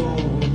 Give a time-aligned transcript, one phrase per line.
[0.00, 0.49] home.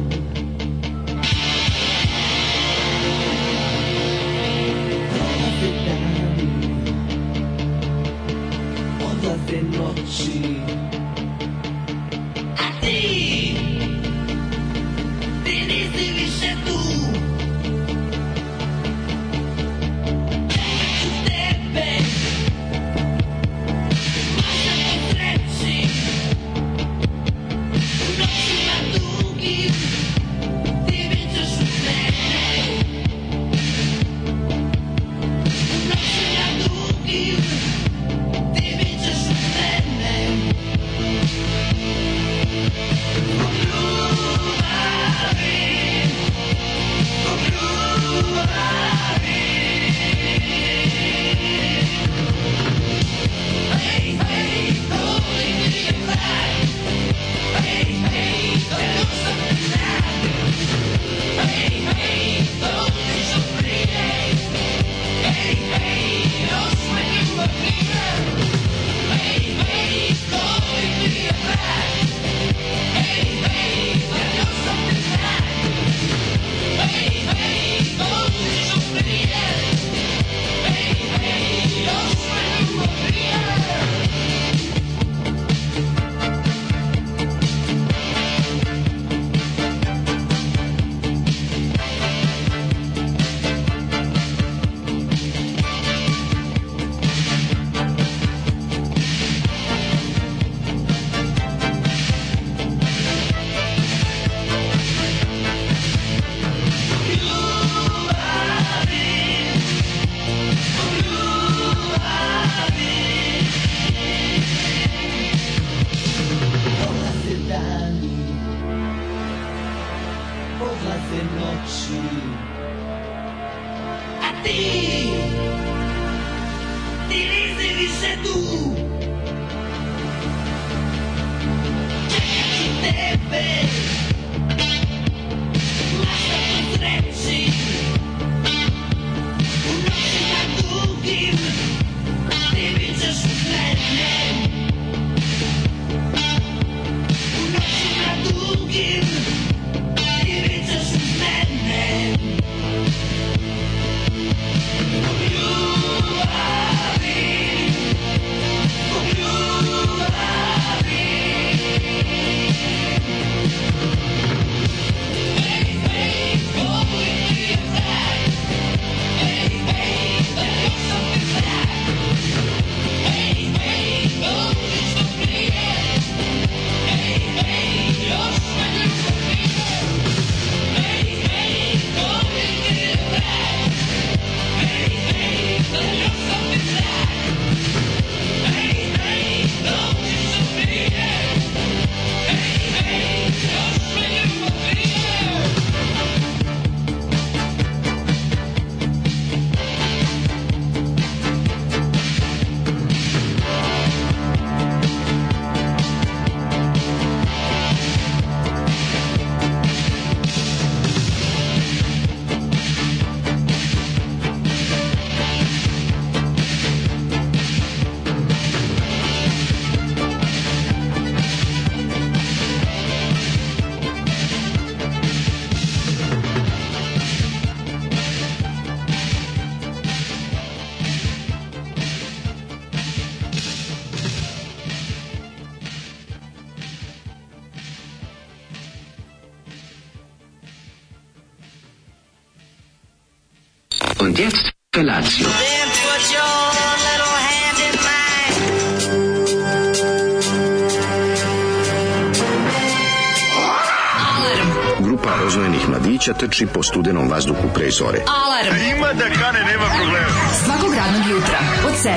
[256.05, 257.99] Mladića trči po studenom vazduhu pre zore.
[258.07, 258.55] Alarm.
[258.77, 260.07] Ima da kane, nema problema.
[260.45, 261.89] Svakog radnog jutra, od 7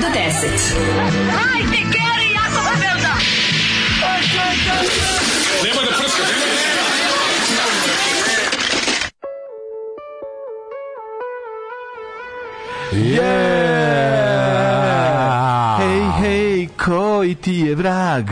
[0.00, 0.16] do 10.
[1.30, 3.14] Hajde, Geri, jako se velda.
[12.92, 13.66] Yeah!
[15.78, 18.24] Hej, hej, koji ti je vrag?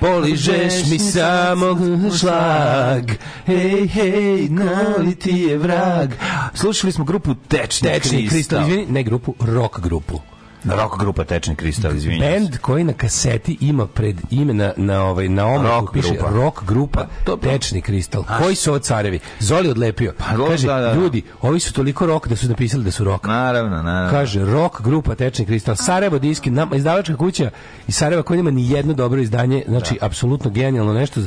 [0.00, 1.78] Poližeš mi samo
[2.20, 3.10] šlag.
[3.46, 4.48] Hej, hej,
[4.96, 6.10] koji ti je vrag?
[6.54, 8.60] Slušali smo grupu Tečni, Tečni kristal, kristal.
[8.60, 10.20] izvini, ne grupu, rock grupu.
[10.66, 12.40] Rock grupa Tečni kristal, izvinjavam se.
[12.40, 16.30] Bend koji na kaseti ima pred ime na, na, ovaj, na omlaku Rock piše grupa.
[16.30, 18.24] rock grupa Pa, to- Tečni kristal.
[18.38, 19.20] Koji su ovo carevi?
[19.40, 20.12] Zoli odlepio.
[20.30, 20.92] ro- Kaže, da, da.
[20.94, 23.24] ljudi, ovi su toliko rock da su napisali da su rock.
[23.24, 24.10] Naravno, naravno.
[24.10, 27.50] Kaže rock grupa Tečni kristal Sarajevo diski nam, izdavačka kuća
[27.88, 31.20] iz Sarajeva koja nema ni jedno dobro izdanje znači apsolutno genijalno nešto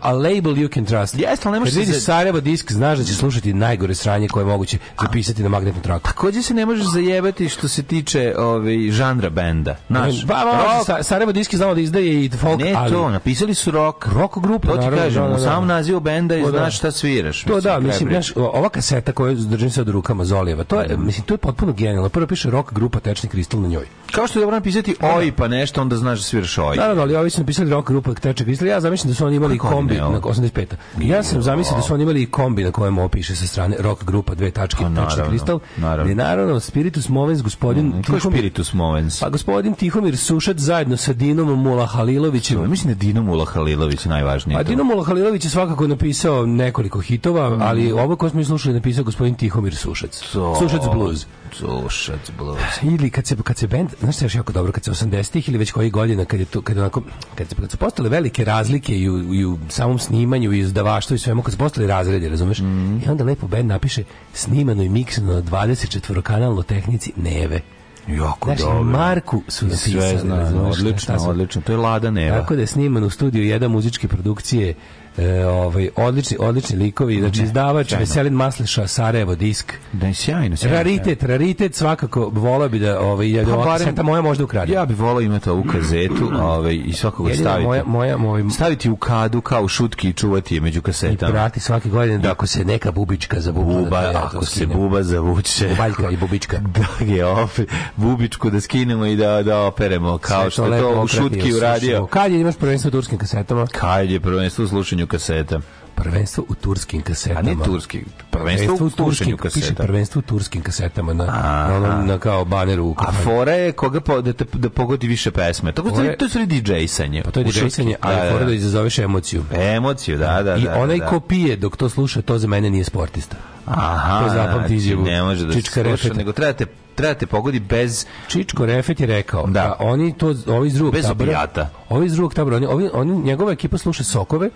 [0.00, 2.98] a label you can trust Jeste, ali ne možeš se vidiš za- Sarajevo disk znaš
[2.98, 6.66] da će slušati najgore sranje koje je moguće zapisati na magnetnu traku Takođe se ne
[6.66, 8.34] možeš zajebati što se tiče
[8.68, 9.76] ovaj žanra benda.
[9.88, 10.24] Naš.
[10.24, 13.54] Ba, ba, rock, Sa- Sarajevo diski znamo da izdaje i folk ne ali to, napisali
[13.54, 14.06] su rock.
[14.06, 15.44] Rock grupa, To ti naravno, kažem, da, da, u da.
[15.44, 16.50] samom nazivu benda i da.
[16.50, 17.44] znaš šta sviraš.
[17.44, 21.26] To da, mislim, znaš, ova kaseta koju držim sad u rukama Zolijeva, to je, mislim,
[21.26, 22.08] to je potpuno genijalno.
[22.08, 23.86] Prvo piše rock grupa Tečni kristal na njoj.
[24.12, 26.76] Kao što je dobro napisati oj pa nešto, onda znaš da sviraš oj.
[26.76, 28.68] Da, da, ali ovi su napisali rock grupa Tečni kristal.
[28.68, 30.66] Ja zamišljam da su oni imali Kako kombi na 85.
[31.00, 34.04] Ja sam zamislio da su oni imali kombi na kojem ovo piše sa strane rock
[34.04, 35.58] grupa dve tačke Pa, Tečni naravno, kristal.
[35.76, 36.14] naravno.
[36.14, 39.20] Naravno Spiritus Movens gospodin Ko Spiritus Movens?
[39.20, 42.70] Pa gospodin Tihomir Sušac zajedno sa Dinom Mula Halilovićem.
[42.70, 44.56] Mislim da je Dino Mula Halilović najvažniji.
[44.56, 44.68] A tu.
[44.68, 49.34] Dino Mula Halilović je svakako napisao nekoliko hitova, ali ovo koje smo slušali napisao gospodin
[49.34, 50.22] Tihomir Sušac.
[50.32, 51.26] To- Sušac blues.
[51.52, 52.58] Sušac blues.
[52.82, 55.48] Ili kad se kad se bend, znaš šta je još jako dobro kad se 80-ih
[55.48, 57.02] ili već koji godina kad je to kad onako
[57.34, 61.14] kad, se, kad su postale velike razlike i u, i u samom snimanju i izdavaštvu
[61.14, 62.58] i svemu kad su postali razredi, razumeš?
[62.58, 67.60] I onda lepo bend napiše snimano i miksano na 24 kanalno tehnici Neve.
[68.08, 68.82] Jako Znaš, dobro.
[68.82, 71.62] Marku su napisali, Sve šta odlično, odlično.
[71.62, 72.40] To je Lada Neva.
[72.40, 74.74] Tako da je sniman u studiju jedan muzičke produkcije
[75.18, 78.00] e, ovaj, odlični, odlični likovi, znači izdavač sjajno.
[78.00, 79.72] Veselin Masliša, Sarajevo disk.
[79.92, 80.76] Da je sjajno, sjajno.
[80.76, 84.72] Raritet, raritet svakako volao bi da ovaj ja Pa barem- kaseta moja možda ukrade.
[84.72, 87.66] Ja bih volao imati ovu kazetu ovaj, i svakako staviti.
[87.66, 91.32] moja moja moj Staviti u kadu kao u šutki i čuvati je među kasetama.
[91.32, 94.66] prati svake godine da ako se neka bubička zabukla Buba, da ja to ako se
[94.66, 95.68] buba zavuče.
[95.68, 96.58] Bubaljka i bubička.
[96.98, 101.02] da je opet bubičku da skinemo i da, da operemo kao Sve što lepo to
[101.02, 102.06] u šutki i uradio.
[102.06, 103.66] Kad je imaš prvenstvo turskim kasetama?
[103.66, 105.60] Kad je prvenstvo u slušanju kaseta?
[105.94, 107.42] Prvenstvo u turskim A kasetama.
[107.42, 108.00] ne turski,
[108.30, 109.82] prvenstvo u slušanju Piše kaseta.
[109.82, 111.68] prvenstvo u turskim kasetama na, Aha.
[111.68, 115.06] na, onom, na kao baneru u A fora je koga po, da, te, da pogodi
[115.06, 115.72] više pesme.
[115.72, 117.22] To, je- to stvari DJ-sanje.
[117.22, 117.46] Pa to je.
[117.46, 119.44] DJ-sanje, ali fora da izazoveš emociju.
[119.52, 120.56] Emociju, da, da.
[120.56, 121.06] I da, onaj da.
[121.06, 123.36] ko pije dok to sluša, to za mene nije sportista.
[123.70, 125.02] Aha, To zapamti znači, izjavu.
[125.02, 126.14] ne može da Čička Refeta.
[126.14, 128.06] nego trebate, trebate pogodi bez...
[128.28, 129.76] Čičko Refet je rekao da, Da.
[129.80, 131.70] oni to ovi iz drugog Bez tabora, opijata.
[131.88, 134.50] ovi iz drugog tabora, oni, ovi, oni, njegova ekipa sluša sokove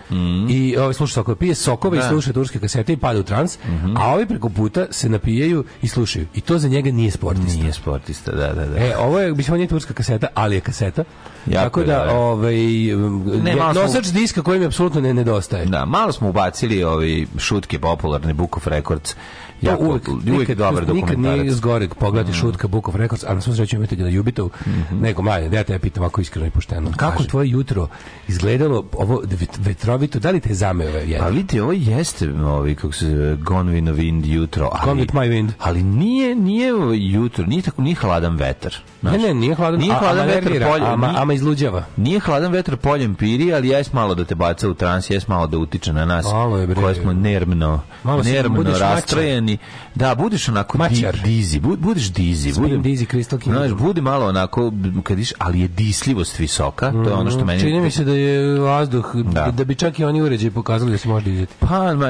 [0.48, 2.08] i ovi sluša sokove, pije sokove i Da.
[2.08, 3.58] sluša turske kasete i pada u trans,
[3.96, 6.26] a ovi preko puta se napijaju i slušaju.
[6.34, 7.60] I to za njega nije sportista.
[7.60, 8.78] Nije sportista, da, da, da.
[8.78, 11.04] E, ovo je, mislim, on je turska kaseta, ali je kaseta.
[11.46, 12.12] Jako Tako da, dobro.
[12.12, 12.54] ovaj,
[13.42, 15.66] ne, malo smo- nosač diska koji mi apsolutno ne nedostaje.
[15.66, 19.14] Da, malo smo ubacili ovi šutke popularne Book of Records.
[19.62, 21.46] Jako, uvek, uvek nikad, dobar nikad nije dokumentarac.
[21.46, 21.50] Mm.
[21.50, 24.48] zgoreg pogledati šutka Book of Records, a na svom sreću imate ga na Jubitov,
[24.92, 26.90] nego mladen, da ja te pitam ako iskreno i pošteno.
[26.90, 27.16] Kako Mm.
[27.16, 27.28] Kaži.
[27.28, 27.88] tvoje jutro
[28.28, 31.32] izgledalo ovo vet- vetrovito, da li te zameo ovaj Pa jedan?
[31.32, 34.70] vidite, ovo jeste ovi, kako se zove, Gone with the Wind jutro.
[34.72, 35.50] Ali, Gone with my wind.
[35.58, 38.74] Ali nije, nije jutro, nije tako, nije hladan vetar.
[39.02, 39.22] Ne, znaš.
[39.22, 41.84] ne, nije hladan, Nije a- hladan ama vetar nervira, polje, ama, ama izluđava.
[41.96, 45.46] Nije hladan vetar poljem piri, ali jes malo da te baca u trans, jes malo
[45.46, 46.74] da utiče na nas, Malo je, bre.
[46.74, 48.80] koje smo nervno, Malo mačar.
[48.80, 49.58] rastrojeni.
[49.94, 51.18] Da, budeš onako di, Mačar.
[51.24, 52.52] dizi, bud, budeš dizi.
[52.52, 53.24] Spin budi- dizi, King.
[53.44, 54.72] Znaš, budi malo onako,
[55.02, 57.60] kad iš, ali je disljivost visoka, to je ono što meni...
[57.60, 59.50] Čini mi se da je vazduh, da.
[59.50, 59.64] Da.
[59.64, 61.52] bi čak i oni uređaji pokazali da se može dizati.
[61.58, 62.06] Pa, ma,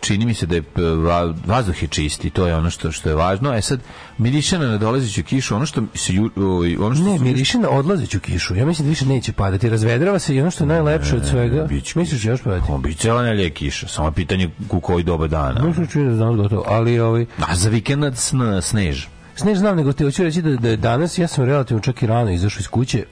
[0.00, 0.62] čini mi se da je
[0.96, 3.54] va- vazduh je čisti, to je ono što što je važno.
[3.54, 3.80] E sad
[4.18, 8.54] miriše na nadolazeću kišu, ono što se ju- ono što Ne, miriše na odlazeću kišu.
[8.56, 9.68] Ja mislim da više neće padati.
[9.68, 11.64] Razvedrava se i ono što je najlepše od svega.
[11.64, 12.66] biće Misliš da će još padati?
[12.68, 15.64] Pa, bit će ova nelje kiša, samo je pitanje u koji doba dana.
[15.64, 19.06] Možda čujem da znam gotovo, ali ovaj, A za vikend sn, snež.
[19.36, 22.06] Snež znam, nego ti hoću reći da, da je danas, ja sam relativno čak i
[22.06, 23.04] rano izašao iz kuće,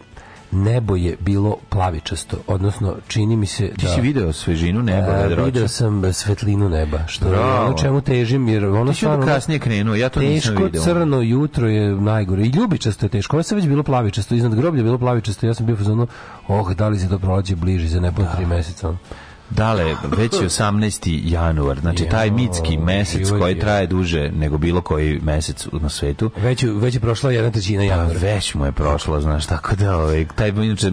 [0.53, 3.89] nebo je bilo plavičasto, odnosno čini mi se Ti da...
[3.89, 5.45] si video svežinu neba, E, vedroće.
[5.45, 7.67] video sam svetlinu neba, što je Bravo.
[7.67, 10.83] ono čemu težim, jer ono Ti si onda kasnije krenuo, ja to nisam Teško video.
[10.83, 12.43] crno jutro je najgore.
[12.43, 13.37] I ljubičasto je teško.
[13.37, 14.35] Ovo se već bilo plavičasto.
[14.35, 15.47] Iznad groblja je bilo plavičasto.
[15.47, 16.07] Ja sam bio u fazonu,
[16.49, 18.95] oh, da li se to prolazi bliži za nepun tri meseca.
[19.57, 21.21] Dale, već je 18.
[21.25, 23.61] januar, znači taj mitski mesec koji je.
[23.61, 26.31] traje duže nego bilo koji mesec na svetu.
[26.37, 28.19] Već, već je prošla jedna trećina Pa januara.
[28.19, 30.91] već mu je prošlo, znaš, tako da ovaj, taj inače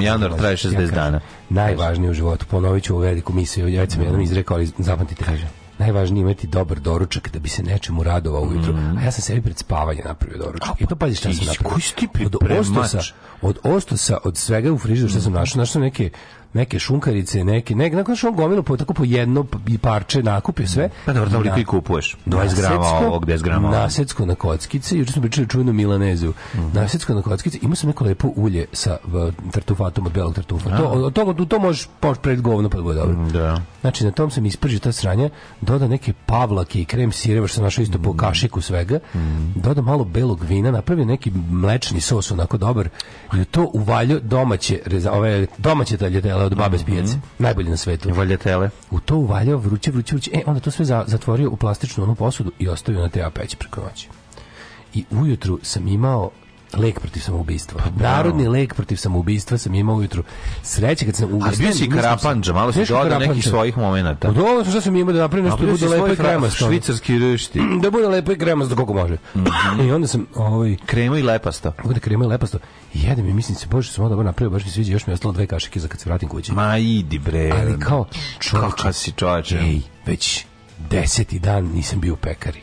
[0.00, 1.20] januar kažem, traje ja 60 kažem, dana.
[1.48, 5.24] Najvažnije u životu, ponovit ću ovu veliku misiju, ja sam jednom izrekao, ali zapamtite.
[5.24, 5.46] Kaže,
[5.78, 8.74] najvažnije je imati dobar doručak da bi se nečemu radovao ujutru.
[8.98, 10.80] A ja sam sebi pred spavanje napravio doručak.
[10.80, 11.70] I to pazi šta sam napravio.
[11.70, 13.00] koji ti od ostosa,
[13.42, 16.10] od ostosa, od svega u frižideru što sam našao, našao sam neke
[16.52, 20.66] neke šunkarice, neke, neke, nakon što on gomilu po, tako po jedno i parče nakupio
[20.66, 20.88] sve.
[21.06, 22.16] Pa dobro, toliko Na- i kupuješ.
[22.26, 23.80] 20 grama Nasecko- ovog, 10 grama ovog.
[23.80, 26.32] Nasecko na kockice, juče smo pričali čuvenu milanezu.
[26.54, 26.68] Mhm.
[26.72, 30.76] Nasecko na kockice, ima sam neko lepo ulje sa v, tartufatom od belog tartufa.
[30.76, 33.16] To, od toga, to možeš poš pred govno pa da bude dobro.
[33.24, 33.60] Da.
[33.80, 37.64] Znači, na tom sam ispržio ta sranja, doda neke pavlake i krem sireva, što sam
[37.64, 38.02] našao isto Mm.
[38.02, 38.98] po kašiku svega,
[39.54, 42.88] doda malo belog vina, napravio neki mlečni sos onako dobar
[43.40, 48.14] i to uvalio domaće, reza, ove, domaće taljatele od babe s pijace, najbolje na svetu.
[48.14, 48.70] Valjatele.
[48.90, 50.30] U to uvaljao vruće, vruće, vruće.
[50.34, 53.56] E, onda to sve za, zatvorio u plastičnu onu posudu i ostavio na te peći
[53.56, 54.08] preko noći.
[54.94, 56.30] I ujutru sam imao
[56.76, 57.80] lek protiv samoubistva.
[57.96, 60.22] Narodni lek protiv samoubistva sam imao ujutru.
[60.62, 64.28] Sreće kad sam Ali bio si karapanđa, malo si dodao nekih svojih momenata.
[64.28, 66.66] Pa dobro sam šta sam imao da napravim nešto da bude lepo i kremasto.
[66.66, 67.60] švicarski rušti.
[67.82, 69.16] Da bude lepo i kremasto koliko može.
[69.86, 71.72] I onda sam ovaj Krema i lepasto.
[71.84, 72.58] bude krema i lepasto.
[72.94, 75.14] Jedem i mislim se, bože, sam ovo dobro napravio, baš mi sviđa, još mi je
[75.14, 76.52] ostalo dve kašike za kad se vratim kući.
[76.52, 77.50] Ma idi bre.
[77.60, 78.06] Ali kao,
[78.38, 79.58] čovječe, Kakav si čovječe.
[79.58, 80.44] Ej, već
[80.90, 82.60] deseti dan nisam bio u pekari.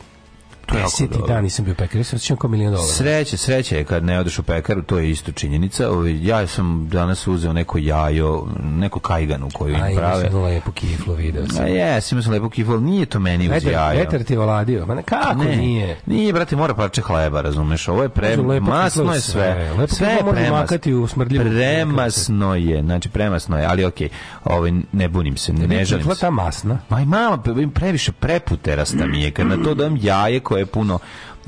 [0.76, 1.28] Je jako Deseti dobro.
[1.28, 2.88] dan nisam bio ja se osjećam kao milion dolara.
[2.90, 5.84] Sreće, sreće je kad ne odeš u pekaru, to je isto činjenica.
[6.22, 10.14] Ja sam danas uzeo neko jajo, neko kajganu koju im Aj, prave.
[10.14, 11.68] mislim da lepo kiflo video A sam.
[11.68, 14.00] jes, imao sam lepo kiflu, nije to meni uz jajo.
[14.00, 14.86] vetar ti je ovladio.
[14.86, 15.98] Ma kako Ne, nije?
[16.06, 17.88] Nije, brate, mora parče hleba, razumeš?
[17.88, 19.72] Ovo je pre, masno je sve.
[19.78, 24.10] Lepo sve je premas, u smrdljivu premasno je, znači premasno je, ali okej,
[24.44, 26.22] ovaj, ne bunim se, ne, Ne želim se.
[26.22, 26.80] ta masna.
[26.90, 27.06] Ma i
[27.38, 31.00] pre- previše preputerasta mi je, kad na to dam jaje koje je puno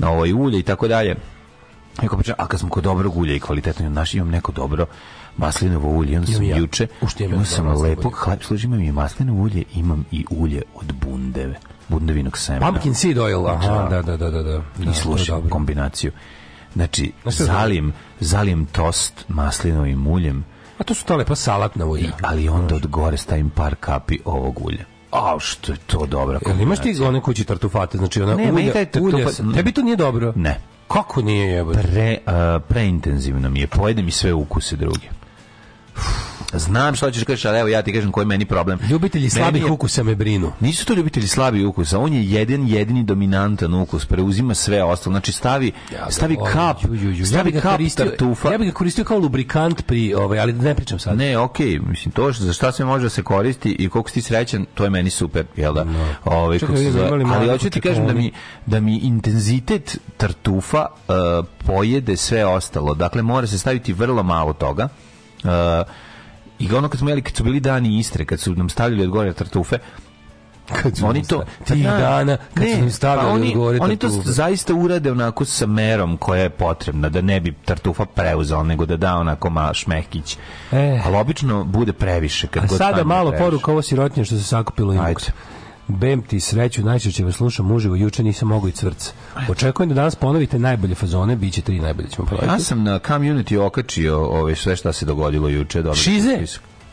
[0.02, 1.16] ovaj ulje i tako dalje.
[2.02, 4.86] Neko priča, a kad smo kod dobrog ulja i kvalitetno, naš imam neko dobro
[5.36, 6.56] maslinovo ulje, onda sam Imam ja.
[6.56, 6.86] juče,
[7.18, 11.54] imam sam lepo, hleb, služi, imam i maslinovo ulje, imam i ulje od bundeve,
[11.88, 12.66] bundevinog semena.
[12.66, 14.02] Pumpkin seed oil, aha, Da.
[14.02, 14.42] da, da, da, da.
[14.42, 14.52] da.
[14.52, 16.12] Da, I je slušam kombinaciju.
[16.74, 20.44] Znači, zalim, zalim tost maslinovim uljem,
[20.80, 22.02] A to su to lepa salatna ulja.
[22.02, 24.84] i, ali onda od gore stavim par kapi ovog ulja.
[25.12, 28.72] A, što je to dobra Jel imaš ti one kući tartufate, znači ona Ne, ulja,
[28.72, 30.32] taj tartufa- ulja, sa- tebi to nije dobro?
[30.36, 30.60] Ne.
[30.88, 31.82] Kako nije jebote?
[31.82, 32.32] Pre, uh,
[32.68, 35.08] preintenzivno mi je, pojede mi sve ukuse druge.
[36.52, 38.78] Znam što ćeš kažeš, ali evo ja ti kažem koji je meni problem.
[38.82, 40.52] Ljubitelji Meni slabih je- ukusa me brinu.
[40.60, 45.12] Nisu to ljubitelji slabih ukusa, on je jedan jedini dominantan ukus, preuzima sve ostalo.
[45.12, 47.16] Znači stavi, Ja stavi volim, kap, ju, ju, ju.
[47.16, 48.52] Ja stavi ga kap koristio- tartufa.
[48.52, 51.18] Ja bih ga koristio kao lubrikant pri, ovaj, ali ne pričam sad.
[51.18, 54.22] Ne, okej, mislim to što za šta sve može da se koristi i koliko si
[54.22, 55.86] srećan, to je meni super, jel da?
[56.24, 58.32] Ovaj Čekaj, kako se zove, ali hoću ti kažem da mi
[58.66, 61.14] da mi intenzitet tartufa uh,
[61.58, 62.94] pojede sve ostalo.
[62.94, 64.88] Dakle mora se staviti vrlo malo toga.
[65.44, 65.50] Uh,
[66.60, 69.10] I ono kad smo jeli, kad su bili dani Istre, kad su nam stavljali od
[69.10, 69.78] gore tartufe,
[70.72, 73.78] Kad su oni to tih Pa da, dana kad su nam stavljali pa oni, odgovore
[73.80, 74.30] oni to tartufe.
[74.30, 78.96] zaista urade onako sa merom koja je potrebna da ne bi tartufa preuzela nego da
[78.96, 80.36] da onako malo šmehkić
[80.72, 81.00] E.
[81.04, 83.44] ali obično bude previše kad A sada malo previše.
[83.44, 85.14] poruka ovo sirotnje što se sakupilo ima.
[85.90, 89.12] Bem ti sreću, najčešće vas slušam uživo, juče nisam mogao i cvrc.
[89.48, 92.52] Očekujem da danas ponovite najbolje fazone, bit će tri najbolje ćemo ponoviti.
[92.52, 96.38] ja sam na community okačio ove sve šta se dogodilo juče dobro Šize?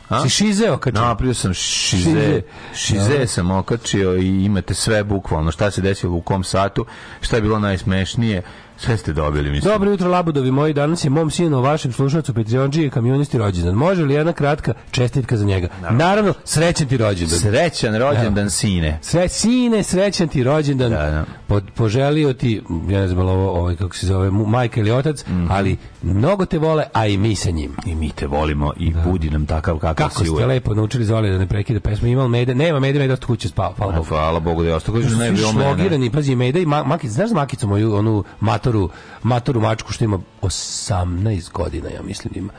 [0.09, 0.21] A?
[0.23, 1.01] Si šize okačio?
[1.01, 2.41] Napravio sam šize, Šize.
[2.75, 6.85] šize sam okačio i imate sve bukvalno šta se desilo u kom satu,
[7.21, 8.41] šta je bilo najsmešnije,
[8.77, 9.71] sve ste dobili mislim.
[9.71, 10.73] Dobro jutro, labudovi moji.
[10.73, 13.75] Danas je mom sinu, vašem slušalcu, Petrionđi i kamionisti rođendan.
[13.75, 15.67] Može li jedna kratka čestitka za njega?
[15.91, 17.39] Naravno, srećan ti rođendan.
[17.39, 18.99] Srećan rođendan sine.
[19.01, 20.89] Sve, sine, srećan ti rođendan.
[20.91, 21.25] Da, da.
[21.47, 25.45] Po, poželio ti, ja ne znam, ovo, ovaj, kako se zove, majka ili otac, Mhm.
[25.49, 27.75] ali mnogo te vole, a i mi sa njim.
[27.85, 30.47] I mi te volimo i budi nam takav kakav Kako si ste uvek.
[30.47, 32.07] lepo naučili Zoli da ne prekida pesmu.
[32.07, 34.05] Imal Mede, nema Mede, Mede dosta kuće spao, hvala Bogu.
[34.05, 34.95] Hvala Bogu da je ostao.
[34.95, 38.23] Ne bi Svi šlogirani, pazi, Mede i Ma- Makic, znaš Makicu moju, onu
[38.67, 38.89] matoru,
[39.23, 42.53] matoru mačku što ima 18 godina, ja mislim ima.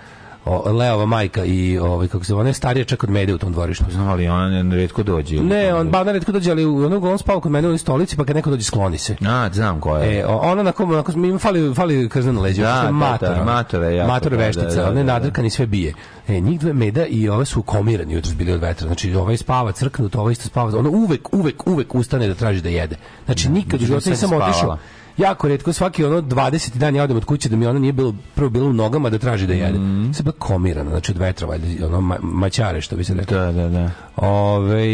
[0.45, 3.39] O, Leova majka i ovaj kako se zove, ona je starija čak od Mede u
[3.39, 3.85] tom dvorištu.
[3.91, 5.37] Znam, ali ona ne redko dođe.
[5.37, 8.25] Ne, on ba retko dođe, ali u- ono on spava kod mene u stolici, pa
[8.25, 9.17] kad neko dođe skloni se.
[9.23, 10.21] A, znam koja je.
[10.21, 12.63] E, ona na kom, na kom mi fali, fali krzna leđa.
[12.63, 13.35] Da, što je da, matora.
[13.35, 15.03] da, matora je jako, Matora da, veštica, da, da, da, da.
[15.03, 15.95] nadrkan i sve bije.
[16.29, 18.87] E, njih dve meda i ove su komirani jutros bili od vetra.
[18.87, 20.79] Znači, ovaj spava crknut, ovaj isto spava.
[20.79, 22.97] Ona uvek, uvek, uvek ustane da traži da jede.
[23.25, 24.79] Znači, nikad u životu nisam otišao.
[25.19, 26.77] Jako retko, svaki ono 20.
[26.77, 29.19] dan ja odem od kuće da mi ona nije bilo, prvo bilo u nogama da
[29.19, 29.79] traži da jede.
[29.79, 30.13] Mm.
[30.23, 33.39] Bila komirana, znači od vetra, valjda, ono, ma, maćare, što bi se rekao.
[33.39, 33.91] Da, da, da.
[34.17, 34.85] Ove,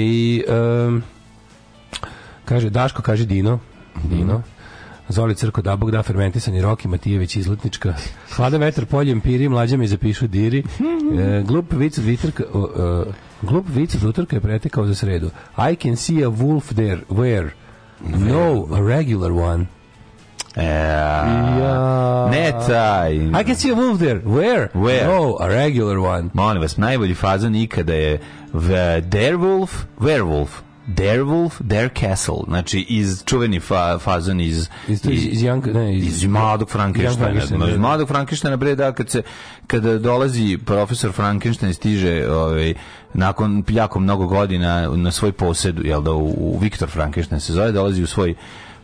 [0.87, 1.03] um,
[2.45, 3.59] kaže Daško, kaže Dino.
[4.05, 4.43] Dino.
[5.09, 7.95] Zoli Crko, da Bog da, fermentisani Roki, Matijević, izletnička.
[8.31, 10.59] Hladan vetar, poljem, piri, mlađa mi zapišu diri.
[11.19, 12.69] E, glup vic od vitrka, o,
[13.09, 13.13] e,
[13.43, 15.31] glup vic od utorka je pretekao za sredu.
[15.73, 17.01] I can see a wolf there.
[17.09, 17.51] Where?
[18.01, 19.67] No, a regular one.
[20.57, 22.29] E, Ja.
[22.31, 23.15] Ne taj.
[23.15, 24.21] I can see a wolf there.
[24.25, 24.69] Where?
[24.75, 25.07] Where?
[25.07, 26.31] No, a regular one.
[26.33, 28.21] Molim vas, najbolji fazon ikada je
[29.03, 29.71] Derewolf,
[30.01, 30.49] Werewolf.
[30.87, 32.45] Derewolf, Dare Castle.
[32.49, 34.69] Znači, iz čuveni fa, fazon iz...
[34.89, 37.25] Iz, iz, iz, Young, ne, iz, iz mladog Frankensteina.
[37.25, 37.79] Frankensteina, Iz da.
[37.81, 39.23] mladog Frankensteina bre da kad se
[39.67, 42.75] kada dolazi profesor Frankenstein i stiže ovaj
[43.15, 47.73] nakon jako mnogo godina na svoj posed, jel da u, u Viktor Frankenstein se zove,
[47.73, 48.35] dolazi u svoj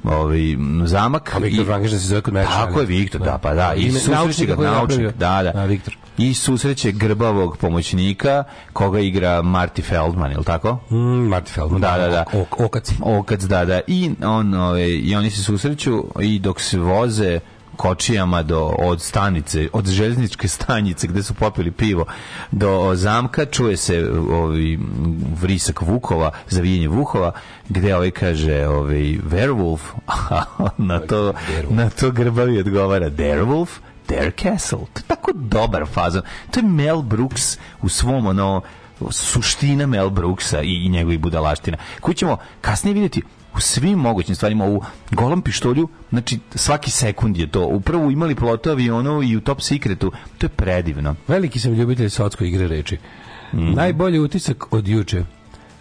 [0.04, 0.38] ovaj
[0.84, 2.46] zamak A Viktor i- Frankenstein se zove kod mene.
[2.46, 5.52] Tako je Viktor, da, pa da, i Ime- susreće ga naučnik, da, da.
[5.54, 5.96] A, Viktor.
[6.18, 10.78] I susreće grbavog pomoćnika koga igra Marty Feldman, je tako?
[10.90, 10.96] Mm,
[11.28, 11.80] Marty Feldman.
[11.80, 12.24] Da, da, da.
[12.32, 12.92] Ok, okac.
[13.00, 13.80] Okac, da, da.
[13.86, 17.40] I, on, ove, I oni se susreću i dok se voze
[17.80, 22.04] kočijama do, od stanice, od željezničke stanice gde su popili pivo
[22.52, 24.78] do zamka, čuje se ovi,
[25.40, 27.32] vrisak vukova, zavijenje vuhova,
[27.68, 29.80] gde ovaj kaže ovaj, werewolf,
[30.30, 30.44] a
[30.78, 31.32] na to,
[31.70, 33.68] na to grbavi odgovara werewolf,
[34.08, 34.78] Dare Castle.
[34.78, 36.22] To je tako dobar fazon.
[36.50, 38.62] To je Mel Brooks u svom ono
[39.10, 41.76] suština Mel Brooksa i, i njegovih budalaština.
[42.00, 43.22] Koji ćemo kasnije vidjeti
[43.56, 47.66] u svim mogućim stvarima u golom pištolju, znači svaki sekund je to.
[47.66, 50.12] Upravo imali pilotu avionu i u Top Secretu.
[50.38, 51.16] To je predivno.
[51.28, 52.98] Veliki sam ljubitelj sotsko igre reči.
[53.54, 53.74] Mhm.
[53.74, 55.24] Najbolji utisak od juče.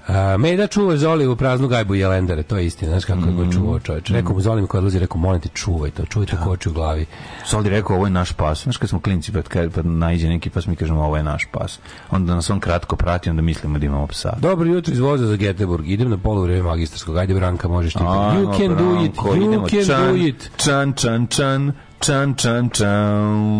[0.10, 3.38] A, Meda čuva Zoli u praznu gajbu Jelendare, to je istina, znaš kako je Mhm.
[3.38, 4.10] go čuvao čovječ.
[4.10, 6.74] Rekao mu Zoli mi koji odlazi, rekao, molim te, čuvaj to, čuvaj to koči u
[6.74, 7.06] glavi.
[7.46, 8.64] Soldi rekao, ovo je naš pas.
[8.64, 11.46] Znaš kad smo klinci, pa, kad, pa najde neki pas, mi kažemo, ovo je naš
[11.52, 11.80] pas.
[12.12, 14.34] Onda nas on kratko prati, onda mislimo da imamo psa.
[14.38, 15.84] Dobro jutro iz voza za Göteborg.
[15.86, 17.18] Idem na polu vreme magistarskog.
[17.18, 18.00] Ajde, Branka, možeš ti.
[18.00, 19.14] You can do it.
[19.14, 20.52] Branko, You can Čan, do it.
[20.58, 22.88] Čan, čan, čan, čan, čan, čan.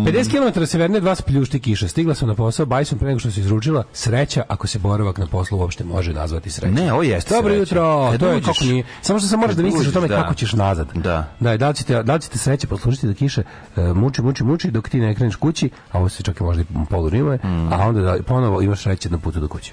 [0.04, 1.88] 50 km severne dva spljušti kiša.
[1.88, 3.84] Stigla sam na posao, baj sam pre nego što se izručila.
[3.92, 6.72] Sreća ako se boravak na poslu uopšte može nazvati sreća.
[6.72, 7.60] Ne, ovo jeste Dobro sreća.
[7.60, 8.08] jutro.
[8.10, 8.84] Kad To je kako nije.
[9.02, 10.16] Samo što sam moraš da misliš o tome da.
[10.16, 10.88] kako ćeš nazad.
[10.94, 11.24] Da.
[11.40, 13.42] Da, da li ćete, da li ćete sreće poslušati da kiše
[13.76, 16.62] e, muči, muči, muči dok ti ne kreneš kući, a ovo se čak i možda
[16.62, 17.72] i polu rimuje, Mm.
[17.72, 19.72] a onda da ponovo imaš sreće na putu do kuće.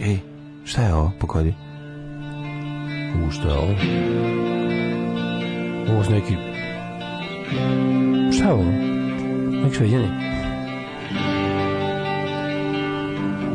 [0.00, 0.18] Ej,
[0.64, 1.12] šta je ovo?
[1.20, 1.54] Pogodi.
[3.18, 3.74] U, što je ovo?
[5.88, 6.55] Ovo su neki...
[8.34, 8.64] Šta je ovo?
[9.64, 10.08] Neki šveđani?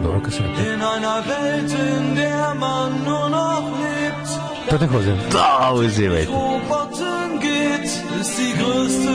[0.04, 0.62] Dobro kaseta.
[0.74, 4.30] In einer Welt, in der man nur noch lebt,
[4.70, 5.18] To je tako hozen.
[5.32, 6.32] Da, uživajte.
[6.32, 7.90] Roboten geht,
[8.22, 9.12] ist die größte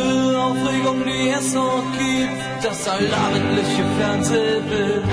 [0.47, 2.63] Aufregung, die es noch gibt.
[2.63, 5.05] Das allabendliche Fernsehbild.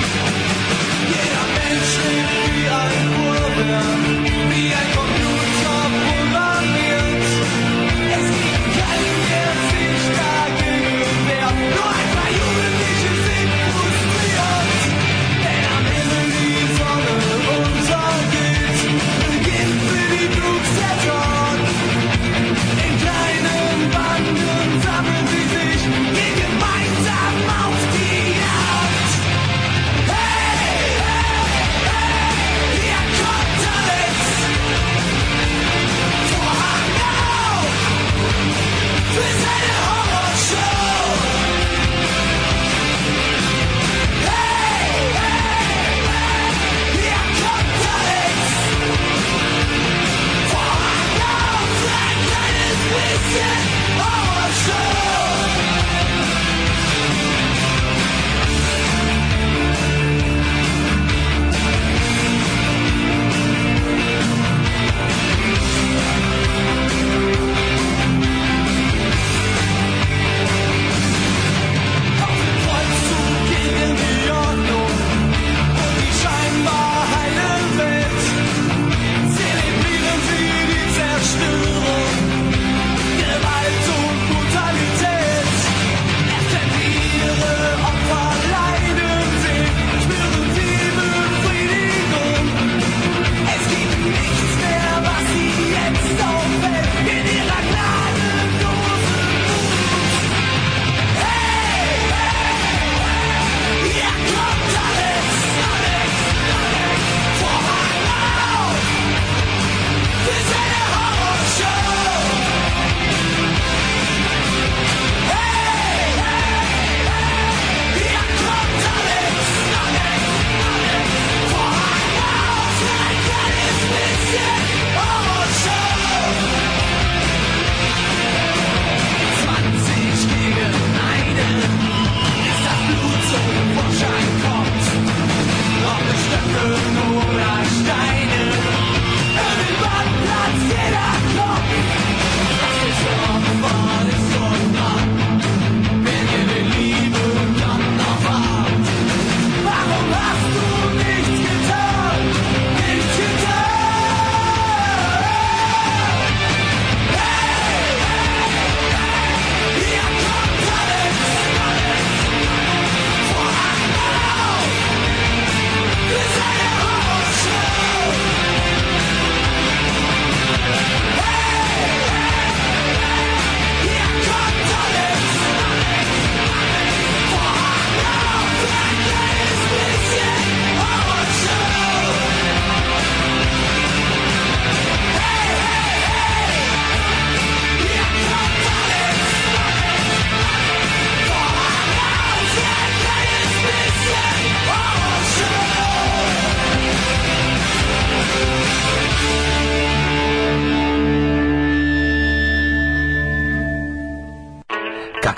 [1.14, 4.02] Jeder Mensch lebt wie ein Uhrwerk,
[4.50, 5.03] wie ein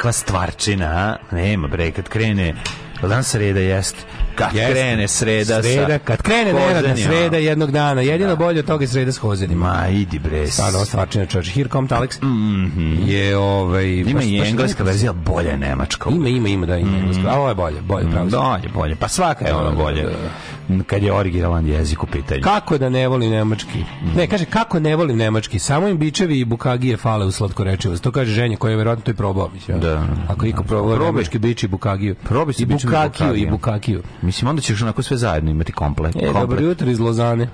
[0.06, 1.16] kakva stvarčina, a?
[1.32, 2.54] Nema bre, kad krene,
[3.02, 3.96] dan sreda jest,
[4.36, 4.72] kad Jeste.
[4.72, 6.96] krene sreda, Sreda, sa kad krene hozenima.
[6.98, 9.66] sreda jednog dana, jedino bolje od toga je sreda s hozenima.
[9.74, 10.48] Ma, idi bre.
[10.48, 11.50] Stvarno, stvarčina čovječ.
[11.50, 12.18] Here comes Alex.
[13.06, 13.86] Je ovaj...
[13.88, 14.10] Mhm.
[14.10, 16.10] Ima baš- i baš engleska verzija, bolja je nemačka.
[16.10, 17.24] Ima, ima, ima, da, ima engleska.
[17.28, 18.30] A ovo je bolje, bolje, pravo.
[18.30, 18.36] si.
[18.36, 18.96] Bolje, bolje.
[18.96, 20.02] Pa svaka je ono Da, da, bolje.
[20.04, 20.10] da.
[20.88, 22.42] Kad je originalan jezik u pitanju.
[22.42, 23.84] Kako da ne volim nemački?
[24.16, 25.60] Ne, kaže kako ne volim nemački.
[25.60, 28.04] Samo im bičevi i bukagije fale u slatkorečivost.
[28.04, 29.80] To kaže ženja koja je verovatno to i probao, mislim.
[29.80, 30.04] Da.
[30.28, 31.12] Ako iko probao Probaj.
[31.12, 32.16] nemački bič i bukagiju.
[32.16, 33.50] Probaj si I bičevi i bukakiju i bukagiju.
[33.52, 34.04] bukakiju.
[34.22, 36.16] Mislim, onda ćeš onako sve zajedno imati komplet.
[36.16, 36.34] E, komplet.
[36.34, 37.48] dobro jutro iz Lozane.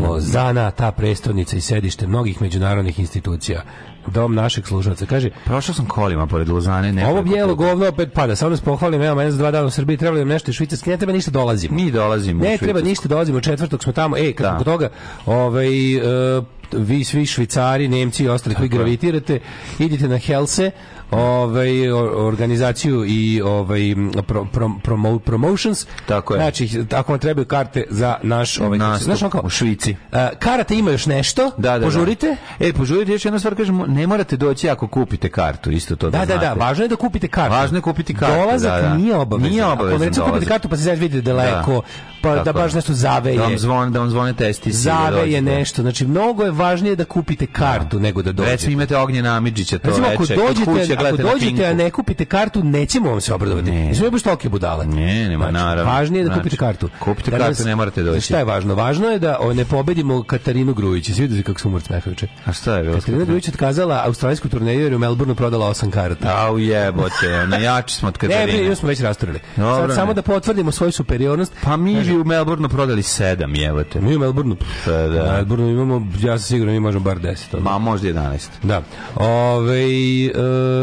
[0.00, 3.62] Lozana, ta prestolnica i sedište mnogih međunarodnih institucija.
[4.06, 5.06] Dom našeg slušalca.
[5.06, 6.92] Kaže, Prošao sam kolima pored Lozane.
[6.92, 8.36] nekoliko ovo bijelo govno opet pada.
[8.36, 10.90] Samo nas pohvalim, evo, mene za dva dana u Srbiji trebalo nam nešto iz Švicarske.
[10.90, 11.74] Ne treba ništa dolazimo.
[11.74, 14.16] Mi dolazimo Ne treba ništa, dolazimo u četvrtog, smo tamo.
[14.16, 14.64] E, kad Da.
[14.64, 14.88] toga,
[15.26, 19.40] ovaj, e, vi svi švicari, nemci i ostali koji gravitirate,
[19.78, 20.70] idite na Helse,
[21.12, 21.90] ovaj
[22.26, 23.80] organizaciju i ovaj
[24.26, 25.86] pro, pro, promo, promotions.
[26.06, 26.38] Tako je.
[26.38, 29.96] Znači, ako vam trebaju karte za naš ovaj Nastup znaš on kao, u Švici.
[30.12, 32.36] e, karata ima još nešto, Da, da, požurite.
[32.58, 32.66] Da.
[32.66, 36.18] E, požurite, još jedna stvar kažemo, ne morate doći ako kupite kartu, isto to da,
[36.18, 36.60] Da, da, da, znate.
[36.60, 37.52] važno je da kupite kartu.
[37.52, 38.94] Važno je kupiti kartu, Dolazak da, da.
[38.94, 39.50] nije obavezan.
[39.50, 41.82] Nije Ako obavezan vam recimo kupite kartu pa se sad vidite daleko,
[42.22, 42.76] pa da Tako baš je.
[42.76, 43.36] nešto zaveje.
[43.36, 44.70] Da vam zvone, da vam zvone testi.
[44.70, 45.42] da Zave je dođete.
[45.42, 45.82] nešto.
[45.82, 48.52] Znači, mnogo je važnije da kupite kartu nego da dođete.
[48.52, 50.64] Recimo imate Ognjena Amidžića to Recimo, ako veče, dođete,
[51.04, 53.70] kuće ako dođete, a ne kupite kartu, nećemo vam se obradovati.
[53.70, 53.80] Ne.
[53.82, 54.86] Nismo baš tolike budale.
[54.86, 55.92] Ne, nema, naravno.
[55.92, 56.88] Važnije je da Znači, kupite kartu.
[56.98, 58.20] kupite Da kartu, ne morate doći.
[58.20, 58.74] Šta je važno?
[58.74, 61.10] Važno je da o, ne pobedimo Katarinu Grujić.
[61.10, 62.26] Svi vidi kako smo umrt smehajuče.
[62.44, 62.94] A šta je bilo?
[62.94, 66.36] Katarina Grujić otkazala australijsku turneju jer je u Melbourneu prodala osam karata.
[66.38, 68.68] Au jebote, na jači smo od Ne, Katarine.
[68.68, 69.40] nju smo već rasturili.
[69.56, 69.94] Dobro, Sad ne.
[69.94, 71.52] samo da potvrdimo svoju superiornost.
[71.62, 74.00] Pa mi bi u Melbourneu prodali sedam, jebote.
[74.00, 75.22] Mi u Melbourneu, Pa da.
[75.22, 77.60] u Melbourneu imamo, ja sam siguran, mi možemo bar 10.
[77.60, 78.48] Ma možda 11.
[78.62, 78.82] Da.
[79.16, 79.82] Ove,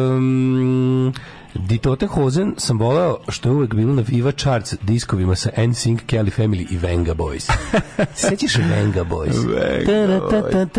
[0.09, 1.13] um,
[1.53, 6.31] Ditote Hozen sam voleo što je uvek bilo na Viva Charts diskovima sa NSYNC, Kelly
[6.37, 7.51] Family i Venga Boys.
[8.29, 9.47] Sećaš Venga Boys?
[9.87, 10.69] Venga Boys.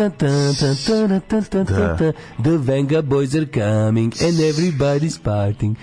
[2.43, 5.75] The Venga Boys are coming and everybody's partying.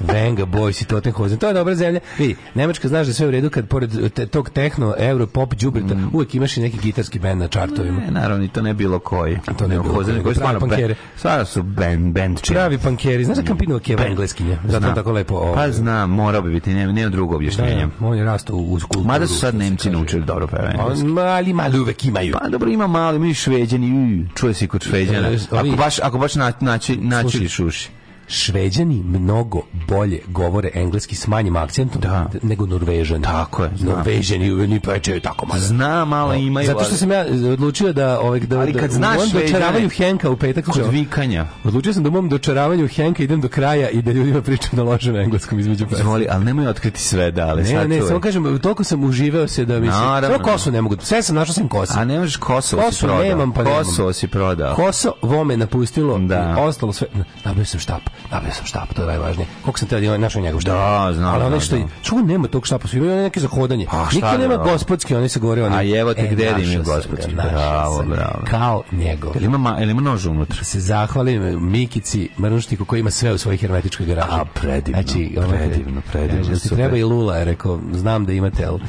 [0.00, 1.38] Venga Boys i Tottenhausen.
[1.38, 2.00] To je dobra zemlja.
[2.18, 5.94] Vidi, Nemačka znaš da sve u redu kad pored te, tog techno, euro, pop, džubrita,
[5.94, 6.10] mm.
[6.12, 8.00] uvek imaš i neki gitarski bend na čartovima.
[8.00, 9.38] Ne, naravno, i to ne bilo koji.
[9.46, 10.22] A to ne, ne bilo koji.
[10.22, 10.34] koji.
[10.34, 10.94] Pravi pankeri.
[11.16, 12.54] Sada su band, band čini.
[12.54, 13.24] Pravi pankeri.
[13.24, 14.58] Znaš da Campino Kevin engleskinja?
[14.64, 15.34] Zato tako lepo...
[15.34, 17.88] Pa ovaj, znam, morao bi biti, nema, nema drugog Da, objašnjenja.
[18.00, 19.04] da, on je rastao u kulturu.
[19.04, 21.04] Mada su sad Nemci naučili dobro pevanje.
[21.04, 22.34] Mali, mali uvek imaju.
[22.40, 25.28] Pa dobro, ima malo, ima i šveđani, uj, čuje se i kod šveđana.
[25.28, 27.92] E, Ako baš, ako baš na, naći, naći Slušaj.
[28.32, 32.26] Šveđani mnogo bolje govore engleski s manjim akcentom Da.
[32.42, 33.22] nego Norvežani.
[33.24, 33.96] Tako je, znam.
[33.96, 35.60] Norvežani ni pečeju tako malo.
[35.60, 36.66] Zna, malo imaju.
[36.66, 40.30] Zato što sam ja odlučio da ovaj da Ali da, kad u znaš dočaravanju Henka
[40.30, 41.46] u petak Kod vikanja.
[41.64, 44.82] Odlučio sam da u mom dočaravanju Henka idem do kraja i da ljudima pričam na
[44.82, 46.02] lošem engleskom između pesama.
[46.04, 49.48] Zvoli, ali nemoj otkriti sve da, ali Ne, sad ne, samo kažem, toliko sam uživao
[49.48, 49.92] se da mi se...
[49.92, 50.36] Naravno.
[50.38, 51.92] Samo kosu ne mogu, sve sam našao sam kosu.
[51.96, 53.22] A ne možeš si Kosu prodao.
[53.22, 53.78] nemam, pa nemam.
[53.78, 54.74] Kosovo si prodao.
[54.74, 56.56] Kosovo me napustilo, Da.
[56.58, 57.06] i ostalo sve.
[57.44, 59.46] Nabio sam štap, nabio sam štap, to je najvažnije.
[59.62, 60.74] Koliko sam teo našao njegov štap.
[60.74, 63.86] Da, znam, Ali znam, što je, što nema tog štapa, svi imaju neke za hodanje.
[63.90, 64.62] Pa, šta Niko da, nema da.
[64.62, 65.76] gospodski, oni se govore oni.
[65.76, 67.34] A evo te gde da našao imaju sam gospodski.
[67.34, 68.42] Bravo, bravo.
[68.50, 69.32] Kao njegov.
[69.34, 70.58] Jel ima, ma, jel ima nož unutra?
[70.58, 74.28] Da se zahvalim Mikici Mrnuštiku koji ima sve u svojoj hermetičkoj garaži.
[74.30, 75.02] A, predivno,
[75.36, 76.78] ovaj, predivno, predivno, ti super.
[76.78, 78.80] treba i Lula, je rekao, znam da imate, ali...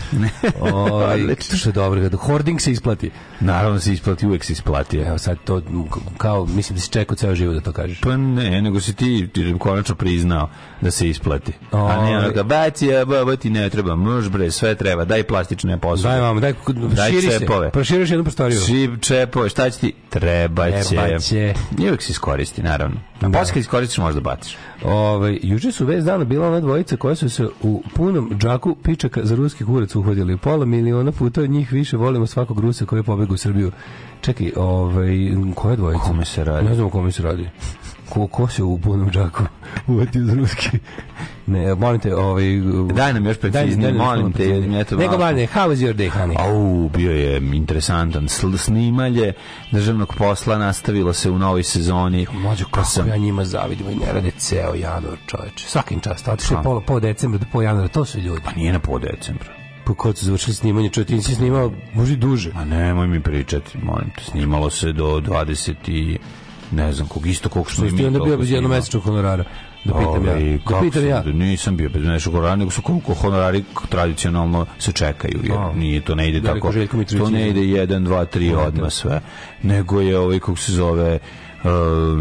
[0.83, 3.11] Ovaj, što je dobro, hoarding se isplati.
[3.39, 4.97] Naravno se isplati, uvek se isplati.
[4.97, 5.61] Evo sad to,
[6.17, 8.01] kao, mislim da si čekao ceo život da to kažeš.
[8.01, 10.49] Pa ne, nego si ti, ti konačno priznao
[10.81, 11.53] da se isplati.
[11.71, 12.09] A Oj.
[12.09, 15.77] ne ono ga, baci, a ba, ti ne treba, mrž bre, sve treba, daj plastične
[15.79, 16.09] posude.
[16.09, 16.53] Daj vam, daj,
[16.95, 17.71] Daj širi se, čepove.
[17.71, 18.59] proširiš jednu prostoriju.
[18.59, 19.93] Šip, čepove, šta će ti?
[20.09, 20.89] Treba će.
[20.89, 21.53] Treba će.
[21.79, 22.95] I uvek se iskoristi, naravno.
[23.21, 23.39] A Da.
[23.39, 24.57] posle kad iskoristiš možda baciš.
[24.83, 29.21] Ovaj juče su već dana bila ona dvojica koja su se u punom džaku pičaka
[29.23, 30.37] za ruski kurac uhvatili.
[30.37, 33.71] Pola miliona puta od njih više volimo svakog Rusa koji je pobegao u Srbiju.
[34.21, 35.09] Čekaj, ovaj
[35.55, 36.03] koja dvojica?
[36.03, 36.67] Kome se radi?
[36.67, 37.49] Ne znam o kome se radi.
[38.13, 39.43] Ko, ko se u punom džaku
[39.87, 40.69] uvatio za ruski?
[41.45, 42.43] Ne, molim te, ovaj...
[42.93, 44.59] Daj nam još preciznije, molim te, preciznije.
[44.61, 46.35] jer mi je to Nego, mladine, how was your day, honey?
[46.39, 49.33] Au, bio je interesantan snimalje
[49.71, 52.27] državnog posla nastavilo se u novoj sezoni.
[52.33, 55.67] Mlađo, kako sam- ja njima zavidim i ne rade ceo januar, čoveče.
[55.67, 58.41] Svakim čast, otišli pola, po decembra do po januara, to su ljudi.
[58.45, 59.49] Pa nije na po decembra.
[59.85, 62.51] Pa kad su završili snimanje, čovječ, ti nisi snimao, može i duže.
[62.53, 64.23] Ma nemoj mi pričati, molim te.
[64.23, 66.17] Snimalo se do 20 i
[66.73, 69.43] ne znam kog isto kog Što i mi onda bio bez jednomesečnog honorara?
[69.83, 70.57] Da pitam ja.
[70.69, 71.23] Da pitam ja.
[71.23, 75.73] Nisam bio bez mesečnog honorara, nego su koliko honorari tradicionalno se čekaju, jer A.
[75.73, 77.03] nije to ne ide Veliko tako.
[77.17, 79.21] To ne ide 1, 2, 3 odmah sve.
[79.63, 81.19] Nego je ovaj, kako se zove,
[81.63, 81.69] E,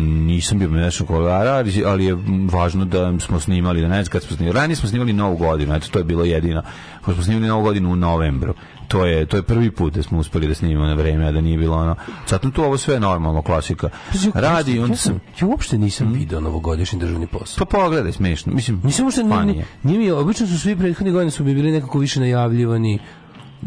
[0.00, 1.50] nisam bio mešan kolara,
[1.84, 2.16] ali, je
[2.52, 4.58] važno da smo snimali, da ne znam kad smo snimali.
[4.58, 6.62] Ranije smo snimali Novu godinu, eto, to je bilo jedino.
[7.04, 8.54] Smo snimali Novu godinu u novembru.
[8.92, 11.40] To je, to je prvi put da smo uspeli da snimimo na vreme, a da
[11.40, 11.96] nije bilo ono...
[12.26, 13.88] Sad tu ovo sve je normalno, klasika.
[14.34, 17.66] Radi, onda sam, ja uopšte nisam video novogodišnji državni posao.
[17.66, 18.52] Pa pogledaj, smešno.
[18.54, 19.66] Mislim, Nisam uopšte, ni, funny ni, je.
[19.82, 22.98] nije mi, obično su svi prethodni godine su mi bili nekako više najavljivani.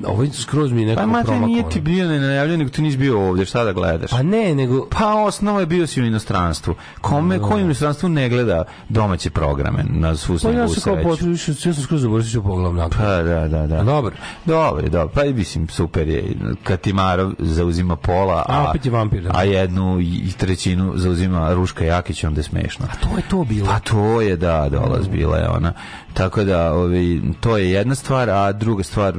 [0.03, 1.47] Ovo je skroz mi je Pa nekako mate, promaklo.
[1.47, 4.11] nije ti bio nenajavljen, nego ti nisi bio ovdje, šta da gledaš?
[4.11, 4.87] Pa ne, nego...
[4.89, 6.75] Pa osnova je bio si u inostranstvu.
[7.01, 10.93] Kome, ko u inostranstvu ne gleda domaće programe na svu Pa svoju ja sam kao
[10.95, 11.09] sreću?
[11.09, 12.97] potrebiš, ja sam skroz zaboravio što pogledam nakon.
[12.97, 13.75] Pa da, da, da.
[13.75, 14.15] A dobro.
[14.45, 15.11] Dobro, dobro.
[15.13, 16.23] Pa i mislim, super je.
[16.63, 19.31] Katimarov zauzima pola, A, opet je vampir, da.
[19.33, 22.85] a jednu i trećinu zauzima Ruška Jakić, onda je smešno.
[23.01, 23.67] To je to bilo.
[23.67, 25.73] Pa to je, da, dolaz bila je ona.
[26.15, 29.13] Tako da, ovi, to je jedna stvar, a druga stvar,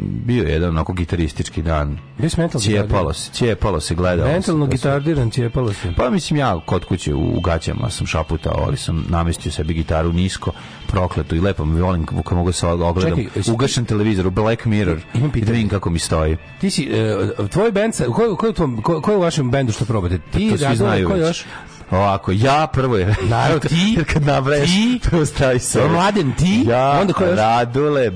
[0.00, 1.98] bio je jedan onako gitaristički dan.
[2.18, 4.32] Bio si mentalno Cijepalo se, cijepalo se, gledalo se.
[4.32, 5.92] Mentalno se- gitardiran, cijepalo se.
[5.96, 10.12] Pa mislim ja kod kuće u, u gaćama sam šaputao, ali sam namestio sebi gitaru
[10.12, 10.52] nisko,
[10.86, 13.10] prokletu i lepo mi volim kako mogu se ogledam.
[13.10, 16.36] Čekaj, jesi- Ugašen televizor, u Black Mirror Imam i da vidim kako mi stoji.
[16.60, 17.16] Ti si, e,
[17.48, 18.52] tvoj band, ko, ko,
[18.82, 20.18] ko, ko je u vašem bendu što probate?
[20.20, 21.20] Ti, to svi znaju već.
[21.20, 21.44] još?
[21.90, 23.14] Ovako, ja prvo je...
[23.22, 25.88] Naravno, ti, Jer kad nabrajaš, ti, prvo stavi se.
[25.88, 27.36] Mladen, ti, ja, onda ko još?
[27.36, 28.10] Radule,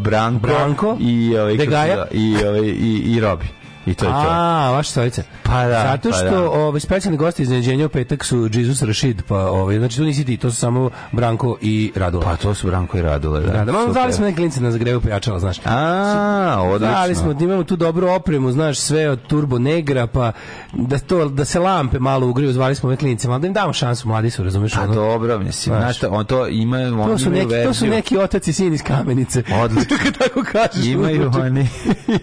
[0.00, 3.44] Branko, Branko, i, ovaj, zove, i, ovaj, i, i Robi.
[3.86, 4.18] I to je to.
[4.18, 5.22] A, vaša stojica.
[5.42, 6.50] Pa da, Zato pa što da.
[6.50, 10.36] ovaj specijalni gosti iznenađenja u petak su Jesus Rashid, pa ovaj znači tu nisi ti,
[10.36, 12.24] to su samo Branko i Radula.
[12.24, 13.52] Pa to su Branko i Radule, da.
[13.52, 15.56] da, da, malo dali smo neke klince na zagrevu pojačala, znaš.
[15.64, 16.94] A, odlično.
[16.94, 20.32] Dali smo, imamo tu dobru opremu, znaš, sve od Turbo Negra, pa
[20.72, 23.72] da, to, da se lampe malo ugriju, zvali smo ove klince, malo da im damo
[23.72, 24.72] šansu, mladi su, razumeš?
[24.72, 24.94] Pa ono?
[24.94, 26.02] dobro, mislim, Znaš.
[26.10, 27.90] on to ima, oni To su, neki, to su verziju.
[27.90, 29.42] neki otac i sin iz kamenice.
[29.62, 29.96] Odlično.
[30.18, 30.86] Tako kažeš.
[30.86, 31.68] Imaju oni.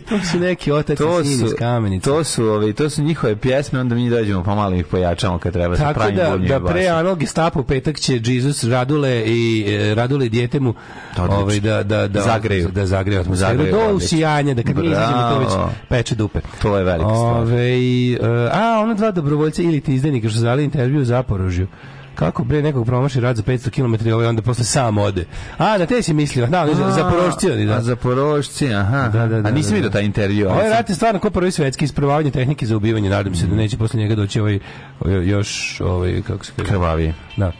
[0.09, 2.09] To su neki otac to i sin su, kamenice.
[2.09, 5.53] to su, ovaj, to su njihove pjesme, onda mi dođemo pa malo ih pojačamo kad
[5.53, 6.97] treba sa Tako pravim da, da pre basom.
[6.97, 10.73] Anal Gestapo petak će Jesus Radule i e, Radule dijete mu
[11.17, 12.69] ovaj, da, da, da, Zagreju.
[12.71, 13.57] da zagreju atmosferu.
[13.57, 15.49] Zagreju, Do usijanja, da kad mi izađemo to već
[15.89, 16.39] peče dupe.
[16.61, 17.41] To je velika stvar.
[17.41, 17.69] Ove,
[18.13, 18.17] e,
[18.51, 21.67] a, ona dva dobrovoljca ili ti izdajnika što su dali intervju u Zaporožju.
[22.15, 25.25] Kako bre nekog promaši rad za 500 km i ovaj onda posle sam ode.
[25.57, 26.47] A, da te si mislio.
[26.47, 27.73] Da, oni za, Zaporožci oni, da.
[27.73, 29.07] A Zaporožci, aha.
[29.07, 29.93] Da, da, da, a nisam da, vidio da.
[29.93, 30.45] taj intervju.
[30.45, 33.09] Ovaj ali sam- rat je stvarno ko prvi svetski isprobavanje tehnike za ubivanje.
[33.09, 34.59] Nadam se da neće posle njega doći ovaj,
[34.99, 37.13] ovaj još ovaj kako se kaže Krvavi.
[37.37, 37.51] Da.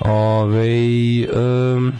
[0.00, 0.68] Ove,
[1.76, 1.92] um,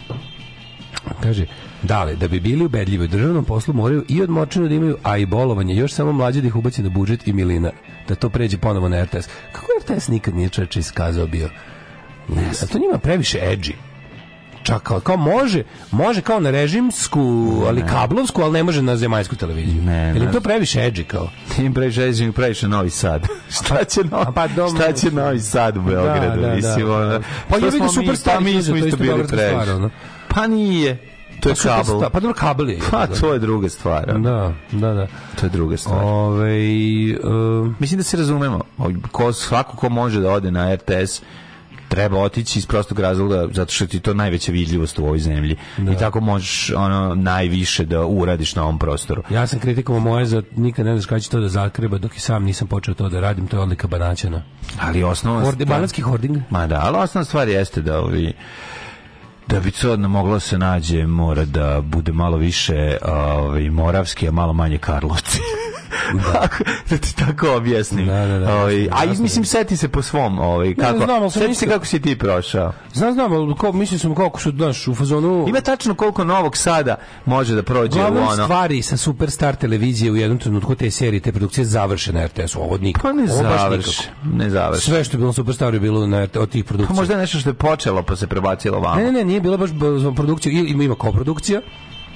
[1.23, 1.45] kaže,
[1.83, 5.25] Dale, da bi bili ubedljivi u državnom poslu moraju i odmočinu da imaju, a i
[5.25, 7.71] bolovanje, još samo mlađe da ih ubaci na budžet i milina.
[8.07, 9.27] Da to pređe ponovo na RTS.
[9.51, 11.49] Kako RTS nikad nije čeče iskazao bio?
[12.27, 13.73] Ne, a to njima previše edgy.
[14.63, 17.19] Čak kao, kao može, može kao na režimsku,
[17.67, 19.81] ali kablovsku, ali ne može na zemaljsku televiziju.
[19.81, 20.31] Ne, Jer im ne.
[20.31, 21.29] to previše edgy kao.
[21.55, 23.27] Tim previše Ezing, previše Novi Sad.
[23.57, 26.41] šta će Novi, pa dom- šta će Novi Sad u Beogradu?
[26.41, 26.93] Da, da, mislim, da.
[26.93, 29.89] ono, Pa što je vidio Superstar pa mi smo isto bili previše.
[30.27, 30.97] Pa nije.
[31.39, 31.99] To je Pa super kabel.
[31.99, 32.79] sta- Pa dobro, kabel je.
[32.91, 34.05] Pa to je druga stvar.
[34.19, 35.07] Da, da, da.
[35.35, 36.03] To je druga stvar.
[36.03, 36.57] Ove,
[37.23, 38.59] um, Mislim da se razumemo.
[39.11, 41.21] Ko, svako ko može da ode na RTS
[41.87, 45.55] treba otići iz prostog razloga zato što ti to najveća vidljivost u ovoj zemlji.
[45.77, 49.23] I tako možeš ono najviše da uradiš na ovom prostoru.
[49.29, 52.19] ja sam kritikovao moje za nikad ne znaš kada će to da zakreba dok i
[52.19, 54.43] sam nisam počeo to da radim, to je odlika banaćana.
[54.81, 56.37] Ali osnovna Horde, stvar- banatski hording?
[56.49, 58.33] Ma da, ali osnovna stvar jeste da ovi
[59.47, 64.53] da bi to moglo se nađe mora da bude malo više ovaj moravski a malo
[64.53, 65.39] manje Karlovci
[66.13, 66.47] da.
[66.89, 68.05] da ti tako objasnim.
[68.05, 71.31] Da, da, da, Ovaj, jasno, a mislim seti se po svom ovaj, kako, znam, ali
[71.31, 72.73] sam seti se kako si ti prošao.
[72.93, 75.45] Znam, znam, ali ko, mislim sam kako su, znaš, u fazonu...
[75.47, 76.95] ima tačno koliko Novog Sada
[77.25, 81.31] može da prođe u ono stvari sa Superstar televizije u jednom trenutku te serije, te
[81.31, 83.07] produkcije završe na RTS-u, ovo nikako.
[83.07, 84.85] pa ne završi ne završi.
[84.85, 86.95] Sve što je bilo na Superstaru je bilo na, od tih pa produkcija.
[86.95, 88.95] možda je nešto što je počelo pa se prebacilo vamo.
[88.95, 89.69] Ne, ne, ne, nije bilo baš
[90.45, 91.61] I- ima, ima koprodukcija,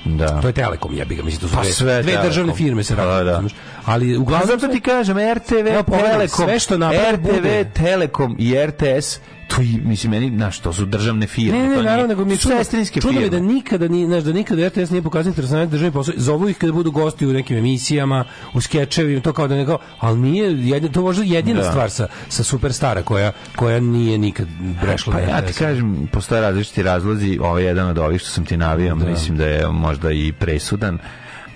[0.06, 2.96] da to je Telekom, jebi ga, mislim, to su Pa sve dve državne firme se
[2.96, 3.32] Pa rade, da.
[3.32, 3.52] razumeš?
[3.86, 4.48] ali Pa uglavnom...
[4.48, 6.78] zato sve- ti kažem, RTV, Telekom, sve što
[7.14, 7.48] RTV.
[7.76, 9.20] Telekom i RTS,
[9.56, 11.60] to i, mislim, meni, znaš, to su državne firme.
[11.60, 13.30] Ne, ne, to naravno, nego mi sestrinske je firme.
[13.30, 16.14] da nikada, ni, znaš, da nikada RTS nije pokazao interesantne državne posao.
[16.18, 19.78] Zovu ih kada budu gosti u nekim emisijama, u skečevima, to kao da ne kao,
[20.00, 21.70] ali nije, jedin, to možda jedina Da.
[21.70, 24.48] stvar sa, sa Superstara koja, koja nije nikad
[24.82, 28.30] prešla Pa na ja ti kažem, postoje različiti razlozi, ovo je jedan od ovih što
[28.30, 30.98] sam ti navio, mislim da je možda i presudan,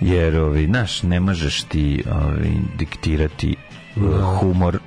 [0.01, 3.55] jer, ovi, znaš, ne možeš ti ovi, diktirati
[3.95, 4.03] uh,
[4.39, 4.79] humor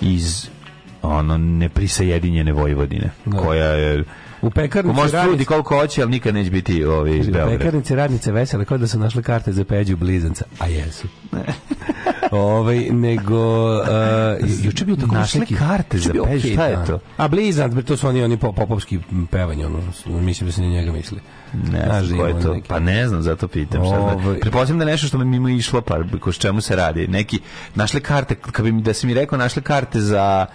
[0.00, 0.48] iz
[1.02, 4.04] ono neprisajedinjene Vojvodine, koja je
[4.42, 7.94] U ko pekarnici može trudi radnice, koliko hoće, ali nikad neće biti ovi u pekarnici
[7.94, 11.08] radnice vesele kao da su našle karte za peđu blizanca, a jesu.
[12.32, 13.36] Ovaj nego
[13.74, 13.86] uh,
[14.64, 16.86] juče bio tako Našle neki- karte za peć, okej šta je dan.
[16.86, 16.98] to?
[17.16, 18.98] A Blizant, bre, to su oni oni po- popovski
[19.30, 21.20] pevanje, ono, mislim da se na njega misli.
[21.54, 22.54] Ne Znaš znam da ko je ima to.
[22.54, 23.84] neki- Pa ne znam, zato pitam.
[23.84, 26.60] Šta Ovaj- da, pretpostavljam da je nešto što mi mimo išlo, pa ko s čemu
[26.60, 27.06] se radi.
[27.08, 27.40] Neki,
[27.74, 30.46] našle karte, kad bi mi, da si mi rekao, našle karte za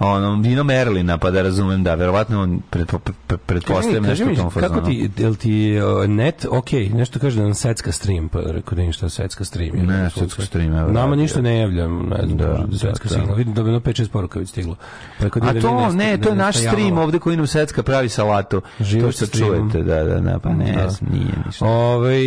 [0.00, 4.36] ono, Dino Merlina, pa da razumem da, verovatno on pretpo, pre- pretpostavljam nešto mi, u
[4.36, 4.74] tom fazonu.
[4.74, 8.76] Kako ti, jel ti uh, net, ok, nešto kaže da nam secka stream, pa rekao
[8.76, 9.76] da im šta secka stream.
[9.76, 9.82] je.
[9.82, 13.08] Ne, secka stream, evo, Nama ništa ne javljam, ne znam, Da, da, da, secka da.
[13.10, 13.36] signal.
[13.36, 14.76] Vidim da bi jedno 5-6 poruka već stiglo.
[15.18, 18.08] Pa da A to, ne, da to je naš stream ovde koji nam Secka pravi
[18.08, 18.62] salatu.
[18.80, 20.90] Život to što čujete, da, da, da, pa ne, Da.
[20.90, 21.66] znam, nije ništa.
[21.66, 22.22] Ovaj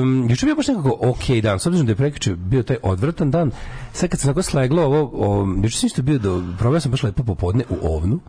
[0.00, 2.76] um, juče je bio baš nekako ok dan, s obzirom da je prekjuče bio taj
[2.82, 3.50] odvratan dan.
[3.92, 7.02] Sad kad sam tako sleglo ovo, o, juče sam isto bio da proveo sam baš
[7.02, 8.20] lepo popodne u ovnu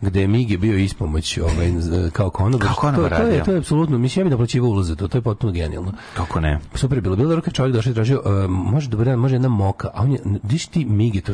[0.00, 1.72] gde je Migi bio ispomoć ovaj,
[2.12, 2.66] kao konobar.
[2.66, 5.08] Kao konobar to, to, je, to je apsolutno, mislim, ja bih naplaćivao ulaz za to,
[5.08, 5.92] to je potpuno genijalno.
[6.14, 6.60] Kako ne?
[6.74, 7.16] Super je bilo.
[7.16, 9.90] Bilo je dobro kad čovjek došao i tražio, uh, može dobar dan, može jedna moka,
[9.94, 11.32] a on je, diš ti Migi, to,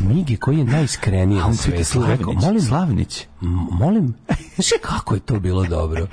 [0.00, 3.26] Migi koji je najiskreniji na pita svetu, rekao, Slavnić, molim, Slavnić.
[3.70, 4.14] Molim,
[4.54, 6.06] znaš kako je to bilo dobro.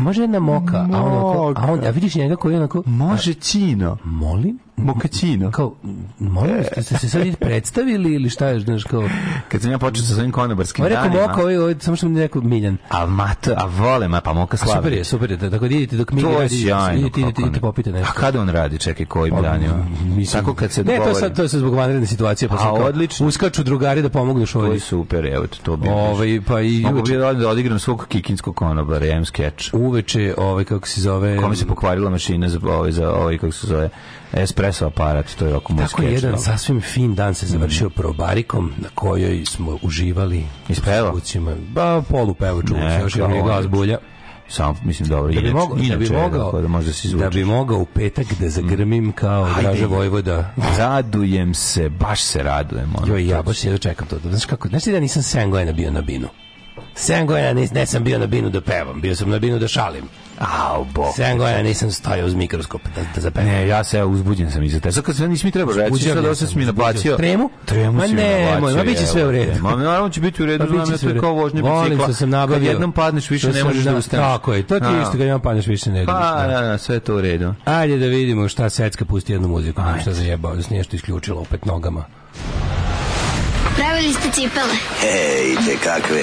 [0.00, 3.34] Može jedna moka, a, on onako, a, on, a vidiš njega koji je onako, Može
[3.34, 3.96] Ćino.
[4.04, 4.58] molim?
[4.76, 5.50] Mokaćino.
[5.50, 5.74] Kao,
[6.18, 9.08] molim, ste, se sad predstavili ili šta je, znaš, kao...
[9.48, 11.17] Kad sam ja počeo sa svojim konobarskim danima.
[11.20, 12.76] Moka, ovaj, ovaj, samo što mi je rekao Miljan.
[12.88, 14.76] A mata, a vole, ma pa moka A Slavnić.
[14.76, 17.00] super je, super je, da- tako da idite dok mi To je radi, sjajno.
[17.00, 18.08] idite, idite, idite popite nešto.
[18.10, 19.74] A kada on radi, čekaj, kojim Pa, danima?
[20.06, 21.20] mislim- Tako kad se Ne, to je dogovori.
[21.20, 23.26] sad, to je sad zbog vanredne situacije, pa A, odlično.
[23.26, 24.72] uskaču drugari da pomognu To šolji.
[24.72, 25.88] je super, evo te, to bi.
[25.88, 29.70] Ovaj, pa i Mogu bi da da odigram svog kikinskog konobara, ja imam skeč.
[29.72, 31.36] uveče, ovaj, kako se zove...
[31.36, 33.88] Kome se pokvarila mašina za ovaj, za ovaj, kako se zove,
[34.32, 36.12] espresso aparat, to je oko moj Tako skeč.
[36.12, 36.38] jedan da.
[36.38, 40.44] sasvim fin dan se završio probarikom na kojoj smo uživali
[41.10, 41.54] zvucima.
[41.68, 43.98] Ba, polu Ne, se, još kao i glas bulja.
[44.48, 47.44] Samo, mislim, dobro, Da bi, mogao, da bi mogao, da može da se da bi
[47.44, 49.62] mogao u petak da zagrmim kao Ajde.
[49.62, 50.54] Draže Vojvoda.
[50.78, 52.94] Radujem se, baš se radujem.
[52.96, 53.06] ono.
[53.06, 54.18] Joj, ja baš jedno čekam to.
[54.18, 56.28] Znaš kako, znaš ti da nisam 7 godina bio na binu?
[56.96, 59.68] 7 godina nis, ne sam bio na binu da pevam, bio sam na binu da
[59.68, 60.04] šalim.
[60.38, 61.16] Au, bok.
[61.18, 63.48] 7 godina nisam stajao uz mikroskop da, da zapevam.
[63.48, 64.92] Ne, ja se uzbuđen sam iza te.
[64.92, 67.16] Sad kad sve nisi mi trebao reći, Uzbuđen sad sam, ovo si mi sam.
[67.16, 67.50] Tremu?
[67.64, 68.76] Tremu Ma si mi naplacio.
[68.76, 69.62] ma bit će sve u redu.
[69.62, 71.62] Ma naravno će biti u redu, Pa znam biće ja sve to je kao vožnje
[71.62, 72.04] Volim bicikla.
[72.06, 72.54] što sam nabavio.
[72.54, 74.24] Kad jednom padneš, više ne možeš da ustaneš.
[74.26, 75.02] Tako je, to ti je A.
[75.02, 77.54] isto kad jednom padneš više ne Pa, da, da, sve je to u redu.
[77.64, 81.64] Ajde da vidimo šta Secka pusti jednu muziku, šta zajebao, da se nešto isključilo opet
[81.64, 82.04] nogama.
[83.76, 84.74] Pravili ste cipele.
[85.04, 86.22] Ej, te kakve.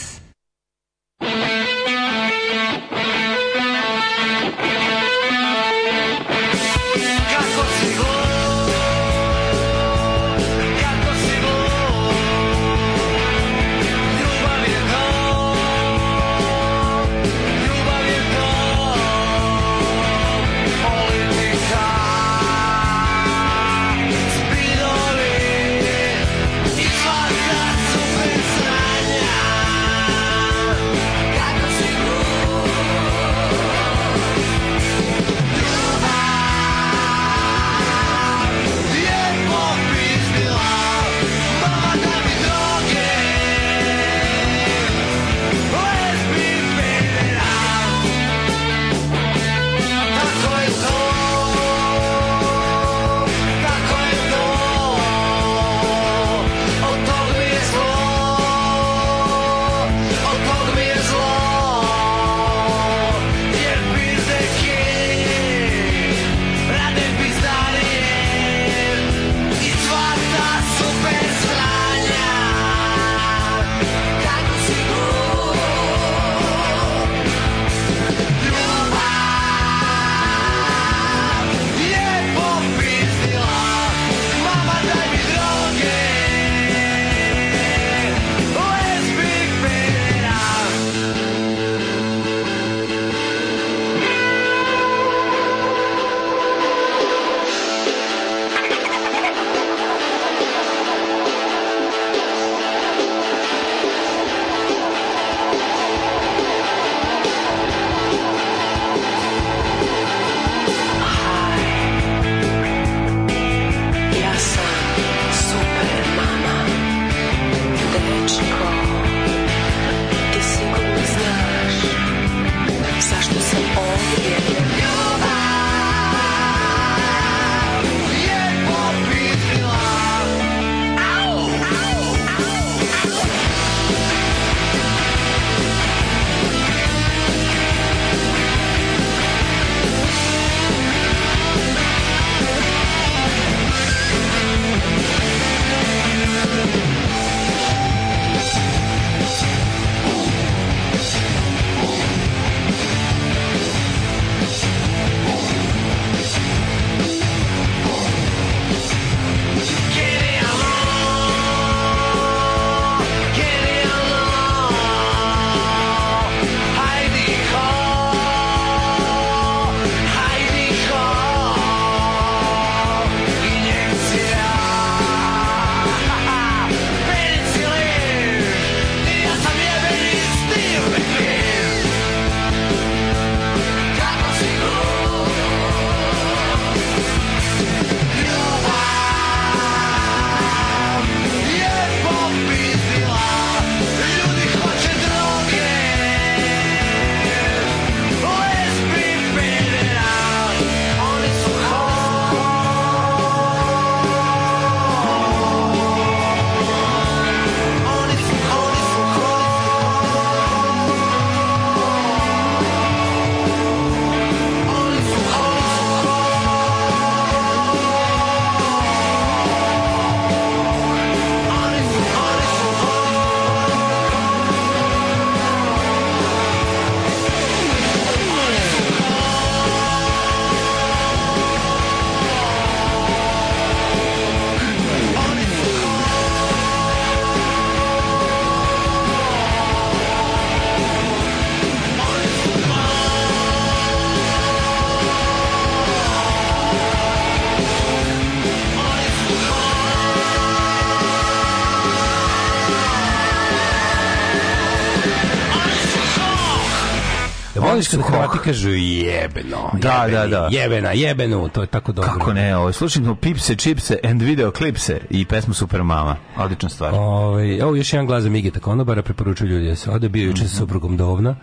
[257.81, 260.47] Voliš su kada Hrvati kažu jebeno, Da, jebeni, da, da.
[260.51, 262.11] jebena, jebenu, to je tako dobro.
[262.11, 266.15] Kako ne, ovo, slušali smo Pipse, Chipse and Video Clipse i pesmu Super Mama.
[266.37, 266.93] Odlična stvar.
[266.93, 270.47] Ovaj, evo još jedan glas za Migeta Konobara, preporučuju ljudi da se ode, bio juče
[270.47, 271.35] sa suprugom Dovna.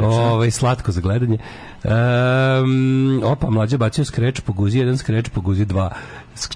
[0.00, 1.38] Ovaj, slatko za gledanje.
[1.84, 5.90] Um, opa, mlađa bacio skreč po guzi, jedan skreč po guzi, dva.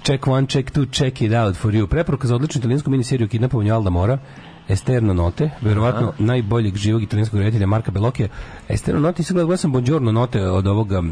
[0.03, 1.87] Check one, check two, check it out for you.
[1.87, 4.19] Preporuka za odličnu italijansku miniseriju Kidnapovanje Alda Mora.
[4.69, 8.29] Esterno Note, verovatno najboljeg živog italijanskog reditelja Marka Bellocchia.
[8.69, 11.03] Esterno Note, sad gledao sam Buongiorno Note od ovoga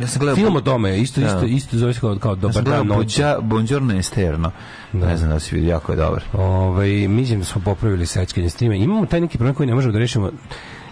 [0.00, 2.84] Ja sam gledao film o tome, isto, isto, isto zove se kao, kao Dobar gledao
[2.84, 3.20] dan noć.
[3.42, 4.50] Buongiorno Esterno.
[4.92, 6.24] Ne znam da si vidio, jako je dobar.
[6.32, 8.78] Ovaj mislim da smo popravili sećanje s time.
[8.78, 10.30] Imamo taj neki problem koji ne možemo da rešimo.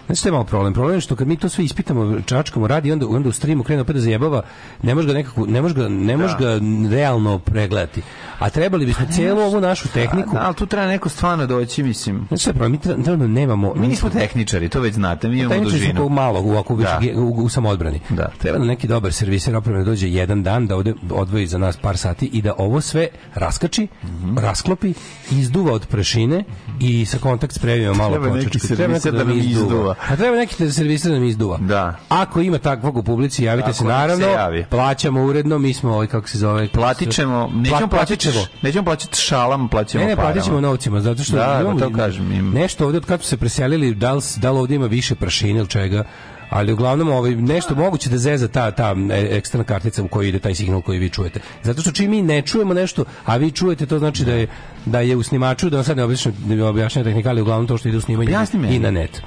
[0.07, 0.73] Znači što je malo problem?
[0.73, 3.81] Problem je što kad mi to sve ispitamo, čačkamo, radi, onda, onda u streamu krene
[3.81, 4.41] opet da zajebava,
[4.83, 6.59] ne može ga nekako, ne može ga, ne može ga
[6.89, 8.01] realno pregledati.
[8.39, 12.25] A trebali bismo cijelu ovu našu tehniku, Da, ali tu treba neko stvarno doći, mislim.
[12.27, 12.71] Znači problem?
[12.71, 13.73] Mi tre- trenutno nemamo...
[13.73, 16.09] Mi nismo tehničari, to već znate, mi imamo Tehničari dužinu.
[16.09, 16.99] malo u, ovako, Da.
[17.15, 17.99] u, u, u samoodbrani.
[18.09, 18.27] Da.
[18.37, 21.77] Treba nam neki dobar serviser opreme da dođe jedan dan, da ovde odvoji za nas
[21.77, 24.37] par sati i da ovo sve raskači, Mhm.
[24.37, 24.93] rasklopi,
[25.31, 26.43] izduva od prašine
[26.79, 29.95] i sa kontakt spremima malo Treba neki serviser neko da nam izduva.
[30.03, 31.57] A treba neki serviser da nam izduva.
[31.57, 31.95] Da.
[32.09, 34.27] Ako ima takvog u publici, javite Ako se nam se naravno.
[34.27, 34.65] javi.
[34.65, 36.67] Plaćamo uredno, mi smo ovaj kako se zove.
[36.69, 38.45] Platit ćemo, nećemo Pla- platit, ćemo.
[38.61, 41.93] nećemo platit šalam, plaćemo Ne, ne, platit ćemo novcima, zato što Da, imamo da, to
[41.93, 44.85] kažem, im- nešto ovde od kad su se preselili, da li, da li ovde ima
[44.85, 46.03] više prašine ili čega,
[46.49, 50.39] ali uglavnom ovaj, nešto moguće da zeza ta, ta e, eksterna kartica u kojoj ide
[50.39, 51.39] taj signal koji vi čujete.
[51.63, 54.47] Zato što čim mi ne čujemo nešto, a vi čujete, to znači da je,
[54.85, 57.97] da je u snimaču, da sad ne objašnjam, ne objašnjam tehnikali, uglavnom to što ide
[57.97, 58.75] u snimanje meni.
[58.75, 59.21] i na net.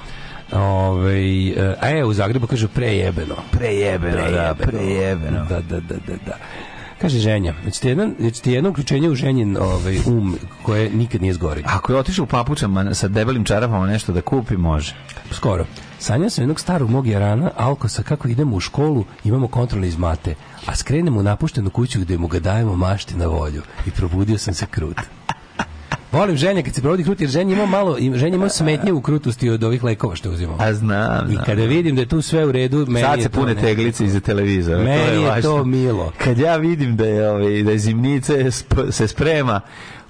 [0.51, 1.13] Ove,
[1.79, 3.35] a je, u Zagrebu kaže prejebeno.
[3.51, 5.45] Prejebeno, da, prejebeno.
[5.49, 6.37] Da, da, da, da, da.
[7.01, 11.63] Kaže ženja, hoćete jedno, hoćete jedno uključenje u ženjen ovaj, um koje nikad nije zgori.
[11.65, 14.95] Ako je otišao u papučama sa debelim čarapama nešto da kupi, može.
[15.31, 15.65] Skoro.
[15.99, 20.35] Sanjao sam jednog starog mog jarana, Alkosa, kako idemo u školu, imamo kontrole iz mate,
[20.65, 23.61] a skrenemo u napuštenu kuću gde mu ga dajemo mašti na volju.
[23.87, 24.97] I probudio sam se krut.
[26.11, 29.49] Volim ženja kad se provodi krut, jer ženja ima malo, ženja ima smetnje u krutosti
[29.49, 30.57] od ovih lekova što uzimamo.
[30.61, 31.45] A znam, I znam.
[31.45, 34.19] kada vidim da je tu sve u redu, meni Sad se pune ne- teglice iza
[34.19, 34.83] televizora.
[34.83, 35.49] Meni to je, je važno.
[35.49, 36.11] to milo.
[36.17, 39.61] Kad ja vidim da je, ovaj, da je zimnice sp- se sprema,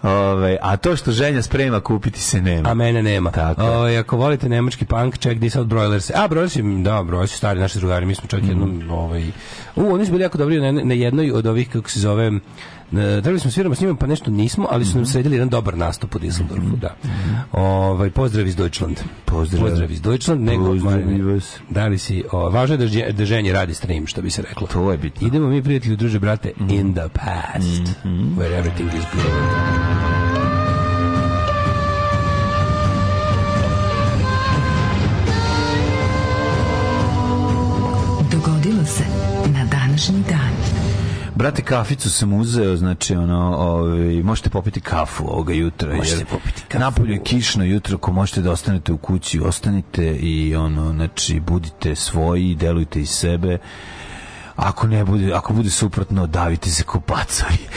[0.03, 2.69] ovaj, a to što ženja sprema kupiti se nema.
[2.69, 3.31] A mene nema.
[3.31, 3.69] Tako je.
[3.69, 6.11] Ovaj, ako volite nemački punk, check this out Broilers.
[6.11, 8.91] A, Broilers, da, Broilers su stari naši drugari, mi smo čak jednom, Mhm.
[8.91, 9.27] ovaj,
[9.75, 12.31] u, oni su bili jako dobri na, na jednoj od ovih, kako se zove,
[12.91, 15.07] trebali smo sviramo s njima, pa nešto nismo, ali su nam Mhm.
[15.07, 16.95] sredili jedan dobar nastup u Düsseldorfu, da.
[17.53, 18.97] Ovaj, pozdrav iz Deutschland.
[19.25, 19.63] Pozdrav.
[19.63, 20.41] Pozdrav iz Deutschland.
[20.41, 20.75] Nego.
[21.69, 24.67] Da li si, o, važno je da, da ženje radi stream, što bi se reklo.
[24.67, 25.27] To je bitno.
[25.27, 26.69] Idemo mi, prijatelji, druže, brate, Mhm.
[26.69, 27.83] in the past,
[28.37, 30.50] where everything is good.
[41.41, 45.95] Brate, kaficu sam uzeo, znači, ono, ovaj, možete popiti kafu ovoga jutra.
[45.95, 46.79] Možete jer popiti kafu.
[46.79, 51.95] Napolju je kišno jutro, ako možete da ostanete u kući, ostanite i, ono, znači, budite
[51.95, 53.57] svoji, delujte iz sebe.
[54.55, 57.57] Ako ne bude, ako bude suprotno, davite se ko pacovi.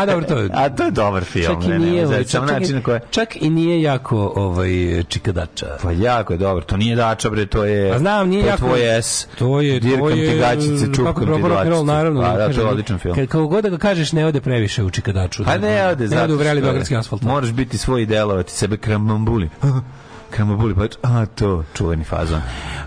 [0.00, 0.50] A dobro, to je...
[0.52, 1.46] A to je dobar film.
[1.46, 3.00] Čak i nije, ne, ovaj, ne, čak, način koje...
[3.10, 5.66] čak i nije jako ovaj čikadača.
[5.82, 6.64] Pa jako je dobro.
[6.64, 7.94] To nije dača, bre, to je...
[7.94, 9.26] A znam, nije to jako- tvoj S.
[9.38, 11.84] To je Dirkam to je ti gaćice, kako čupkam ti dlačice.
[11.84, 12.20] naravno.
[12.20, 13.14] Pa, da, to je odličan film.
[13.14, 15.44] Kad kako god da ga kažeš ne ode previše u čikadaču.
[15.44, 17.22] Pa ne ode, ne ode u vreli beogradski asfalt.
[17.22, 19.50] Moraš biti svoj i delovati sebe kramambuli.
[20.30, 22.40] kramambuli, pa a to, čuveni fazon.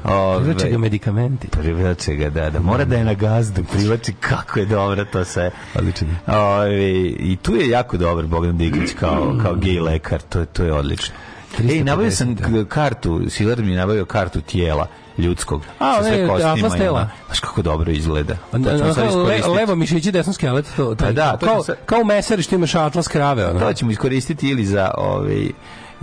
[0.03, 1.47] Privlače ga medikamenti.
[1.49, 2.59] Privlače ga, da, da.
[2.59, 5.51] Mora da je na gazdu, privlači kako je dobro to sve.
[5.75, 6.07] Odličan.
[6.27, 10.63] Ove, I tu je jako dobar Bogdan Digić kao, kao gej lekar, to, je- to
[10.63, 11.15] je odlično.
[11.53, 12.65] 350, Ej, nabavio sam da.
[12.65, 14.87] kartu, Silar mi je nabavio kartu tijela
[15.17, 15.61] ljudskog.
[15.79, 17.09] A, sa sve ne, kostima ima.
[17.25, 18.35] Znaš kako dobro izgleda.
[18.51, 20.65] To ćemo le, levo mišići, desno skelet.
[20.75, 23.45] To, to, Pa da, to kao, ćemo sad- kao u mesari što imaš atlas krave.
[23.45, 23.59] Ono.
[23.59, 25.47] To ćemo iskoristiti ili za ovaj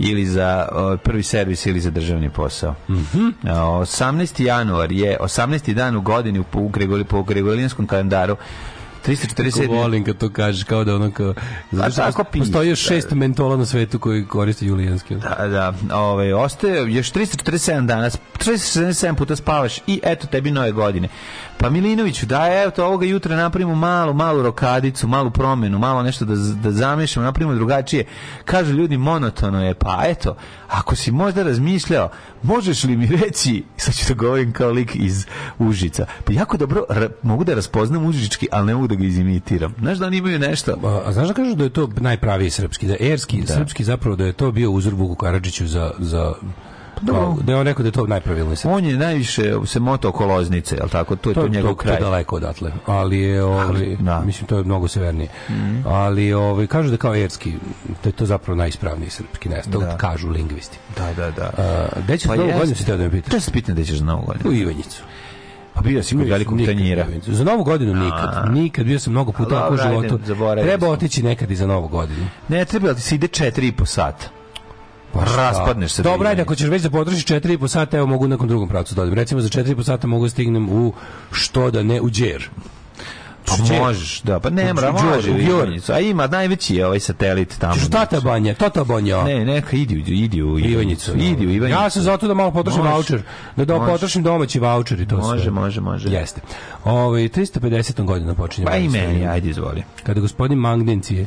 [0.03, 2.75] ili za ovaj, prvi servis ili za državni posao.
[2.89, 3.27] Mhm.
[3.43, 4.43] A, 18.
[4.43, 5.73] januar je 18.
[5.73, 8.37] dan u godini u, u Gregori, po Gregorijanskom kalendaru
[9.07, 11.33] 340 Kako volim kad to kažeš kao da ono kao
[11.71, 12.87] zato što tako piše, postoji još da.
[12.87, 15.15] šest mentola na svetu koji koriste julijanski.
[15.15, 21.07] Da, da, ovaj, ostaje još 347 dana, 347 puta spavaš i eto tebi nove godine.
[21.57, 26.35] Pa Milinoviću, da eto ovoga jutra napravimo malu, malu rokadicu, malu promenu, malo nešto da,
[26.35, 28.05] da zamišljamo, napravimo drugačije.
[28.45, 30.35] Kažu ljudi, monotono je, pa eto,
[30.67, 32.09] ako si možda razmišljao,
[32.43, 35.25] možeš li mi reći, sad ću da govorim kao lik iz
[35.59, 36.83] Užica, pa jako dobro
[37.21, 39.73] mogu da raspoznam užički, ali ne mogu da ga izimitiram.
[39.79, 40.75] Znaš da oni imaju nešto?
[40.83, 44.15] A, a znaš da kažu da je to najpraviji srpski, da je erski, srpski zapravo
[44.15, 46.33] da je to bio uzor Vuku Karadžiću za, za
[47.07, 48.57] Kao, da je on rekao da je to najpravilnije.
[48.63, 51.15] On je najviše se moto oko Loznice, je tako?
[51.15, 51.99] To je to, to, njegov to, to je kraj.
[51.99, 54.21] daleko odatle, ali je ovaj, da.
[54.25, 55.29] Mislim to je mnogo severnije.
[55.85, 57.53] Ali ovaj kažu da kao erski,
[58.03, 59.97] da je to zapravo najispravniji srpski ne to Da.
[59.97, 60.77] kažu lingvisti.
[60.97, 61.51] Da, da, da.
[61.57, 63.31] A, gde ćeš Pa novu godinu si teo da me pitaš?
[63.31, 64.49] To se pitam da ćeš novu godinu.
[64.49, 65.03] U Ivanjicu.
[65.73, 67.05] Pa bio si kod velikog tanjira.
[67.27, 68.51] Za novu godinu nikad.
[68.53, 70.19] Nikad, bio sam mnogo puta A, u dobro, životu.
[70.61, 72.27] Treba otići nekad i za novu godinu.
[72.47, 74.40] Ne, treba da ti se ide četiri i po sata.
[75.13, 75.23] Pa?
[75.37, 76.03] Raspadneš se.
[76.03, 78.69] do Dobro, ajde, ako ćeš već da potrošiš 4,5 sata, evo mogu u nekom drugom
[78.69, 79.13] pravcu da odem.
[79.13, 80.93] Recimo za 4,5 sata mogu da stignem u
[81.31, 82.49] što da ne u Đer.
[83.45, 85.31] Pa možeš, da, pa ne mora, može.
[85.93, 87.73] A ima, najveći je ovaj satelit tamo.
[87.75, 89.23] Ćeš tata banja, tata banja.
[89.23, 91.11] Ne, neka, idi, idi u Ivanjicu.
[91.17, 91.79] Idi u Ivanjicu.
[91.81, 92.93] Ja sam zato da malo potrošim Može.
[92.93, 93.21] voucher,
[93.55, 93.91] da da Može.
[93.91, 95.51] potrošim domaći voucher i to Može, sve.
[95.51, 96.09] može, može.
[96.09, 96.41] Jeste.
[96.83, 98.03] Ovaj 350.
[98.05, 98.65] godina počinje.
[98.67, 99.83] Pa i meni, ajde, izvoli.
[100.03, 101.25] Kada gospodin Magdencije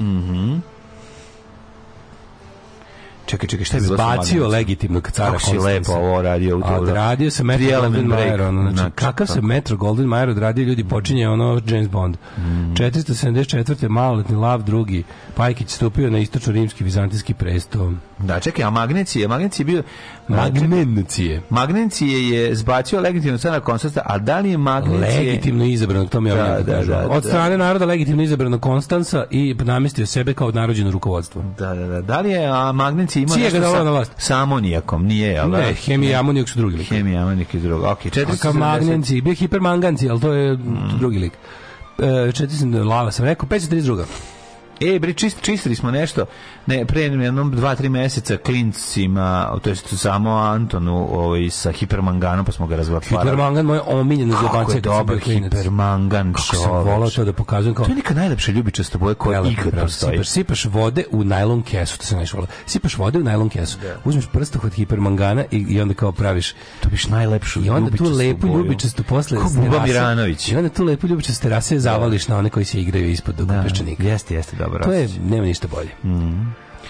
[3.27, 4.51] Čekaj, čekaj, šta je zbacio Magnancom?
[4.51, 6.61] legitimnog cara Kako si lepo ovo radio.
[6.65, 8.07] A odradio se Metro Golden.
[8.07, 9.47] Mayer, ono, znači, Znači, kakav se kako?
[9.47, 12.17] Metro Golden Mayer odradio, ljudi, počinje ono James Bond.
[12.39, 12.41] Mm.
[12.75, 13.89] 474.
[13.89, 15.05] maloletni Lav drugi,
[15.37, 17.93] Pajkić stupio na istočno-rimski vizantijski presto.
[18.19, 19.83] Da, čekaj, a Magnecije, Magnecije je bio...
[20.29, 21.43] Magnencije.
[21.51, 25.19] Magnecije je zbacio legitimno cara Konstanta, a da li je Magnecije...
[25.21, 26.91] Legitimno izabranog, to mi je Da, da, kažu.
[26.91, 27.29] da, Od da.
[27.29, 31.43] strane naroda legitimno izabranog Konstanca i namestio sebe kao narođeno rukovodstvo.
[31.59, 32.01] Da, da, da.
[32.01, 34.13] Da li je a Magnecije imao Čije ga nešto sa, na vlast?
[34.17, 35.07] sa amonijakom?
[35.07, 35.59] Nije, jel da?
[35.59, 36.89] Ne, hemija i amonijak su drugi lik.
[36.89, 37.85] Hemija, amonijak iz drugog.
[37.85, 38.53] Ok, A kao 470.
[38.55, 40.99] magnenci, bio je hipermanganci, ali to je Mm.
[40.99, 41.33] drugi lik.
[41.99, 44.05] E, četiri sam lava sam rekao, 532.
[44.83, 46.25] E, bre, čist, čistili smo nešto,
[46.67, 49.27] ne, pre jednom dva, tri meseca klincima,
[49.63, 53.25] to jest samo Antonu ovaj, sa hipermanganom, pa smo ga razvatvarali.
[53.25, 55.53] Hipermangan moj omiljen za Kako je dobar klinac.
[55.53, 59.43] hipermangan, Kako sam volao to da pokazujem kao To je neka najlepša ljubičasta boja koja
[59.43, 60.13] Prelepo, ikad postoji.
[60.13, 62.49] Sipaš, sipaš vode u najlon kesu, to se najviše volao.
[62.67, 63.79] Sipaš vode u najlon kesu.
[64.05, 68.47] Uzmeš prstohvat hipermangana i, i onda kao praviš To biš najlepšu I onda tu lepu
[68.47, 68.59] boju.
[68.59, 70.49] ljubičastu posle Ko s Buba Miranović.
[70.49, 74.03] I onda tu lepu ljubičastu terase zavališ na one koji se igraju ispod Da, peščanika.
[74.03, 74.85] jeste, jeste, dobro.
[74.85, 75.91] To je, nema ništa bolje.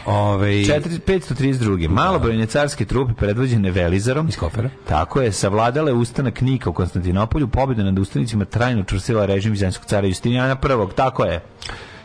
[0.06, 1.88] Ove, 4, 532.
[1.88, 4.70] Malobrojne carske trupe predvođene Velizarom iz kofera.
[4.88, 10.06] Tako je, savladale ustanak Nika u Konstantinopolju, pobjeda nad ustanicima trajno učvrstila režim Vizantijskog cara
[10.06, 10.94] Justinijana I.
[10.94, 11.40] Tako je.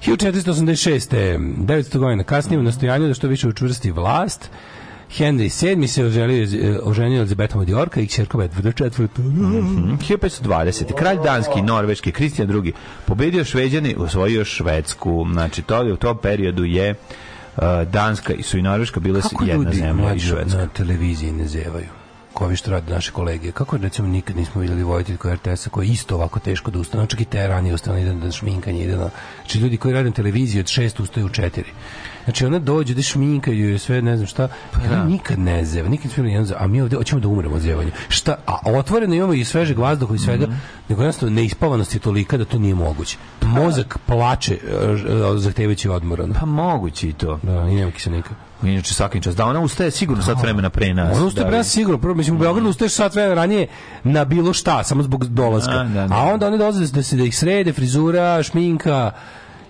[0.01, 1.38] 1486.
[1.57, 4.49] 900 godina kasnije u nastojanju da što više učvrsti vlast,
[5.18, 6.47] Henry VII se oženio,
[6.84, 9.03] oženio Elizabetom od Jorka i kćerkom Edvarda IV.
[9.20, 9.93] Mhm.
[9.95, 10.93] 1520.
[10.93, 12.74] Kralj Danski, Norveški, Kristijan II.
[13.05, 15.26] pobedio Šveđani, osvojio Švedsku.
[15.32, 19.43] Znači, to je u tom periodu je uh, Danska i su i Norveška bile Kako
[19.43, 20.57] jedna zemlja i Švedska.
[20.57, 21.99] na televiziji ne zevaju?
[22.40, 23.52] Ko vi što rade naše kolege?
[23.52, 27.22] Kako recimo nikad nismo vidjeli vojiteljku RTS-a koji je isto ovako teško da ustane, čak
[27.22, 29.10] i te ranije ustane, ide na šminkanje, ide na...
[29.42, 31.72] Znači ljudi koji rade na televiziji od šest ustaju u četiri.
[32.24, 35.04] Znači ona dođe da šminkaju i sve ne znam šta, pa ja.
[35.04, 37.92] nikad ne zeva, nikad nismo jedan a mi ovdje hoćemo da umremo od zevanja.
[38.08, 38.36] Šta?
[38.46, 40.48] A otvoreno imamo i svežeg vazduha i svega,
[40.90, 43.18] nego jednostavno neispavanost je tolika da to nije moguće.
[43.42, 46.24] Mozak plače uh, zahtevajući odmor.
[46.40, 47.40] Pa moguće i to.
[47.44, 48.49] Da, i nema kiselnika.
[48.64, 49.36] Inače svakim čas.
[49.36, 51.18] Da, ona ustaje sigurno sat vremena pre nas.
[51.18, 51.97] Ono ustaje da, pre nas sigurno.
[51.97, 53.68] Prvo, mislim, u Beogradu ustaješ sat vremena ranije
[54.03, 55.72] na bilo šta, samo zbog dolaska.
[55.72, 56.16] A, da, da.
[56.16, 59.12] A onda one dolaze da, se, da ih srede, frizura, šminka,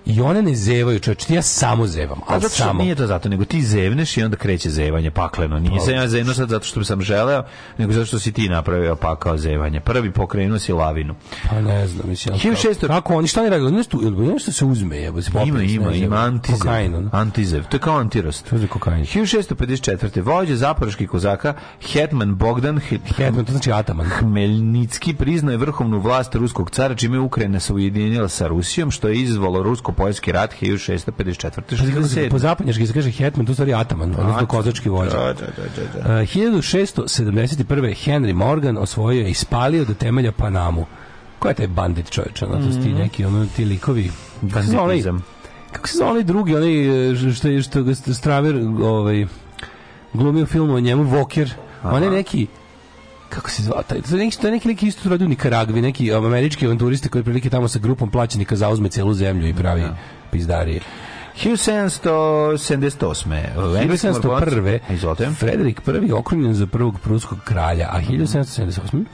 [0.10, 2.84] i one ne zevaju, čovječ, ja samo zevam, ali zato što samo.
[2.84, 5.60] nije to zato, nego ti zevneš i onda kreće zevanje pakleno.
[5.60, 7.43] Nije se ja zevno sad zato što sam želeo,
[7.78, 9.80] nego zato što si ti napravio pakao zevanje.
[9.80, 11.16] Prvi pokrenuo si lavinu.
[11.49, 12.36] Pa ne znam, mislim.
[12.36, 13.72] 1600 Kako oni, šta ne radi?
[13.72, 13.97] Nešto,
[14.36, 16.60] nešto se uzme, jebo, se Ima, ima, ima antizev.
[16.60, 17.10] Kokain.
[17.12, 17.64] Antizev.
[17.64, 18.49] To je kao antirost.
[18.49, 19.05] To je kokain.
[19.05, 20.22] 1654.
[20.22, 21.53] Vođa zaporoških kozaka
[21.91, 24.05] Hetman Bogdan He- Hetman, to znači ataman.
[24.10, 29.16] Hmelnicki priznao je vrhovnu vlast ruskog cara, čime Ukrajina se ujedinila sa Rusijom, što je
[29.16, 29.64] izvalo
[30.00, 31.62] rusko-poljski rat 1654.
[31.70, 32.30] Pazi kako se 67.
[32.30, 35.10] po zapadnjački se kaže hetman, to stvari ataman, odnosno kozački vođa.
[35.10, 36.14] Da, da, da, da, da.
[36.14, 37.66] Uh, 1671.
[38.06, 40.86] Henry Morgan osvojio i spalio do temelja Panamu.
[41.39, 42.41] Ko je taj bandit čovječ?
[42.41, 44.12] Ono, to su ti neki, ono, ti likovi.
[44.41, 45.24] Banditizam.
[45.72, 49.26] Kako se zove onaj drugi, onaj e, što, je- što ga Straver ovaj,
[50.14, 51.54] glumio u filmu o njemu, Voker.
[51.84, 52.47] On je neki
[53.30, 55.82] kako se zvao taj, to je neki, to je neki lik isto rodio u Nikaragvi,
[55.82, 59.84] neki um, američki avanturiste koji prilike tamo sa grupom plaćenika zauzme celu zemlju i pravi
[60.32, 60.82] pizdarije.
[61.44, 63.58] 1778.
[63.58, 64.80] U engleskom 1701.
[64.90, 65.30] Izvolite.
[65.30, 69.06] Frederik I okrunjen za prvog pruskog kralja, a 1778.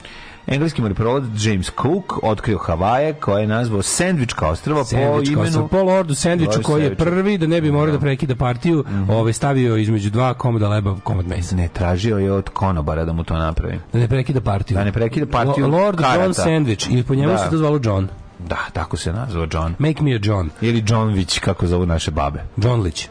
[0.47, 5.49] Engleski moreprovod James Cook otkrio Havaje, koje je nazvao Sandvička ostrava po Sandvič kao sa
[5.51, 5.67] imenu...
[5.67, 9.77] po Lordu Sandviču koji je prvi da ne bi morao da prekida partiju, ovaj stavio
[9.77, 11.55] između dva komoda leba komad mesa.
[11.55, 13.79] Ne, tražio je od konobara da mu to napravi.
[13.93, 14.75] Da ne prekida partiju.
[14.75, 16.23] Da ne prekida partiju Lo- Lord karata.
[16.23, 17.37] John Sandwich ili po njemu Da.
[17.37, 18.07] se to zvalo John.
[18.39, 19.73] Da, tako se nazvao John.
[19.79, 20.49] Make me a John.
[20.61, 22.39] Ili Johnvić, kako zovu naše babe.
[22.57, 23.01] John Lić.
[23.03, 23.09] S-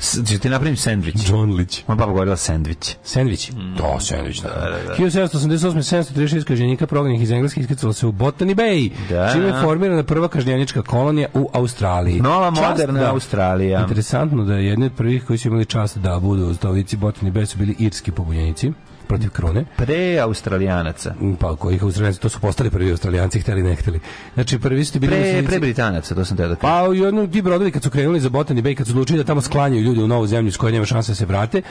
[0.00, 1.14] Ću ti napravim sendvič.
[1.16, 1.84] Džonlić.
[1.86, 2.94] Moja baba govorila sendvič.
[3.04, 3.50] Sandvič.
[3.78, 4.48] To, sandvič, da.
[4.48, 5.04] da, da.
[5.04, 6.02] 1788.
[6.14, 9.30] 736 kažnjenika prognanih iz Engleske iskrcalo se u Botany Bay, Da.
[9.32, 12.20] čime je formirana prva kažnjenička kolonija u Australiji.
[12.20, 13.10] Nova Čast, moderna da.
[13.10, 13.80] Australija.
[13.80, 17.32] Interesantno da je jedni od prvih koji su imali čast da budu u stolici Botany
[17.32, 18.72] Bay su bili irski pobunjenici
[19.08, 19.64] protiv krune.
[19.76, 21.14] Pre Australijanaca.
[21.40, 24.00] Pa kojih Australijanci, to su postali prvi Australijanci, hteli ne hteli.
[24.34, 27.26] Znači prvi su ti bili Pre, pre Britanaca, to sam teo da pa i jedno
[27.26, 30.02] ti brodovi kad su krenuli za Botany Bay, kad su odlučili da tamo sklanjaju ljude
[30.04, 31.62] u novu zemlju s kojoj nema šanse da se vrate, e,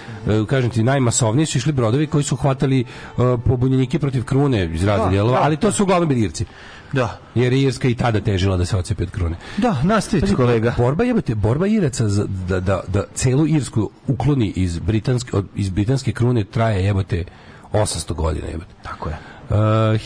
[0.49, 2.86] kažem ti, najmasovniji su išli brodovi koji su hvatali e,
[3.45, 5.43] pobunjenike protiv krune iz raznih Da, dijelova, da.
[5.43, 6.45] ali to su uglavnom bili Irci.
[6.95, 7.19] Da.
[7.35, 9.35] Jer je Irska i tada težila da se ocepi od krune.
[9.57, 10.73] Da, nastavite Pazi, kolega.
[10.77, 16.11] Borba jebote, borba Iraca za, da, da, da celu Irsku ukloni iz britanske, iz britanske
[16.11, 17.25] krune traje jebote
[17.73, 18.73] 800 godina jebote.
[18.83, 19.15] Tako je.
[19.49, 19.99] Uh,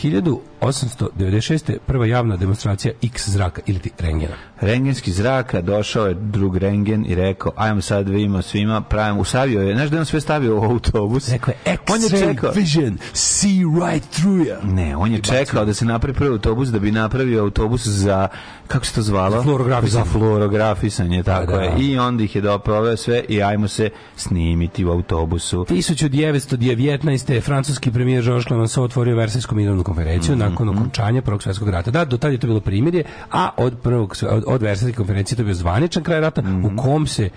[0.60, 1.78] 1896.
[1.86, 4.34] prva javna demonstracija X zraka ili ti rengena.
[4.60, 9.74] Rengenski zraka, došao je drug Rengen i rekao, ajmo sad vidimo svima, pravimo, usavio je,
[9.74, 11.28] znaš da je on sve stavio u autobus?
[11.28, 14.58] Rekao je on je X-ray čekao, vision, see right through ya.
[14.64, 18.28] ne, on je čekao da se napravi prvi autobus da bi napravio autobus za,
[18.66, 19.36] kako se to zvalo?
[19.36, 20.04] Za fluorografisanje.
[20.04, 21.62] Za fluorografisanje, tako Da, da.
[21.64, 21.74] je.
[21.78, 25.64] I onda ih je doproveo sve i ajmo se snimiti u autobusu.
[25.64, 27.42] 1919.
[27.42, 31.90] francuski premijer Georges Clemenceau otvorio Versajsku mirovnu konferenciju Mhm, nakon okončanja Prvog svjetskog rata.
[31.90, 35.42] Da, do tada je to bilo primirje, a od prvog od, od Versajske konferencije to
[35.42, 36.64] je bio zvaničan kraj rata Mhm.
[36.64, 37.30] u kom se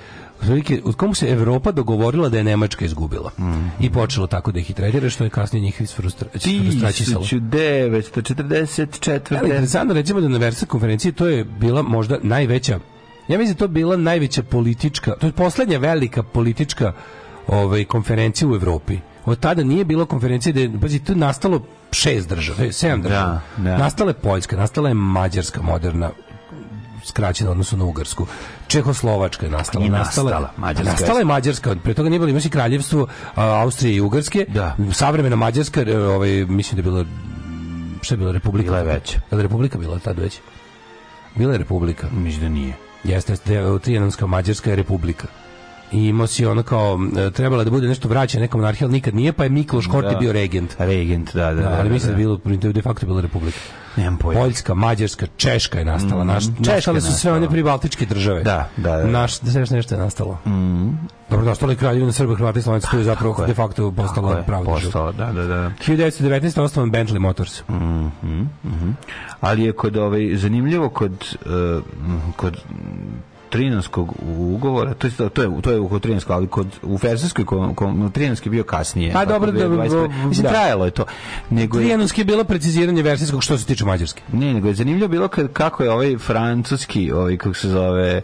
[0.84, 3.32] u kom se Evropa dogovorila da je Nemačka izgubila.
[3.39, 3.68] Mhm.
[3.80, 7.26] I počelo tako da ih i tretira, što je kasnije njih isfrustra- isfrustraćisalo.
[7.26, 9.20] 1944.
[9.32, 12.80] Ali interesantno recimo da na Versajskoj konferenciji to je bila možda najveća
[13.28, 16.93] ja mislim da to bila najveća politička to je poslednja velika politička
[17.47, 18.97] ovaj konferencija u Evropi.
[19.26, 21.61] Od tada nije bilo konferencije da je, pazi, to je nastalo
[21.93, 23.41] šest država, sedam država.
[23.57, 23.77] Da, da.
[23.77, 26.09] Nastala je Poljska, nastala je Mađarska moderna
[27.05, 28.27] skraćena odnosno na Ugarsku.
[28.67, 29.85] Čehoslovačka je nastala.
[29.85, 31.75] Nastala, nastala, Mađarska nastala je Mađarska.
[31.83, 34.45] Pre toga nije bilo, imaš i kraljevstvo Austrije i Ugarske.
[34.49, 34.75] Da.
[34.91, 37.05] Savremena Mađarska, e, ovaj, mislim da je bila
[38.01, 38.71] šta je bila republika?
[38.71, 39.01] Bila je.
[39.31, 40.39] Je li republika bila tad već?
[41.35, 42.07] Bila je republika.
[42.11, 42.73] Mislim da nije.
[43.03, 45.27] Jeste, jeste Trijanonska Mađarska je republika.
[45.93, 49.15] I imao si ono kao, e, trebala da bude nešto vraćanje nekom monarhiji, ali nikad
[49.15, 50.19] nije, pa je Mikloš Horti Da.
[50.19, 50.75] bio regent.
[50.79, 51.61] Regent, da, da.
[51.61, 52.21] Da, ali da, mislim da da.
[52.21, 53.57] je bilo, de facto bila republika.
[53.97, 54.41] Nemam pojma.
[54.41, 56.23] Poljska, Mađarska, Češka je nastala.
[56.23, 58.43] Naš, Češka su sve one pribaltičke države.
[58.43, 59.05] Da, da, da.
[59.07, 60.37] Naš, da sve nešto je nastalo.
[61.29, 63.47] Dobro, nastala je kraljevina Srba, Hrvata i Slovenaca, tu je zapravo Tako je.
[63.47, 64.79] de facto postala prava država.
[64.81, 65.71] postala, da, da, da.
[65.87, 66.61] 1919.
[66.61, 67.63] osnovan Bentley Motors.
[69.41, 71.11] Ali je kod ovaj zanimljivo kod
[71.45, 71.81] eh,
[72.35, 72.57] kod
[73.53, 76.97] Trinanskog ugovora, to je to je to je kod Trinanskog, ali kod u
[77.75, 79.13] kom Trinanski bio kasnije.
[79.13, 80.25] Pa dobro, da, 2021.
[80.27, 80.49] mislim da.
[80.49, 81.05] trajalo je to.
[81.49, 84.21] Nego je, Trijanonski je bilo preciziranje versijskog što se tiče Mađarske.
[84.31, 88.21] ne, nego je zanimljivo bilo kad, kako je ovaj francuski, ovaj kako se zove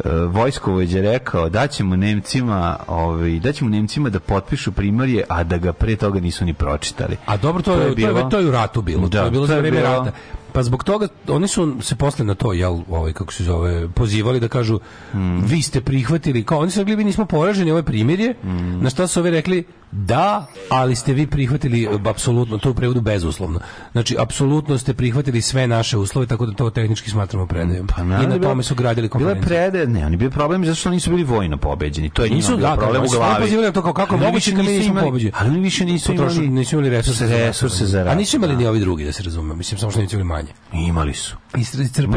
[0.00, 5.58] uh, vojskovođa rekao da ćemo Nemcima, ovaj da ćemo Nemcima da potpišu primorje, a da
[5.58, 7.16] ga pre toga nisu ni pročitali.
[7.26, 9.08] A dobro, to, je, to, je, bilo- to je u ratu bilo.
[9.08, 10.12] Da, to je bilo to za je vreme bilo- rata.
[10.52, 14.40] Pa zbog toga oni su se posle na to jel ovaj kako se zove pozivali
[14.40, 14.80] da kažu
[15.12, 15.40] Hmm.
[15.40, 18.82] vi ste prihvatili kao oni su rekli mi nismo poraženi ovo je primirje Hmm.
[18.82, 23.00] na što su ovi rekli da ali ste vi prihvatili e, apsolutno to u prevodu
[23.00, 23.60] bezuslovno
[23.92, 28.04] znači apsolutno ste prihvatili sve naše uslove tako da to tehnički smatramo predajom Pa i
[28.04, 30.90] naravno, na tome su gradili Bila je konferenciju prede, ne, oni bio problem zato što
[30.90, 32.10] nisu bili vojno pobeđeni.
[32.10, 33.56] To je Nisu, bio da, problem u su glavi.
[33.56, 35.32] na to kao kako Ali moguće mi nisu pobeđeni.
[35.38, 38.12] Ali oni više nisu imali nisu imali resurse, resurse za rat.
[38.12, 38.58] a nisu imali da.
[38.58, 41.36] ni ovi drugi da se razume mislim samo što nisu imali manje Imali su.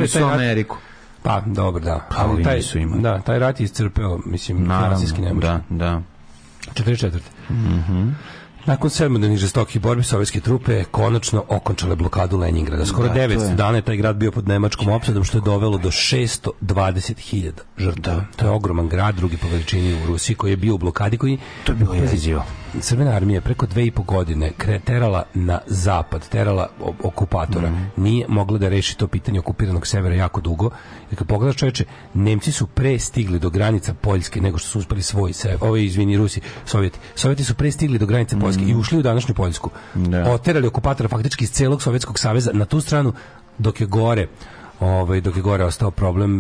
[0.02, 0.78] Je su Ameriku.
[1.24, 2.08] Pa, dobro, da.
[2.16, 3.02] Pa, ovi taj, nisu imali.
[3.02, 5.00] Da, taj rat je iscrpeo, mislim, Naravno,
[5.34, 6.02] da, da.
[6.72, 7.22] 44.
[8.66, 12.86] Nakon sedmodnevnih žestokih borbi sovjetske trupe konačno okončale blokadu Leningrada.
[12.86, 13.56] Skoro Da, to 900 je.
[13.56, 18.26] dana je taj grad bio pod nemačkom opsadom što je dovelo do 620.000 žrtava.
[18.36, 21.38] To je ogroman grad, drugi po veličini u Rusiji koji je bio u blokadi koji
[21.64, 22.44] To je bilo jezivo.
[22.82, 24.52] Crvena armija je preko dve i po godine
[24.86, 26.68] terala na zapad, terala
[27.04, 27.70] okupatora.
[27.70, 27.84] Mhm.
[27.98, 30.70] Nije mogla da reši to pitanje okupiranog severa jako dugo.
[31.12, 35.02] I kad pogledaš čoveče, Nemci su pre stigli do granica Poljske nego što su uspeli
[35.02, 37.00] svoj ove izvini Rusi, Sovjeti.
[37.16, 39.70] Sovjeti su pre stigli do granica Poljske i ušli u današnju Poljsku.
[39.96, 40.32] Da.
[40.32, 43.14] Oterali okupatora faktički iz celog Sovjetskog saveza na tu stranu
[43.58, 44.28] dok je gore
[44.80, 46.32] ovaj dok je gore ostao problem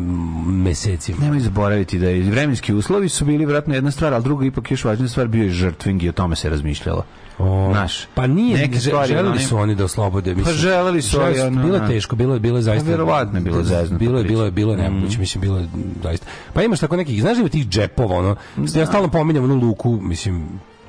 [0.63, 1.17] mesecima.
[1.21, 4.83] Nemoj zaboraviti da je vremenski uslovi su bili vjerojatno jedna stvar, ali druga ipak još
[4.83, 7.05] važnija stvar bio je žrtving i o tome se razmišljalo.
[7.39, 10.35] O, Znaš, pa nije, neke stvari, želeli su oni da oslobode.
[10.35, 11.87] Mislim, želeli su, ali ono, bilo je da.
[11.87, 13.05] teško, bilo je, bilo je zaista...
[13.05, 15.67] Pa je bilo zeznuto Bilo je, bilo je, bilo je nemoguće, mislim, bilo je
[16.03, 16.25] zaista...
[16.53, 18.35] Pa imaš tako nekih, znaš li ima tih džepova, ono,
[18.75, 20.47] ja stalno pominjam onu luku, mislim,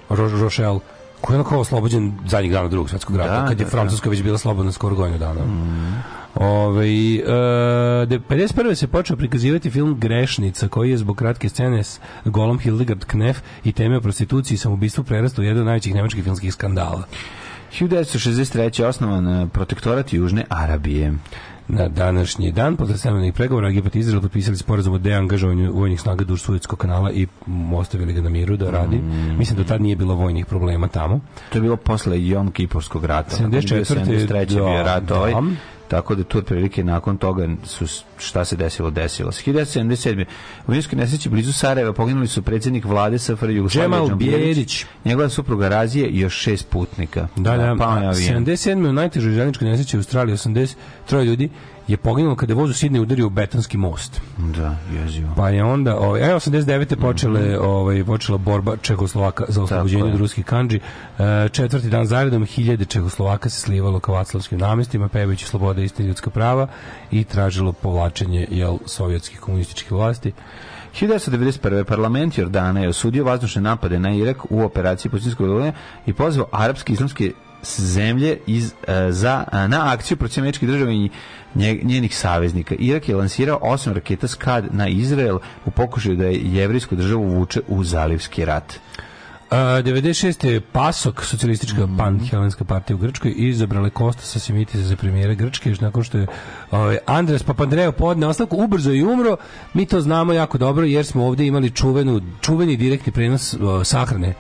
[0.09, 0.81] Ro Rochelle,
[1.25, 4.11] koji je ono kao oslobođen zadnjih dana drugog svjetskog rata, Da, kad je da, Francuska
[4.11, 5.41] već bila slobodna skoro godinu dana.
[6.35, 8.75] Ove, e, de- 51.
[8.75, 13.73] se počeo prikazivati film Grešnica, koji je zbog kratke scene s golom Hildegard Knef i
[13.73, 17.03] teme o prostituciji i samobistvu prerastao u jedan od najvećih nemačkih filmskih skandala.
[17.81, 18.85] 1963.
[18.85, 21.13] osnovan e, protektorat Južne Arabije.
[21.69, 26.25] Na današnji dan, posle sedmodnevnih pregovora, Egipat i Izrael potpisali sporazum o deangažovanju vojnih snaga
[26.25, 29.01] duž Suetskog kanala i mm, ostavili ga na miru da radi.
[29.39, 31.21] Mislim da tad nije bilo vojnih problema tamo.
[31.51, 33.37] To je bilo posle Jom Kipovskog rata.
[33.37, 33.85] 74.
[33.85, 34.47] 73.
[34.47, 35.43] bio da, rat da.
[35.89, 37.87] Tako da tu otprilike nakon toga su
[38.19, 39.33] šta se desilo, desilo.
[39.33, 39.51] se.
[39.51, 40.25] 1977.
[40.67, 44.85] U minskoj nesreći blizu Sarajeva poginuli su predsjednik vlade SFRJ Jugoslavije Džemal Bijerić.
[45.05, 47.29] njegova supruga Razije i još šest putnika.
[47.37, 48.15] Da, da, avion.
[48.15, 48.89] 77.
[48.89, 51.51] u najtežoj željezničkoj nesreći u Australiji 83 ljudi
[51.89, 54.21] je poginulo kada je voz u Sidney udario u betonski most.
[54.39, 55.33] Da, jezivo.
[55.37, 56.97] Pa je onda, ovaj, e, 89.
[57.01, 60.13] počele, ovaj, počela borba Čehoslovaka za oslobođenje je.
[60.13, 60.81] od ruskih kanđi.
[61.19, 66.31] E, četvrti dan zaredom hiljade Čehoslovaka se slivalo ka vaclavskim namestima, pevajući sloboda i ljudska
[66.31, 66.67] prava
[67.11, 70.33] i tražilo povlačenje jel, sovjetskih komunističkih vlasti.
[71.01, 71.85] 1991.
[71.85, 75.73] parlament Jordana je osudio vazdušne napade na Irak u operaciji odoljenja
[76.07, 77.33] i pozvao arapske islamske
[77.73, 81.09] zemlje iz, e, za, e, na akciju protiv američkih država i
[81.55, 82.75] nje- njenih saveznika.
[82.79, 85.37] Irak je lansirao osam raketa SKAD na Izrael
[85.67, 88.79] u pokušaju da je jevrijsku državu vuče u zalivski rat.
[89.45, 90.47] Uh, 96.
[90.47, 91.97] je PASOK, socijalistička Mhm.
[91.97, 96.27] pan-helenska partija u Grčkoj, izabrale Kostasa Simitisa za premijera Grčke, još nakon što je
[96.71, 99.37] ovaj, Andres Papandreou podne ostavku, ubrzo je i umro.
[99.75, 104.35] Mi to znamo jako dobro, jer smo ovdje imali čuvenu, čuveni direktni prenos uh, sahrane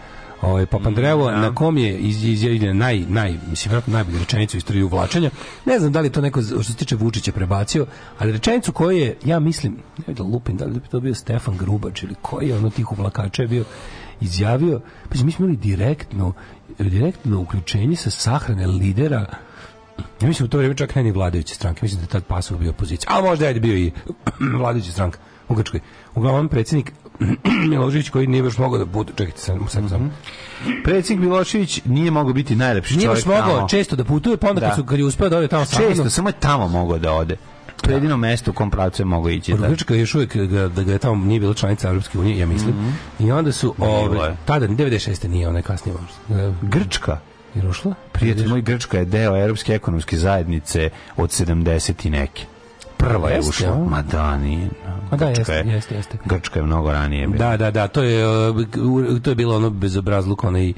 [0.44, 4.82] ovaj Papandreou na kom je iz- izjavljena naj naj mislim vjerojatno najbolja rečenica u istoriji
[4.82, 5.30] uvlačenja.
[5.64, 7.86] Ne znam da li to neko što se tiče Vučića prebacio,
[8.18, 9.76] ali rečenicu koju je ja mislim,
[10.06, 12.92] ne da lupim, da li bi to bio Stefan Grubač ili koji je ono tih
[12.92, 13.64] uvlakača je bio
[14.20, 16.32] izjavio, pa mi smo imali direktno
[16.78, 19.26] direktno uključenje sa sahrane lidera
[20.20, 22.58] ja mislim u to vrijeme čak ne ni vladajuće stranke, mislim da je tad pasov
[22.58, 23.92] bio opozicija, a možda je bio i
[24.58, 25.18] vladajuća stranka
[25.48, 25.80] u Grčkoj.
[26.14, 26.92] Uglavnom predsjednik
[27.70, 30.10] Milošević koji nije baš mogao da bude, čekajte sad, sad sam.
[30.84, 33.68] Predsjednik Milošević nije mogao biti najlepši Nije baš čovjek mogao tamo.
[33.68, 34.66] često da putuje, pa onda Da.
[34.66, 37.12] kad, su, kad je uspeo da ode tamo Često, sahranu, samo je tamo mogao da
[37.12, 37.36] ode.
[37.76, 39.52] To je jedino mesto u kom pravcu je mogao ići.
[39.54, 39.68] Da.
[39.68, 42.46] Grčka je još uvijek ga, da ga je tamo nije bila članica Europske unije, ja
[42.46, 42.74] mislim.
[43.18, 44.36] I onda su ove, je.
[44.44, 45.28] tada 96.
[45.28, 46.42] nije onaj kasnije možda.
[46.42, 47.18] E, Grčka.
[47.54, 47.94] Je ušla?
[48.12, 52.42] Prijatelj moj, Grčka je deo Europske ekonomske zajednice od 70 i neke.
[53.04, 53.68] Prva je ušla.
[53.68, 53.78] a?
[53.80, 54.68] Ma da, nije.
[55.10, 56.18] A da, jeste, je- jeste, jeste.
[56.24, 57.38] Grčka je mnogo ranije bila.
[57.40, 58.56] Da, da, da, to je uh,
[59.22, 60.72] to je bilo ono bezobrazluk onaj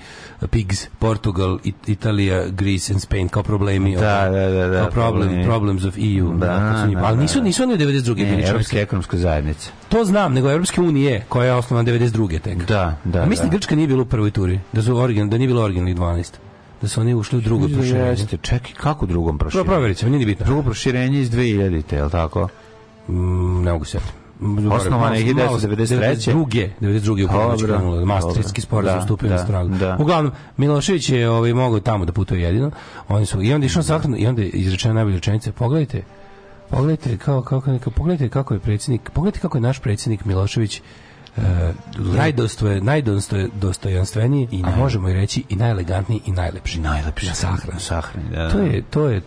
[0.51, 3.95] Pigs, Portugal, It- Italija, Greece and Spain kao problemi.
[3.95, 4.01] Da,
[4.31, 5.45] da, da, da, kao problem, problemi.
[5.45, 6.29] problems of EU.
[6.31, 7.45] Da, njih- da, ali da, nisu, da.
[7.45, 8.15] nisu oni u 92.
[8.15, 8.51] bili Ne, članice.
[8.51, 9.71] Europske ekonomske zajednice.
[9.89, 12.39] To znam, nego Europske unije, koja je osnovana 92.
[12.39, 12.59] tek.
[12.59, 13.53] Da, da, A mislim da.
[13.53, 16.33] Grčka nije bila u prvoj turi, da su original, da nije bilo originalnih 12.
[16.83, 18.11] Da su oni ušli u drugo proširenje.
[18.11, 19.67] Jeste, čekaj, kako u drugom Pro, proširenju?
[19.67, 20.47] provjerit ćemo, nije ni bitno.
[20.47, 22.49] Drugo proširenje iz 2000-te, je li tako?
[23.09, 23.99] Mm, ne mogu se
[24.71, 26.33] Osnovana je 1993..
[26.33, 26.71] 92.
[26.81, 27.55] 92.
[27.55, 29.69] u krenula, Maastrichtski sporazum Da, stupio na da, snagu.
[29.69, 29.97] da.
[30.01, 32.71] Uglavnom, Milošević je ovaj, mogao tamo da putuje jedino.
[33.09, 35.53] Oni su, I onda je išao sahranu i onda je izrečena najbolja rečenica.
[35.53, 36.03] Pogledajte,
[36.71, 40.83] pogledajte kako, kako, kako, pogledajte kako je predsjednik, pogledajte kako je naš predsjednik Milošević
[41.37, 41.43] Uh,
[42.15, 46.81] najdostoje, najdostoje, dostojanstveniji, a možemo i reći i najelegantniji i najlepši.
[46.81, 47.73] Najlepši Na sahrani.
[47.75, 48.65] Na sahrani, da, To da.
[48.65, 49.23] je, to je,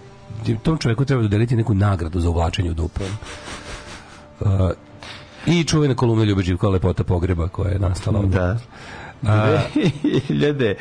[0.64, 3.04] tom čovjeku treba dodeliti neku nagradu za uvlačenje u dupe.
[4.40, 4.50] Uh,
[5.46, 8.26] I čuvena kolumna Ljuba Živkova lepota pogreba koja je nastala.
[8.26, 8.42] Da.
[8.44, 8.58] A,
[9.22, 10.74] 2000,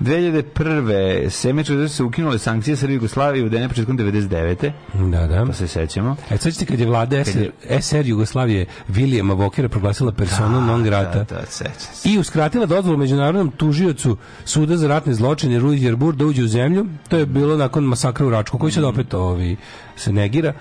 [0.00, 1.28] 2001.
[1.28, 4.72] Semeču da su se ukinule sankcije sa Jugoslavije u dene početkom 99.
[4.94, 5.44] Da, da.
[5.46, 6.16] Pa se sećamo.
[6.30, 11.24] E, sećate kad je vlada SR, SR Jugoslavije Vilijama Vokera proglasila personu non grata Da,
[11.24, 12.08] da, sećam se.
[12.08, 16.86] i uskratila dozvolu međunarodnom tužiocu suda za ratne zločine Ruiz Jerbur da uđe u zemlju.
[17.08, 19.56] To je bilo nakon masakra u Račku, koji se opet ovi,
[19.96, 20.48] se negira.
[20.48, 20.54] E,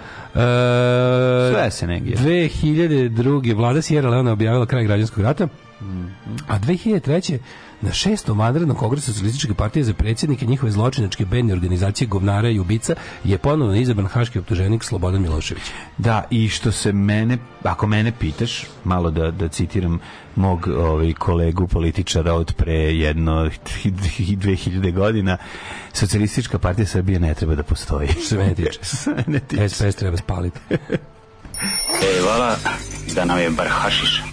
[1.53, 2.21] Sve se negira.
[2.21, 3.55] 2002.
[3.55, 5.47] vlada Sierra Leone objavila kraj građanskog rata,
[6.47, 7.38] a 2003.
[7.81, 12.95] na šestom vanrednom kongresu socijalističke partije za predsjednike njihove zločinačke bedne organizacije govnara i ubica
[13.23, 15.63] je ponovno izabran haški optuženik Slobodan Milošević.
[15.97, 19.99] Da, i što se mene, ako mene pitaš, malo da, da citiram
[20.36, 23.31] mog ovaj, kolegu političara od pre jedno
[23.84, 25.38] 2000 godina,
[25.93, 28.07] socijalistička partija Srbije ne treba da postoji.
[28.07, 28.71] Što se mene tiče.
[28.71, 29.69] Što se mene tiče.
[29.69, 30.59] SPS treba spaliti.
[30.69, 32.55] E, vala,
[33.15, 34.32] da nam je bar hašiš.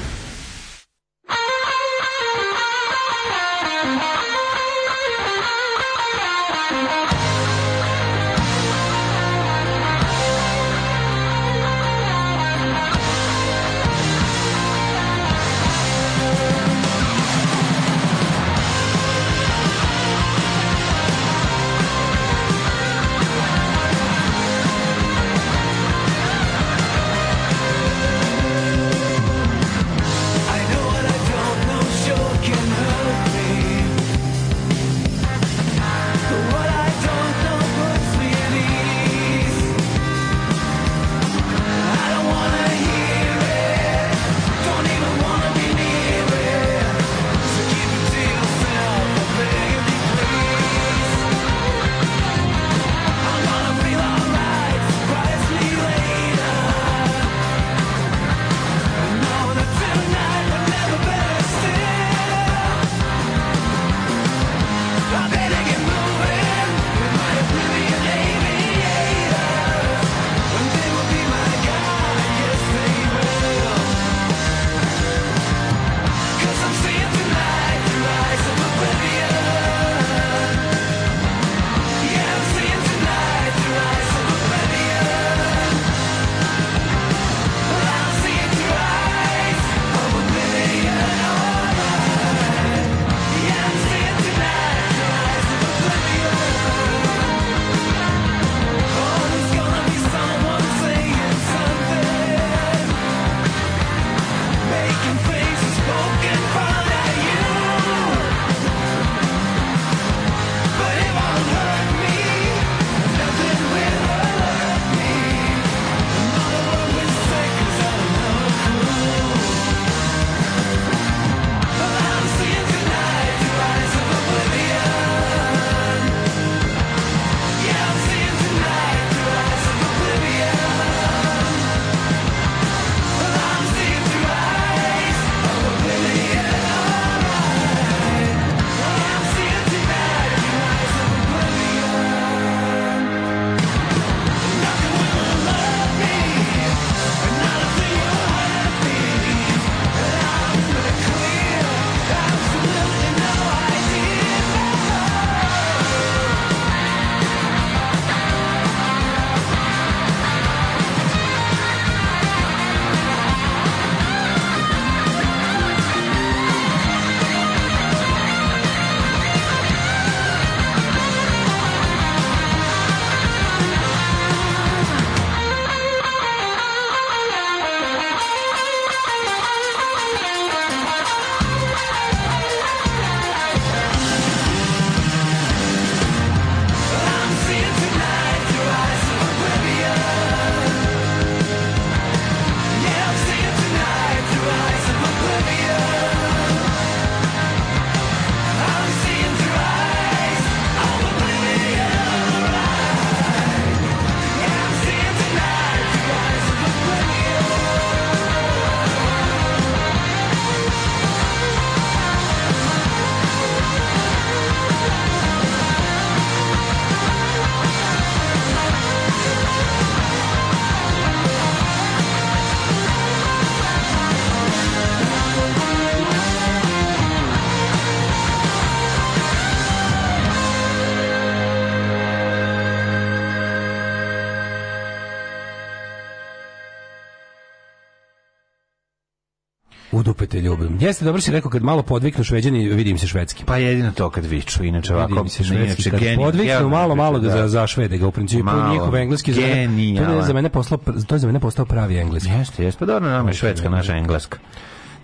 [240.81, 243.45] Jeste, dobro si rekao, kad malo podviknu šveđani, vidim se švedski.
[243.45, 245.13] Pa jedino to kad viču, inače ovako...
[245.13, 245.89] Vidim se švedski.
[245.89, 247.29] inače Kad podviknu malo, malo da.
[247.29, 248.43] za, za švede ga u principu.
[248.43, 248.73] Malo.
[248.73, 250.77] Njihov engleski za mene, to je za mene postao,
[251.07, 252.29] to je za mene postao pravi engleski.
[252.29, 254.39] Jeste, jeste, pa dobro, nama je švedska, naša engleska.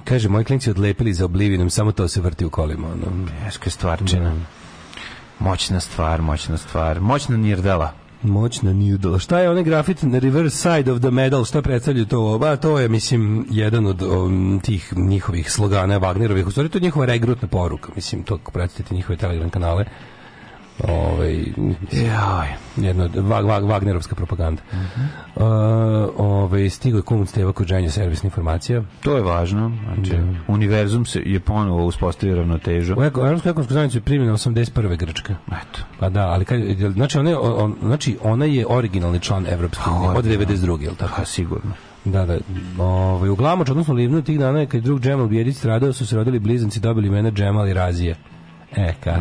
[0.04, 2.88] Kaže, moji klinci odlepili za Oblivionom, samo to se vrti u kolima.
[2.88, 3.28] Ono.
[3.46, 4.34] Jeska stvarčina.
[5.40, 7.00] Moćna stvar, moćna stvar.
[7.00, 8.07] Moćna nirdala.
[8.24, 9.20] Moćna nudala.
[9.20, 11.46] Šta je onaj grafit na reverse side of the medal?
[11.46, 12.38] Šta predstavlja to?
[12.38, 16.46] Ba, to je, mislim, jedan od um, tih njihovih slogana Wagnerovih.
[16.48, 17.92] U stvari, to je njihova regrutna poruka.
[17.96, 19.86] Mislim, to ako pratite njihove telegram kanale.
[20.84, 21.46] Ovaj,
[21.92, 22.48] Jaj.
[22.78, 24.62] jedno od Wag, Wag, Wagnerovska propaganda.
[25.36, 25.44] Uh,
[26.18, 28.84] ovaj, stigo je kum Steva Kođenja servisna informacija.
[29.02, 29.72] To je važno.
[29.94, 30.18] Znači,
[30.48, 32.96] univerzum se je ponovo uspostavio ravnotežu.
[32.98, 34.98] U Evropskoj ekonomskoj zajednici je primjena 81.
[34.98, 35.36] Grčka.
[35.48, 35.80] Eto.
[36.00, 36.60] Pa da, ali kad,
[36.94, 40.82] znači, ona je, on, znači ona je originalni član Evropske unije od 92.
[40.82, 41.14] je tako?
[41.18, 41.72] Pa sigurno.
[42.06, 42.38] Da, da.
[42.80, 46.16] Ovaj, u Glamoč, odnosno Livnu, tih dana je kad drug Džemal Bijedić stradao, su se
[46.16, 48.16] rodili blizanci, dobili imena Džemal i Razije.
[48.76, 49.20] E, kako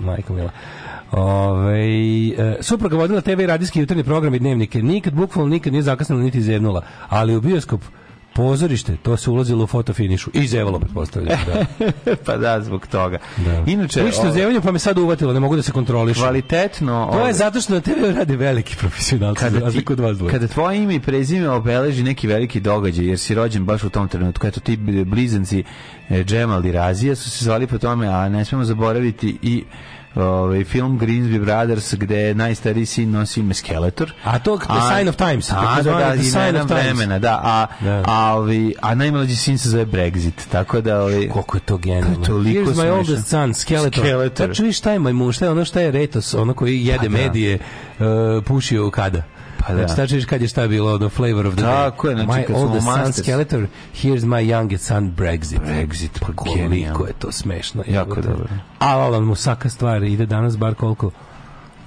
[0.00, 0.50] majko mila.
[1.16, 1.78] Ove,
[2.28, 4.82] e, supruga vodila TV i radijski jutarnji program i dnevnike.
[4.82, 6.82] Nikad, bukvalno nikad nije zakasnila niti zevnula.
[7.08, 7.80] Ali u bioskop
[8.34, 10.30] pozorište, to se ulazilo u fotofinišu.
[10.32, 11.38] I zevalo, pretpostavljam.
[11.46, 11.64] Da.
[12.26, 13.18] pa da, zbog toga.
[13.36, 13.64] da.
[13.66, 16.20] Inače, Učite o o- zevanju, pa me sad uvatilo, ne mogu da se kontrolišu.
[16.20, 17.08] kvalitetno...
[17.12, 20.18] To ovaj, je zato što na TV radi veliki profesionalci, kada ti, razliku od vas
[20.18, 20.32] dvoje.
[20.32, 24.08] kada tvoje ime i prezime obeleži neki veliki događaj, jer si rođen baš u tom
[24.08, 25.64] trenutku, eto ti blizanci
[26.08, 29.64] e, Džemal i Razija su se zvali po tome, a ne smemo zaboraviti i
[30.14, 34.12] ovaj film Greensby Brothers gde najstariji sin nosi ime Skeletor.
[34.24, 37.66] A to The Sign of Times, A, da, da, The Sign of vremena, da, a,
[37.80, 38.02] Da.
[38.06, 41.02] a, ovi, a najmlađi sin se zove Brexit, tako da...
[41.02, 42.24] Ovi, Koliko je to genijalno.
[42.26, 44.04] Toliko Here's my oldest son, Skeletor.
[44.04, 44.48] Skeletor.
[44.48, 47.04] Tačno vidiš šta je majmun, šta je ono šta je Retos, ono koji jede Pa
[47.04, 47.08] da.
[47.08, 47.58] medije,
[47.98, 49.33] uh, pušio kada.
[49.66, 49.88] Pa da.
[49.88, 52.10] Znači, kad je šta bilo, ono, flavor of the Tako day.
[52.10, 53.12] je, znači, my kad oldest son.
[53.12, 53.66] Skeletor,
[54.02, 55.60] here's my youngest son, Brexit.
[55.60, 57.06] Brexit, pa Koliko genijalno.
[57.06, 57.84] je to smešno.
[57.86, 58.48] Jako dobro.
[58.78, 61.10] A Alan mu saka stvar, ide danas bar koliko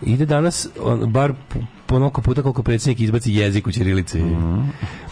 [0.02, 1.34] ide danas on, bar
[1.92, 4.20] onoliko puta koliko predsjednik izbaci jezik u ćirilici.
[4.20, 4.60] Mhm.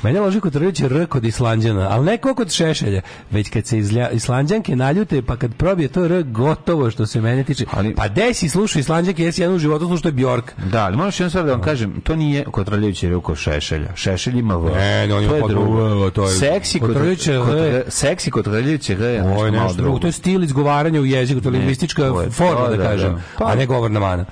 [0.03, 3.01] Mene loži kod Trljevića R kod Islanđana, ali ne kod Šešelja,
[3.31, 7.43] već kad se izlja, Islanđanke naljute, pa kad probije to R, gotovo što se mene
[7.43, 7.65] tiče.
[7.71, 10.51] Ali- pa desi slušao Islanđanke, jesi jednu u životu slušao je Bjork.
[10.65, 13.95] Da, ali moraš jednu stvar da vam kažem, to nije kod Trljevića ruko Šešelja.
[13.95, 14.71] Šešelj ima V.
[14.71, 16.09] Ne, ne, on to je drugo.
[16.09, 16.97] To je- Seksi kod kod,
[17.45, 17.83] kod, V.
[17.87, 19.99] seksi kod Trljevića V je nešto malo drugo.
[19.99, 23.21] To je stil izgovaranja u jeziku, to je lingvistička forma, da, da, da, kažem, da.
[23.37, 24.25] Pa- a ne govorna mana.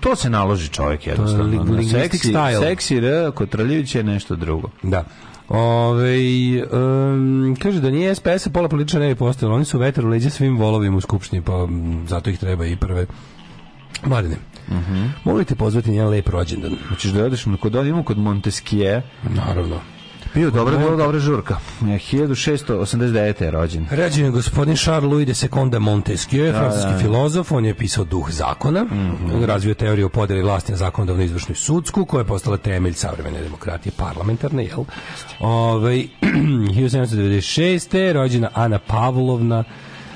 [0.00, 1.44] To se naloži čovjek jednostavno.
[1.44, 2.60] li- linguistic seksi, style.
[2.60, 3.02] seksi R
[3.32, 4.68] kod Trljevića je nešto drugo.
[4.82, 5.04] Da.
[5.48, 6.16] Ove,
[6.62, 9.56] um, kaže da nije SPS -a, pola političara ne bi postojalo.
[9.56, 12.76] Oni su vetar u leđa svim volovima u skupštini, pa mm, zato ih treba i
[12.76, 13.06] prve.
[14.06, 14.36] Mladine,
[14.68, 15.04] Mhm.
[15.24, 16.72] mogu li te pozvati na jedan lep rođendan?
[16.88, 19.00] Hoćeš da odeš kod imamo kod Montesquieu.
[19.36, 19.76] Naravno.
[20.34, 21.56] Bio dobra, bila dobra žurka.
[21.82, 23.42] E, 1689.
[23.42, 23.86] je rođen.
[23.92, 26.98] Rođen je gospodin Charles Louis de Seconda Montesquieu, francuski da.
[26.98, 29.44] filozof, on je pisao Duh zakona, Mhm.
[29.44, 33.42] razvio teoriju o podeli vlasti na zakonodavnu, izvršnu i sudsku, koja je postala temelj savremene
[33.42, 34.84] demokratije, parlamentarne, jel?
[35.40, 37.80] Ove, 1796.
[38.12, 39.64] rođena Ana Pavlovna,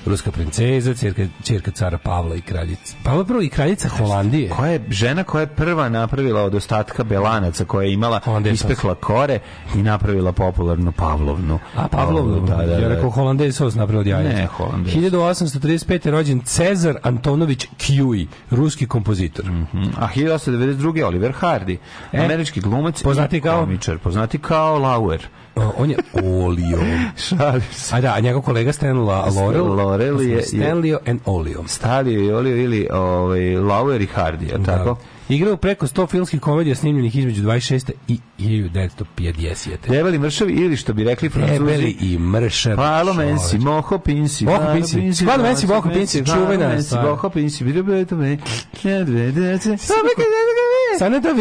[0.06, 2.96] ruska princeza, čerka, čerka cara Pavla i kraljica.
[3.02, 4.48] Pavla prvo i kraljica Holandije.
[4.50, 8.54] Koja je žena koja je prva napravila od ostatka belanaca koja je imala Holandesa.
[8.54, 9.38] ispekla kore
[9.74, 11.58] i napravila popularnu Pavlovnu.
[11.76, 12.72] A Pavlovnu, Da, da, da.
[12.74, 14.22] ja rekao holandez sos napravio od jaja.
[14.24, 14.94] Ne, holandez.
[14.94, 16.10] 1835.
[16.10, 19.44] rođen Cezar Antonović Kjuj, ruski kompozitor.
[19.44, 19.82] Mhm.
[19.98, 21.04] A 1892.
[21.04, 21.76] Oliver Hardy,
[22.12, 23.60] E, američki glumac poznati i kao?
[23.60, 25.26] komičar, poznati kao Lauer.
[25.56, 26.78] On je Olio.
[27.18, 27.96] Šalim se.
[27.96, 31.64] A da, a njegov kolega Stan La- Laurel, Laurel je- Stanlio and Olio.
[31.66, 34.84] Stalio i Olio ili ovaj, Lauer i Hardy, je li tako?
[34.84, 34.96] Da.
[35.28, 37.90] Igrao preko 100 filmskih komedija snimljenih između 26.
[38.08, 39.76] i 1950.
[39.88, 42.76] Debeli mršavi ili što bi rekli Debeli francuzi i mršav.
[42.76, 45.24] Palo mensi, moho pinsi, Moho pinsi.
[45.24, 47.04] Hvala mensi, moho pinsi, čuvena mensi, stvar.
[47.04, 48.38] moho pinsi, bilo bi to me.
[48.84, 49.76] Ne, dece.
[49.78, 50.63] Sana da vi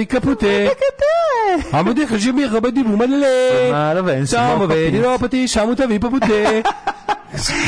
[0.05, 0.69] kapute.
[1.71, 3.71] Amo de hrži mi rabadi bumale.
[3.71, 5.03] Malo mensi, Samo moho vedi pinsi.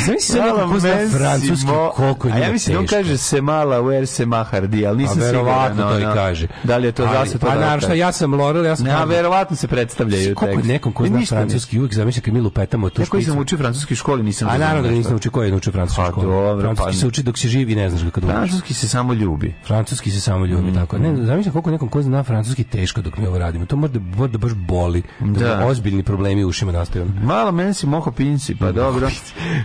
[0.06, 3.18] Znaš se Hvala, neko ko zna francuski, koliko je A ja mislim da on kaže
[3.18, 5.46] se mala, where se mahardi, ali nisam A siguran.
[5.46, 6.48] verovatno to i kaže.
[6.64, 8.86] Da li je to zašto to Pa da naravno, šta, ja sam Laurel, ja sam...
[8.86, 10.68] Ne, a verovatno se predstavljaju Koliko je tekst.
[10.68, 13.42] nekom ko zna francuski uvijek zamišlja kad mi lupetamo tu Ja koji sam špicu.
[13.42, 16.08] učio u francuskoj školi nisam A naravno da nisam naučio ko je naučio francuski Pa
[16.08, 16.28] školu.
[16.28, 18.32] dobro, Francuski pa- se uči dok si živ i ne znaš kad učiš.
[18.32, 19.54] Francuski se samo ljubi.
[19.66, 20.98] Francuski se samo ljubi, tako.
[20.98, 23.66] Ne, zamišljam koliko nekom ko zna francuski teško dok mi ovo radimo.
[23.66, 25.04] To možda, možda baš boli.
[25.20, 25.56] Da, Da.
[25.56, 25.66] da.
[25.66, 27.06] ozbiljni problemi u ušima nastaju.
[27.24, 29.10] Malo mensi, moho pinsi, pa dobro.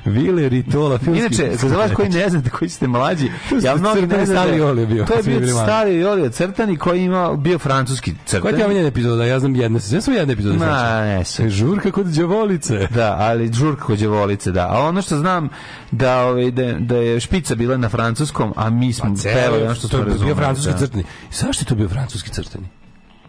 [0.04, 1.20] Vile Ritola, filmski...
[1.42, 3.30] Inače, za vas koji ne znate, koji ste mlađi,
[3.62, 4.26] ja mnogi ne.
[4.26, 8.54] Stari Oli bio, To je bio stari Oli crtani koji ima bio francuski Koja crtani.
[8.54, 9.24] ti je omiljena epizoda?
[9.24, 10.54] Ja znam jedna, ja sam jedna epizoda.
[10.58, 11.06] Ma, sećam.
[11.06, 11.48] ne se.
[11.48, 12.86] Žurka kod đavolice.
[12.90, 14.68] Da, ali žurka kod đevolice, da.
[14.70, 15.48] A ono što znam
[15.90, 19.88] da ovaj da, da je špica bila na francuskom, a mi smo pevali ono što
[19.88, 20.34] to smo je bio razumeli.
[20.36, 20.78] francuski da.
[20.78, 21.04] crtani.
[21.32, 22.79] Zašto je to bio francuski crtani?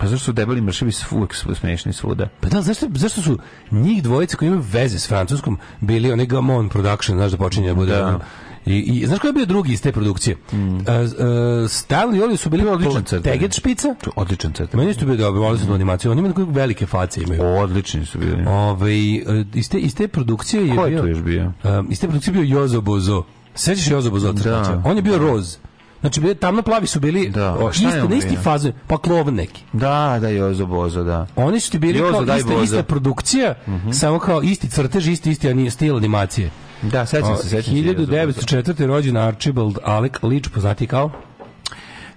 [0.01, 2.27] Pa zašto su debeli mršavi uvek smešni svuda?
[2.39, 3.37] Pa da, zašto, zašto su
[3.71, 7.75] njih dvojice koji imaju veze s francuskom bili onaj Gamon Production, znaš da počinje da
[7.75, 8.19] bude Da.
[8.65, 10.35] I, I znaš ko je bio drugi iz te produkcije?
[10.51, 10.75] Mm.
[10.75, 13.23] Uh, Oli su bili odličan crtani.
[13.23, 13.95] Teget špica.
[14.15, 14.83] Odličan crtani.
[14.83, 16.11] Meni su bili dobri, volio sam animaciju.
[16.11, 17.41] Oni imaju velike face imaju.
[17.43, 18.45] Odlični su bili.
[18.47, 21.01] Ovaj e, iz te, iz te produkcije je Ko je bio...
[21.01, 21.53] tu još bio?
[21.63, 23.23] Um, iz te produkcije je bio Jozo Bozo.
[23.55, 24.33] Sećaš Jozo Bozo?
[24.33, 24.81] Da.
[24.85, 25.57] On je bio roz.
[26.01, 27.53] Znači, tamno plavi su bili Da.
[27.55, 29.63] o, isto, na isti fazu, pa klovan neki.
[29.73, 31.27] Da, da, Jozo Bozo, da.
[31.35, 32.63] Oni su ti bili Jozo, kao daj ista, Bozo.
[32.63, 33.55] ista produkcija,
[33.93, 36.49] samo kao isti crtež, isti, isti ani- stil animacije.
[36.81, 37.79] Da, sećam se, sećam se.
[37.79, 38.11] Jozo Bozo.
[38.11, 38.85] 1904.
[38.85, 41.11] rođen Archibald Alec Leach, poznati kao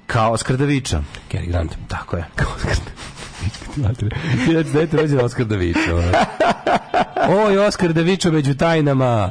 [0.06, 1.02] Kao Skrdaviča.
[1.32, 1.73] Cary Grant.
[1.89, 2.24] Tako je.
[2.35, 2.77] Kao Oskar
[3.77, 4.12] Davić.
[4.47, 4.97] 1909.
[5.01, 5.77] rođen Oskar Davić.
[7.29, 9.31] Oj, Oskar Davić među tajnama.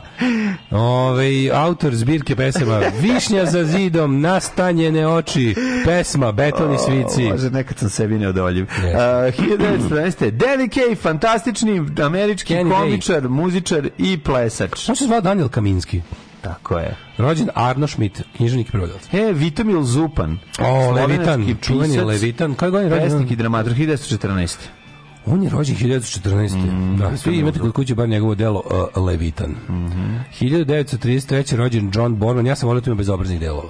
[0.72, 5.56] Ove, autor zbirke pesama Višnja za zidom, nastanjene oči,
[5.86, 7.24] pesma Betoni svici.
[7.24, 8.68] Može, nekad sam sebi neodoljiv.
[8.84, 9.44] Jeste.
[9.44, 10.32] Uh, 1914.
[10.32, 14.90] Danny Kaye, fantastični američki Kenny komičar, muzičar i plesač.
[14.90, 16.02] On se zvao Daniel Kaminski.
[16.42, 16.96] Tako je.
[17.18, 19.14] Rođen Arno Schmidt, književnik i prevodilac.
[19.14, 20.40] E, Vitomil Zupan.
[20.60, 22.54] O, Levitan, čuveni Levitan.
[22.54, 23.10] Koje godine je rođen?
[23.10, 24.56] Pesnik i dramatur, 1914.
[25.26, 26.56] On je rođen 1914.
[26.56, 28.64] Mm, da, svi imate kod kuće bar njegovo delo
[28.96, 29.52] uh, Levitan.
[29.70, 30.16] Mhm.
[30.42, 31.56] 1933.
[31.56, 32.48] rođen John Borman.
[32.48, 33.70] Ja sam volio tu ima bezobraznih delova.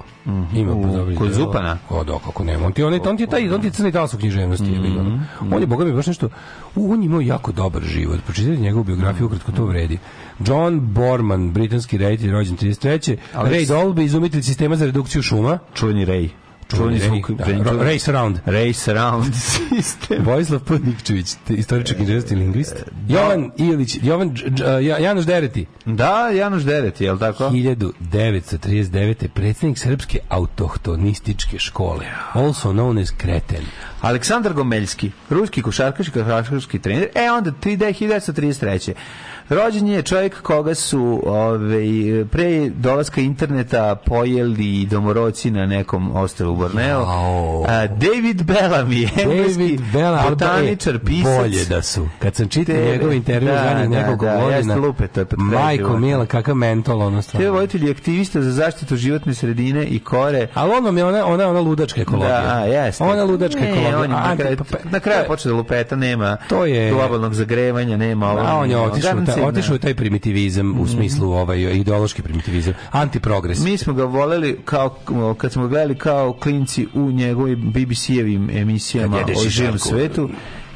[0.56, 1.32] Ima bezobraznih kod.
[1.34, 1.78] Zupana?
[1.90, 2.66] O, da, kako nema.
[2.66, 4.72] On ti, on, on ti je taj, on ti je crni talas u književnosti.
[4.72, 5.18] Mhm.
[5.52, 6.30] On je, boga mi, baš nešto...
[6.76, 8.20] U, on je imao jako dobar život.
[8.26, 9.98] Pročitajte njegovu biografiju, ukratko to vredi.
[10.48, 13.18] John Borman, britanski reditelj, rođen 33.
[13.36, 15.60] Alex- Ray Dolby, izumitelj sistema za redukciju šuma.
[15.74, 16.30] Čuveni Ray.
[16.78, 17.30] Čuveni zvuk.
[17.30, 18.40] da, Race Around.
[18.46, 19.34] Race Around
[19.70, 20.26] sistem.
[20.26, 22.76] Vojislav Putnikčević, te- istoričar književnosti i lingvist.
[23.08, 24.36] Jovan Ilić, Jovan
[25.00, 25.66] Janoš Dereti.
[25.86, 27.44] Da, Januš Deret, je li tako?
[27.44, 29.28] 1939.
[29.28, 33.64] predsjednik Srpske autohtonističke škole, also known as Kreten.
[34.02, 37.08] Aleksandar Gomeljski, ruski košarkaš i košarkaški trener.
[37.16, 38.94] E, onda 1933.
[39.50, 41.86] Rođen je čovjek koga su ovaj,
[42.26, 44.54] pre dolaska interneta pojeli
[44.86, 47.00] domoroci na nekom ostrvu Borneo.
[47.00, 47.64] Jao.
[47.64, 51.38] A, David Bellamy, engleski David Bella, botaničar, pisac.
[51.38, 52.08] Bolje da su.
[52.20, 55.26] Kad sam čitao Te- njegov intervju da, zadnjih da, nekoliko da, godina, lupe, to je
[55.32, 57.52] majko mila, kakav mentol ono Te stvarno.
[57.52, 60.48] voditelj je aktivista za zaštitu životne sredine i kore.
[60.54, 62.42] Ali on vam je ona, ona, ona ludačka ekologija.
[62.42, 63.04] Da, a, jeste.
[63.04, 63.98] Ona ludačka Ne, ekologija.
[63.98, 67.34] on je na kraju, pa- na kraju je- počeo da lupeta, nema To je- globalnog
[67.34, 68.40] zagrevanja, nema ovo.
[68.42, 73.60] A on je otišao, garancija, otišao u taj primitivizam u smislu ovaj ideološki primitivizam, antiprogres.
[73.64, 74.96] Mi smo ga voleli kao
[75.38, 80.30] kad smo ga gledali kao klinci u njegovim BBC-evim emisijama o živom svetu,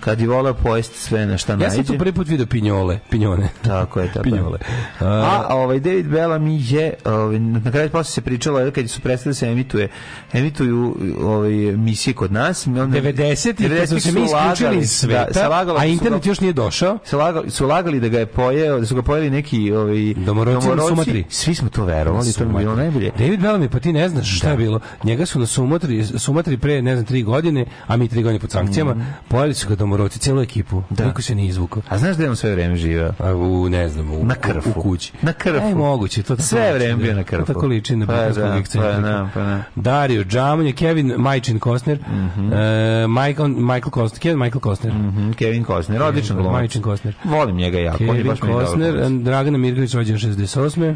[0.08, 1.76] kad je volao pojesti sve na šta Ja najde.
[1.76, 3.50] sam tu prvi put vidio pinjole, pinjone.
[3.62, 4.24] Tako je, tako je.
[4.26, 4.58] Pinjole.
[5.00, 5.06] A,
[5.48, 9.32] a ovaj David Bellamy je ovaj na kraju posle se pričalo je kad su prestali
[9.32, 9.88] da se emituje
[10.34, 15.48] emituju ovaj emisije kod nas onda 90 kad su se mi isključili iz sveta, se
[15.48, 16.98] lagalo a da su internet ga- još nije došao.
[17.04, 20.68] se lagali, su lagali da ga je pojeo, da su ga pojeli neki ovaj Domoroci
[20.68, 21.24] na Sumatri.
[21.30, 23.12] Svi smo to verovali, to bi bilo najbolje.
[23.12, 24.80] David Bellamy, pa ti ne znaš šta je bilo.
[25.04, 28.52] Njega su na Sumatri, Sumatri pre, ne znam, tri godine, a mi tri godine pod
[28.52, 29.02] sankcijama, Mhm.
[29.28, 30.84] pojeli su ga domoroci, celu ekipu.
[31.00, 31.82] Niko se nije izvukao.
[31.90, 33.12] A znaš da je on sve vreme živeo?
[33.20, 34.70] A u, ne znam, u, Na krfu.
[34.70, 35.12] u, u kući.
[35.22, 35.66] Na krfu.
[35.66, 37.04] E, moguće, to tako Sve vreme da.
[37.04, 37.46] bio na To krfu.
[37.46, 38.34] tako liči na Pa da,
[38.74, 39.62] pa da, pa da.
[39.78, 42.54] Dario Džamonje, Kevin Majčin Kostner, Mhm.
[42.54, 44.94] e, Michael, Michael Kostner, Kevin Michael Kostner.
[44.94, 46.54] Mhm, Kevin Costner, odličan glumac.
[46.54, 47.14] Majčin Kostner.
[47.24, 49.10] Volim njega jako, on je Kevin baš Kostner.
[49.12, 50.96] Dragana Mirković, rođen 68.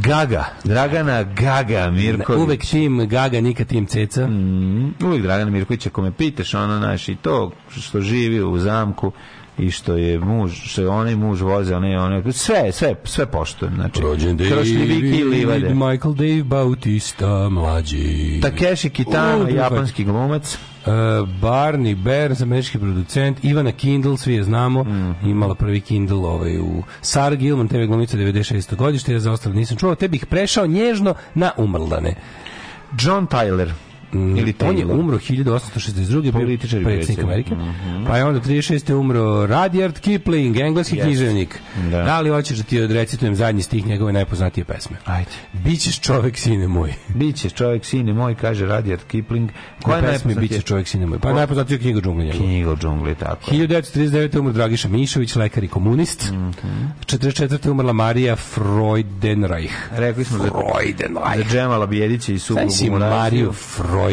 [0.00, 2.42] Gaga, Dragana Gaga Mirković.
[2.42, 4.26] Uvek tim Gaga, nikad tim Ceca.
[4.26, 9.12] Mm, uvek Dragana Mirković, ako me pitaš, ono naš i to što živi u zamku
[9.58, 13.74] i što je muž, što je onaj muž voze, onaj, onaj, sve, sve, sve poštujem,
[13.74, 15.60] znači, Rođen i livade.
[15.60, 18.40] David, Michael Dave Bautista, mlađi.
[18.42, 19.60] Takeshi Kitano, Udruga.
[19.60, 20.58] japanski glumac.
[20.78, 20.92] Uh,
[21.42, 25.12] Barney Bear, američki producent, Ivana Kindle, svi je znamo, Mhm.
[25.24, 28.76] imala prvi Kindle ovaj, u Sara Gilman, TV glumica 96.
[28.76, 32.14] godište, ja za ostalo nisam čuo, te bih prešao nježno na umrldane.
[33.00, 33.70] John Tyler,
[34.16, 35.00] mm, Ili on je Taylor.
[35.00, 36.20] umro 1862.
[36.22, 37.24] bio Političar i predsjednik.
[37.24, 37.54] Amerike.
[37.54, 38.04] Mhm.
[38.06, 38.92] Pa je onda 36.
[38.92, 41.06] umro Rudyard Kipling, engleski Jeste.
[41.06, 41.58] književnik.
[41.82, 42.02] Da.
[42.02, 42.20] Da.
[42.20, 44.96] li hoćeš da ti odrecitujem zadnji stih njegove najpoznatije pesme?
[45.04, 45.30] Ajde.
[45.54, 46.94] Bićeš čovek, sine moj.
[47.08, 49.50] Biće čovjek sine moj, kaže Rudyard Kipling.
[49.82, 50.40] Koja je je pesme najpoznatija?
[50.48, 51.18] Biće čovek, sine moj?
[51.18, 52.44] Pa najpoznatija knjiga džungla njegova.
[52.44, 53.54] Knjiga o džungli, tako.
[53.54, 53.68] je.
[53.68, 54.38] 1939.
[54.38, 56.30] umro Dragiša Mišović, lekar i komunist.
[56.30, 56.86] Mhm.
[57.06, 57.70] 44.
[57.70, 59.74] umrla Marija Freudenreich.
[59.92, 61.36] Rekli smo da, Freudenreich.
[61.36, 62.38] da Džemala Bijedića i
[62.90, 63.16] Muraziju.
[63.16, 64.05] Mariju Freudenreich.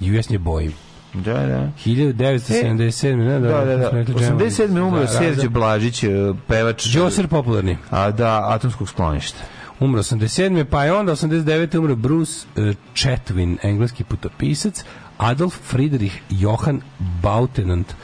[0.00, 0.72] I uvijek nje bojim.
[1.14, 1.70] Da, da.
[1.84, 3.16] 1977.
[3.16, 3.88] ne, Da, da, da.
[3.88, 4.38] smo rekli Džemala.
[4.40, 4.80] 87.
[4.80, 5.48] umro Da, Serđe.
[5.48, 6.08] Blažić, e,
[6.48, 7.78] pevač Džoser popularni.
[7.90, 9.38] a da, atomskog skloništa.
[9.80, 10.64] Umro 87.
[10.64, 11.78] Pa je onda 89.
[11.78, 14.84] umro Bruce uh, Chatwin, engleski putopisac.
[15.18, 16.80] Adolf Friedrich Johann
[17.22, 17.94] Bautenant,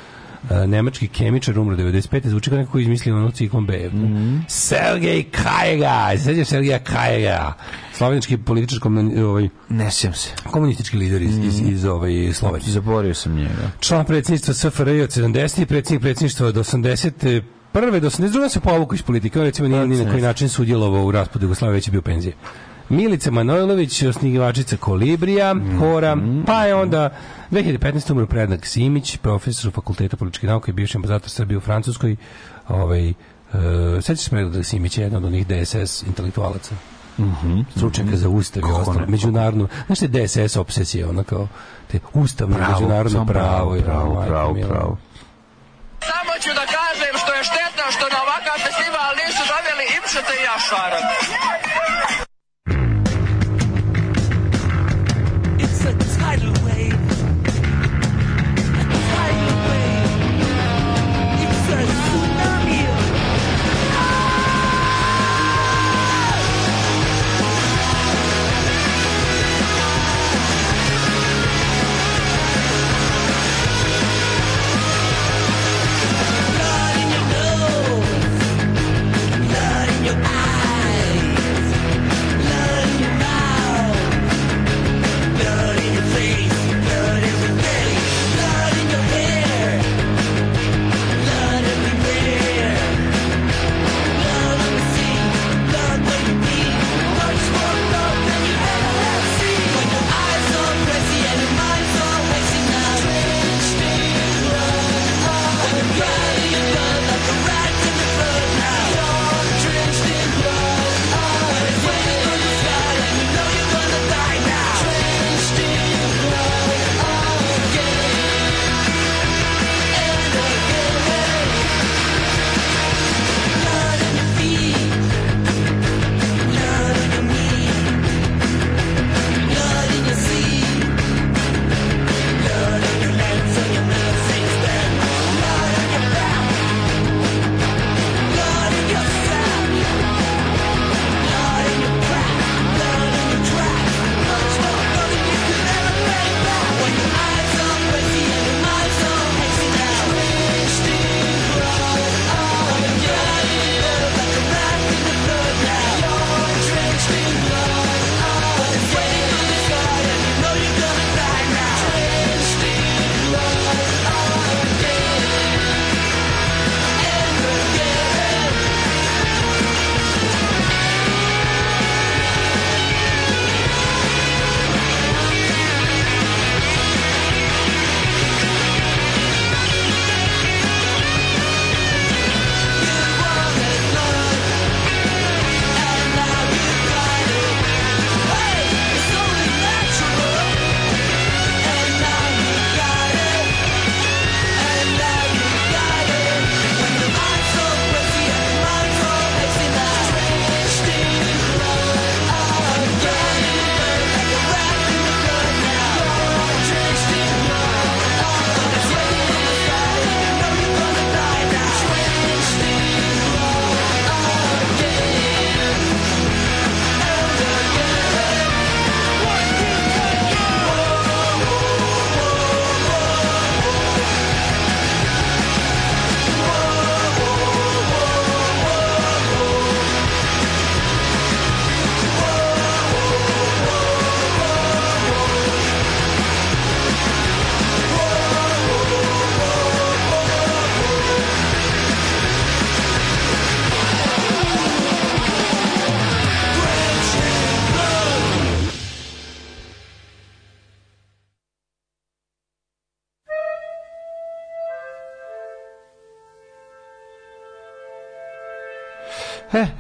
[0.67, 2.27] nemački kemičar, umro 95.
[2.27, 3.89] Zvuči kao neko koji izmislio ono ciklon B.
[3.89, 4.39] Mhm.
[4.49, 7.53] Sergej Kajega, sećaš Sergeja Kajega,
[7.93, 10.31] slovenski političar, komun- ovaj, Ne sjećam se.
[10.45, 12.71] komunistički lider iz, iz, iz ovaj, Slovenije.
[12.71, 13.71] Zaboravio sam njega.
[13.81, 15.65] Član predsjedništva SFRJ od 70.
[15.65, 17.43] predsjednik predsjedništva od 80.
[17.73, 18.49] Prve do 82.
[18.49, 19.39] se povukao iz politike.
[19.39, 22.03] On recimo nije ni na koji način sudjelovao u raspadu Jugoslavije, već je bio u
[22.03, 22.33] penziji.
[22.89, 26.17] Milica Manojlović, osnivačica Kolibrija, Hora,
[26.47, 27.11] pa je onda
[27.51, 28.13] 2015.
[28.13, 32.17] umro Predrag Simić, profesor fakulteta političkih nauka i bivši ambasador Srbije u Francuskoj.
[32.69, 33.15] Ovaj, uh,
[34.01, 36.75] sećaš se Predrag Simić, je jedan od onih DSS intelektualaca.
[37.77, 41.49] stručnjaka za ustav i ostalo, međunarodno, znaš te DSS obsesija, ono kao
[41.91, 44.69] te ustavno i Pravo, međunarodno pravo, pravo, i pravo, majko pravo, mila.
[44.69, 44.99] pravo.
[46.11, 50.45] Samo ću da kažem što je štetno što na ovakav festival nisu doveli Ipšete i
[50.49, 50.99] Jašara.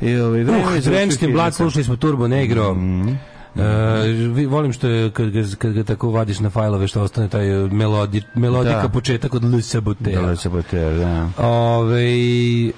[0.00, 2.76] I ovaj, vreme Uh, Blad, slušali smo Turbo Negro.
[3.56, 7.28] E, vi- volim što je kad ga, kad ga tako vadiš na fajlove što ostane
[7.28, 8.88] taj e, melodi, melodika Da.
[8.88, 10.22] početak od L Sabotera.
[10.22, 11.28] Da, saboter, da.
[11.46, 12.72] Ove, e,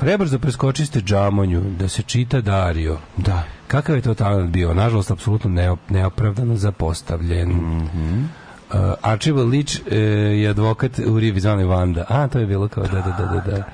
[0.00, 2.98] prebrzo preskočiste džamonju, da se čita Dario.
[3.16, 3.42] Da.
[3.66, 4.74] Kakav je to talent bio?
[4.74, 7.48] Nažalost, apsolutno neop, neopravdano zapostavljen.
[7.50, 8.24] Mhm.
[8.72, 9.96] Uh, Archibald Leach e,
[10.40, 12.04] je advokat u Rivi Vanda.
[12.08, 13.50] A, to je bilo kao da, da, da, da.
[13.50, 13.64] da.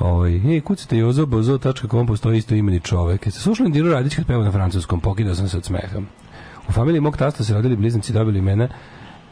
[0.00, 3.26] Ovaj, ej, kucate jozo, bozo.com, postoji isto imeni čovek.
[3.26, 5.00] Jeste slušali Diru Radić kad peva na francuskom?
[5.00, 6.00] Pokidao sam se od smeha.
[6.68, 8.68] U familiji mog tasta se rodili bliznici, dobili imena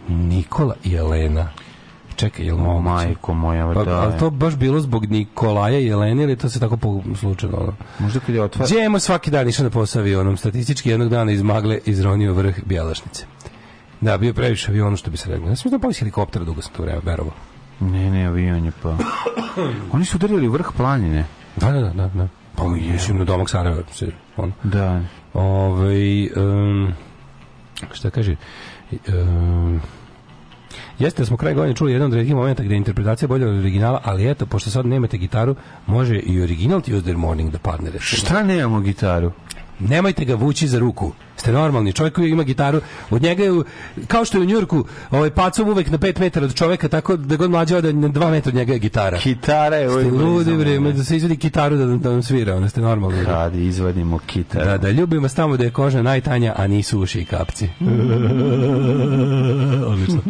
[0.09, 1.49] Nikola i Elena.
[2.17, 4.01] Čekaj, jel O, majko moja, Pa, da.
[4.01, 7.57] ali to baš bilo zbog Nikolaja i Elene ili to se tako po slučajno?
[7.57, 7.73] ono?
[7.99, 8.69] Možda kad je otvara...
[8.71, 13.25] Đemo svaki dan išao na posao avionom, statistički jednog dana iz magle izronio vrh Bjelašnice.
[14.01, 15.49] Da, bio previše avionu što bi se reklo.
[15.49, 17.35] Ja sam da pao iz helikoptera dugo sam to vreme verovao.
[17.81, 18.97] Ne, ne, avion je pa.
[19.93, 21.25] Oni su udarili vrh planine.
[21.57, 22.09] Da, da, da, da.
[22.15, 22.29] da.
[22.57, 23.83] Pa mislim na domak Sarajeva.
[23.93, 24.07] Se,
[24.37, 24.53] on.
[24.63, 25.01] Da.
[25.35, 26.93] Ovaj um,
[27.93, 28.37] šta kaže?
[29.09, 29.81] Um,
[30.99, 33.59] Jeste da smo kraj godine čuli jedan od redkih momenta gde je interpretacija bolja od
[33.59, 35.57] originala, ali eto, pošto sad nemate gitaru,
[35.87, 38.19] može i original Tuesday Morning da padne, recimo.
[38.19, 39.33] Šta nemamo gitaru?
[39.81, 41.13] Nemojte ga vući za ruku.
[41.37, 41.93] Ste normalni.
[41.93, 42.81] Čovjek koji ima gitaru,
[43.11, 43.51] od njega je,
[44.07, 47.37] kao što je u Njurku, ovaj pacom uvek na 5 metara od čoveka, tako da
[47.37, 49.19] god mlađe ode na 2 metra od njega je gitara.
[49.25, 52.69] Gitara je Ste uvijek ludi vreme, da se izvadi gitaru da, da vam svira, onda
[52.69, 53.25] ste normalni.
[53.25, 54.65] Kad izvadimo kitaru.
[54.65, 57.69] Da, da, ljubim vas tamo da je koža najtanja, a nisu uši i kapci.
[59.93, 60.21] Odlično.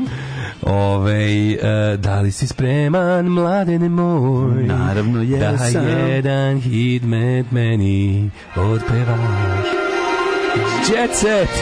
[0.63, 4.63] Ove, e, da li si spreman, mladene moj?
[4.63, 5.85] Naravno, jesam.
[5.85, 9.38] Da jedan hidmet meni odpevaš.
[10.89, 11.49] Jet set!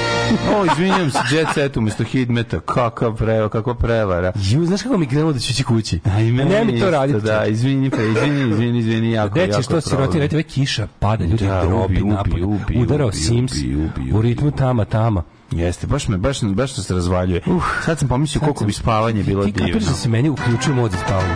[0.51, 2.61] O, izvinjam se, Jet Set umjesto Hidmeta.
[2.61, 4.33] Kakav pre, kakva prevara.
[4.37, 6.01] Ju, znaš kako mi krenulo da ću ići kući?
[6.07, 7.21] A i meni ne mi to raditi.
[7.21, 10.21] Da, izvini, pa izvini, izvini, izvini, jako, Gde jako ćeš to sirotinje, problem.
[10.23, 12.45] radite, kiša pada, ljudi Da, drobi ubi, ubi, napolje.
[12.77, 14.29] Udarao ubi, Sims ubi, ubi, u ubi.
[14.29, 15.23] ritmu tama, tama.
[15.51, 17.41] Jeste, baš me, baš, baš se razvaljuje.
[17.85, 19.89] Sad sam pomislio koliko bi spavanje bilo Ti kapiraš divno.
[19.89, 21.35] da se meni uključuje mod za spavanje.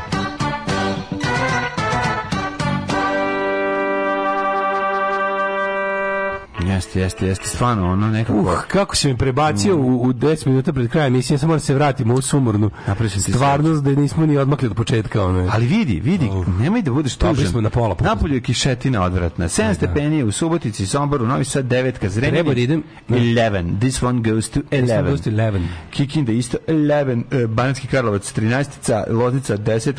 [6.74, 8.38] Jeste, jeste, jeste, stvarno, ono nekako...
[8.38, 11.74] Uh, kako si me prebacio u, u 10 minuta pred krajem emisije, samo da se
[11.74, 12.70] vratimo u sumornu
[13.18, 15.24] stvarnost da nismo ni odmakli od početka.
[15.24, 15.48] Ono.
[15.52, 16.30] Ali vidi, vidi,
[16.60, 17.46] nemoj da budeš tužan.
[17.46, 18.10] smo na pola puta.
[18.10, 19.48] Napolju je kišetina odvratna.
[19.48, 23.78] 7 stepeni u Subotici, Somboru, Novi Sad, 9, Treba Zrenjanin, da idem- 11.
[23.80, 24.98] This one goes to 11.
[24.98, 25.66] one goes to 11.
[25.90, 29.94] Kikinda isto 11, uh, Banatski Karlovac 13, Loznica 10,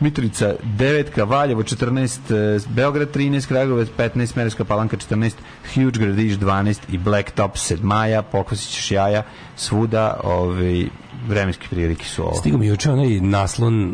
[0.00, 5.36] Mitrovica 9, Valjevo 14, uh, Beograd 13, Kragovac 15, Merevska Palanka 14,
[5.74, 9.22] Huge Gradiš 12 i Blacktop 7 maja, pokosićeš jaja
[9.56, 10.84] svuda, ovaj,
[11.28, 12.34] vremenske prilike su ovo.
[12.34, 13.92] Stigao mi juče onaj naslon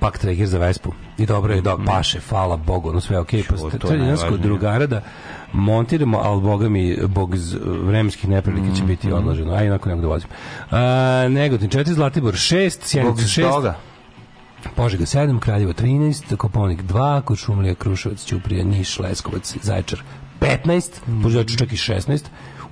[0.00, 0.92] Backtracker za Vespu.
[1.18, 3.42] I dobro je da paše, hvala Bogu, ono sve je okej.
[3.42, 3.78] Okay.
[3.78, 4.38] to Pa je nas kod najvažnije.
[4.38, 5.02] drugara da
[5.52, 9.52] montiramo, ali boga mi, bog z- vremenskih neprilike će biti odloženo.
[9.54, 10.28] A inako nego da vozim.
[10.70, 10.78] A,
[11.30, 13.74] Negotin 4, Zlatibor 6, Zbog Sjenica 6, toga.
[14.76, 20.02] Požega 7, Kraljevo 13, Koponik 2, Kočumlija, Kruševac, Ćuprija, Niš, Leskovac, Zaječar
[20.40, 21.56] 15, mm.
[21.58, 22.20] Čak i 16,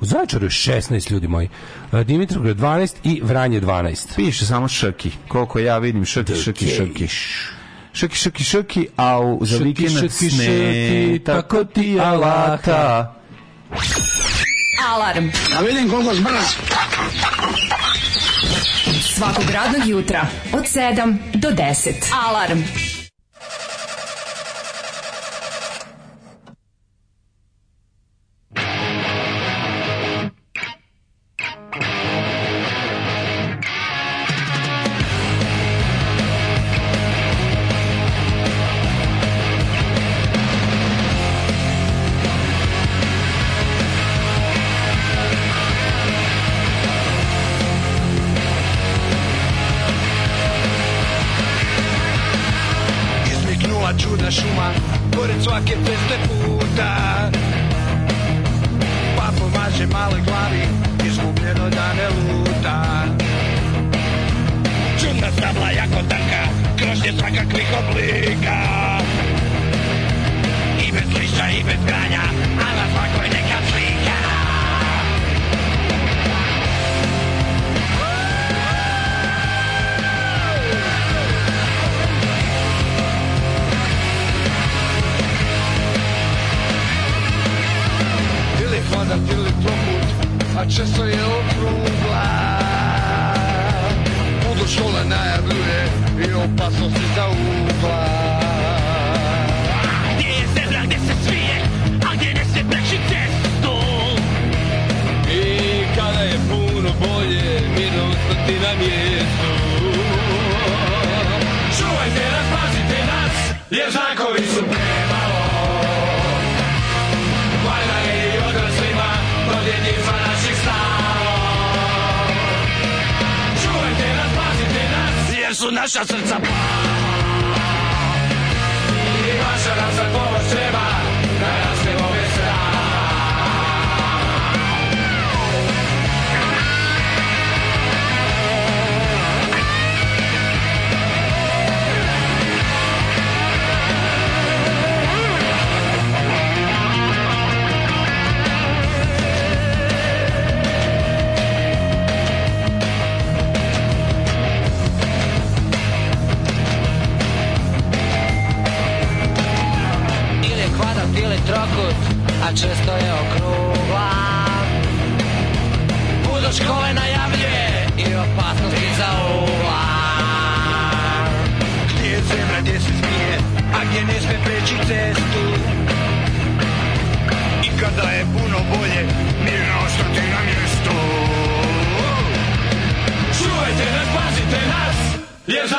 [0.00, 1.48] u Zaječaru je 16 ljudi moji,
[1.92, 4.16] E, Dimitrovgrad 12 i Vranje 12.
[4.16, 5.10] Piše samo šrki.
[5.28, 7.08] Koliko ja vidim šrki, šrki, šrki.
[7.92, 13.14] Šrki, šrki, šrki, a u za vikend sne, šrki, tako ti alata.
[14.88, 15.28] Alarm.
[15.50, 16.44] Da vidim koliko zbrz.
[19.16, 21.92] Svakog radnog jutra od 7 do 10.
[22.26, 22.58] Alarm.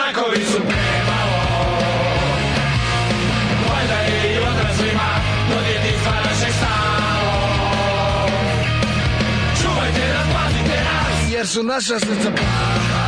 [0.05, 1.41] Znakovi su premalo
[3.69, 5.09] Valjda je i odraslima
[5.49, 8.29] do djetinstva našeg stalo
[9.61, 13.05] Čuvajte nas, pazite nas, jer su naša srca praha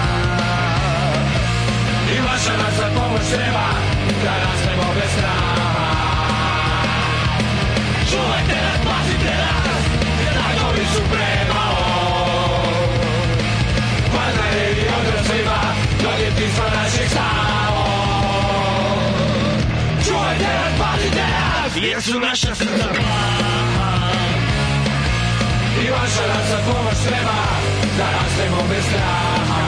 [2.16, 3.68] I vaša nam sad pomoć treba
[4.24, 5.67] Da rastemo bez straha
[21.82, 24.12] Jer su naša srca praha
[25.86, 27.40] I vaša nam sad pomoć treba
[27.98, 29.67] Da rastemo bez straha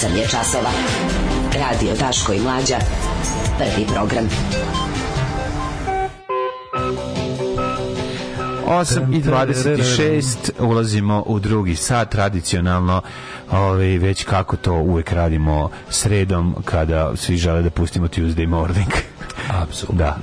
[0.00, 0.70] Osam je časova.
[1.54, 2.76] Radio Daško i Mlađa.
[3.58, 4.28] Prvi program.
[8.66, 13.02] 8 i 26 ulazimo u drugi sat tradicionalno
[13.50, 18.92] ovaj, već kako to uvek radimo sredom kada svi žele da pustimo Tuesday morning
[19.62, 19.98] Apsolutno.
[19.98, 20.16] da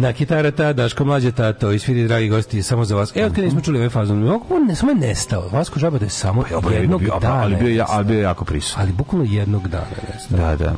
[0.00, 3.12] Na kitara ta, Daško mlađe tato, i svi dragi gosti, samo za vas.
[3.16, 5.48] Evo, kad nismo čuli ovaj fazon, on ne samo je nestao.
[5.52, 7.42] Vasko žaba da je samo jednog bio, dana.
[7.42, 10.38] ali bio, je ja, ali bio jako prisutan Ali bukvalno jednog dana je nestao.
[10.38, 10.74] da, da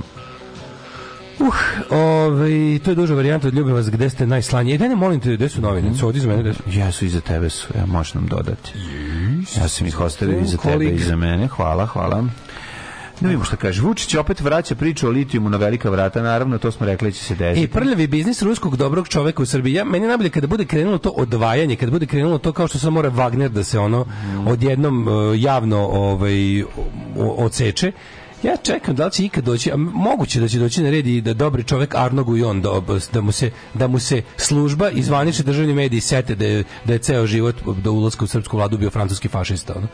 [1.40, 1.54] Uh,
[1.90, 4.74] ovaj, to je duža varijanta od ljubim vas gde ste najslaniji.
[4.74, 5.94] E, ne molim te, gde su novine?
[5.94, 6.62] Su ovdje za mene, su?
[6.66, 8.72] Jesu iza tebe su, ja možeš nam dodati.
[9.56, 11.46] Ja sam ih ostavio iza tebe i za mene.
[11.48, 12.24] Hvala, hvala.
[13.20, 13.82] Da vidimo šta kaže.
[13.82, 16.22] Vučić opet vraća priču o litijumu na velika vrata.
[16.22, 17.64] Naravno, to smo rekli da će se desiti.
[17.64, 19.74] E, prljavi biznis ruskog dobrog čoveka u Srbiji.
[19.74, 22.78] Ja, meni je najbolje kada bude krenulo to odvajanje, kada bude krenulo to kao što
[22.78, 24.06] sad mora Wagner da se ono
[24.46, 26.66] odjednom e, javno ovaj, o-
[27.38, 27.92] odseče.
[28.42, 31.20] Ja čekam da li će ikad doći, a moguće da će doći na red i
[31.20, 32.70] da dobri čovek Arno Gujon da,
[33.12, 36.92] da, mu se, da mu se služba i zvanični državni mediji sete da je, da
[36.92, 39.74] je ceo život do ulaska u srpsku vladu bio francuski fašista.
[39.76, 39.86] Ono.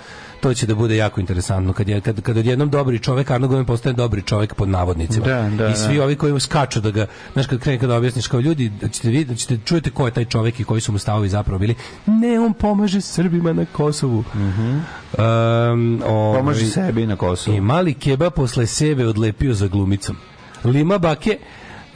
[0.42, 3.64] To će da bude jako interesantno kad je kad, kad odjednom dobri čovek Arno Gujon
[3.64, 5.26] postane dobri čovek pod navodnicima.
[5.26, 6.04] Da, da, I svi da.
[6.04, 9.30] ovi koji skaču da ga, znaš kad krene kada objasniš kao ljudi, da ćete vidjeti,
[9.30, 11.74] da ćete čujete ko je taj čovek i koji su mu stavovi zapravo bili.
[12.06, 14.24] Ne, on pomaže Srbima na Kosovu.
[14.34, 17.56] Um, ovaj, Pomaže sebi na Kosovu.
[17.56, 20.16] I mali keba posle sebe odlepio za glumicom.
[20.64, 21.38] Lima bake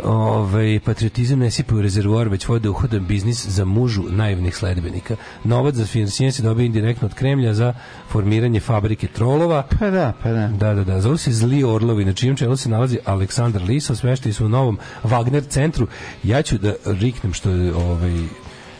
[0.04, 5.16] Ovaj patriotizam ne sipa u rezervoar, već vode uhodan biznis za mužu naivnih sledbenika.
[5.44, 7.74] Novac za finansiranje se dobija indirektno od Kremlja za
[8.08, 9.62] formiranje fabrike trolova.
[9.78, 10.48] Pa da, pa da.
[10.48, 11.00] Da, da, da.
[11.00, 14.78] Zovu se Zli Orlovi, na čijem čelu se nalazi Aleksandar Lisa, smešteni su u novom
[15.04, 15.86] Wagner centru.
[16.22, 18.14] Ja ću da riknem što je, ovaj,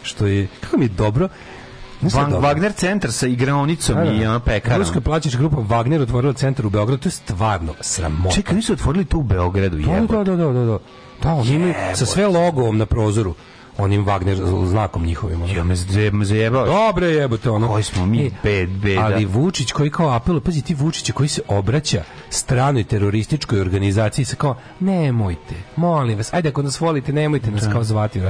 [0.03, 1.29] što je, kako mi je dobro,
[2.03, 2.49] Van, dobro?
[2.49, 4.11] Wagner centar sa igraonicom Da, da.
[4.13, 4.79] i ono pekarom.
[4.79, 8.35] Ruska plaćička grupa Wagner otvorila centar u Beogradu, to je stvarno sramota.
[8.35, 10.17] Čekaj, nisu otvorili tu u Beogradu, Da, jebote.
[10.17, 10.79] da, da, da, da, da.
[11.23, 13.35] Da, oni imaju sa sve logovom na prozoru,
[13.79, 15.41] onim Wagner znakom njihovim.
[15.57, 15.65] Ja
[16.13, 16.67] me zajebao.
[16.67, 17.69] Dobre jebote, ono.
[17.69, 19.01] Koji smo mi E, bed, beda.
[19.01, 24.37] Ali Vučić koji kao apeluje, pazi ti Vučića koji se obraća stranoj terorističkoj organizaciji sa
[24.37, 28.21] kao, nemojte, molim vas, ajde ako nas volite, nemojte nas kao zvati.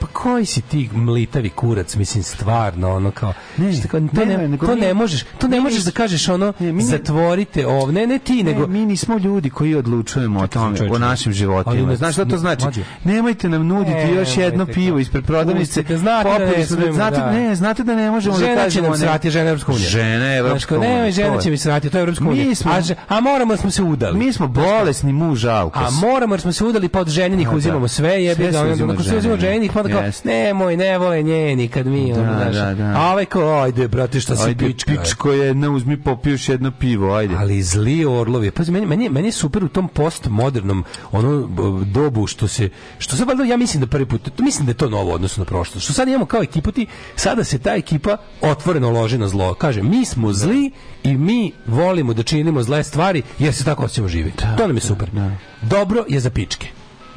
[0.00, 4.26] Pa koji si ti mlitavi kurac, mislim, stvarno, ono kao, Ne, šta kao, to, ne,
[4.28, 7.66] ne, ne, to mi- ne možeš, to ne možeš da kažeš ono, Ne, mi zatvorite
[7.66, 11.30] ovo, ne, ne ti, nego, Ne, mi nismo ljudi koji odlučujemo o tome, o našim
[11.30, 11.86] ali životima.
[11.86, 12.62] ne- Znaš šta to znači?
[12.62, 12.82] mlađe.
[13.04, 15.82] Nemojte nam nuditi Ne, još jedno nemojte pivo ispred prodavnice.
[15.88, 17.30] Znate da ne smo smemo, znate, da.
[17.30, 18.88] ne, znate da ne možemo da Žena će kažemo.
[18.88, 19.88] nam srati, žena Evropska unija.
[19.88, 21.02] Žena Evropska kao, unija.
[21.02, 22.46] Ne, žena će mi srati, to je Evropska unija.
[22.66, 24.18] A, a moramo jer smo se udali.
[24.18, 25.82] Mi smo bolesni muž Alkos.
[25.82, 27.56] A moramo jer smo se udali pa od ženjenih da.
[27.56, 30.28] uzimamo sve, jebi ga, se onda sve uzimamo ženjenih, pa onda kao, Jeste.
[30.28, 32.94] nemoj, ne vole njeni kad mi, Da, ono, znaš, da, da.
[32.96, 34.92] a ovaj kao, ajde, brate, šta si pička.
[34.92, 37.34] pičko jedna, uzmi popiješ jedno pivo, ajde.
[37.36, 38.50] Ali zli orlovi.
[38.50, 41.48] Pazi, meni, meni, je- meni je super u tom postmodernom ono
[41.84, 44.90] dobu što se što valjda ja mislim da prvi put to mislim da je to
[44.90, 45.84] novo u odnosu na prošlost.
[45.84, 46.86] Što sad imamo kao ekipu ti
[47.16, 49.54] sada se ta ekipa otvoreno loži na zlo.
[49.54, 50.70] Kaže mi smo zli
[51.02, 54.44] i mi volimo da činimo zle stvari jer se tako hoćemo živjeti.
[54.56, 55.10] to nam je super.
[55.62, 56.66] Dobro je za pičke.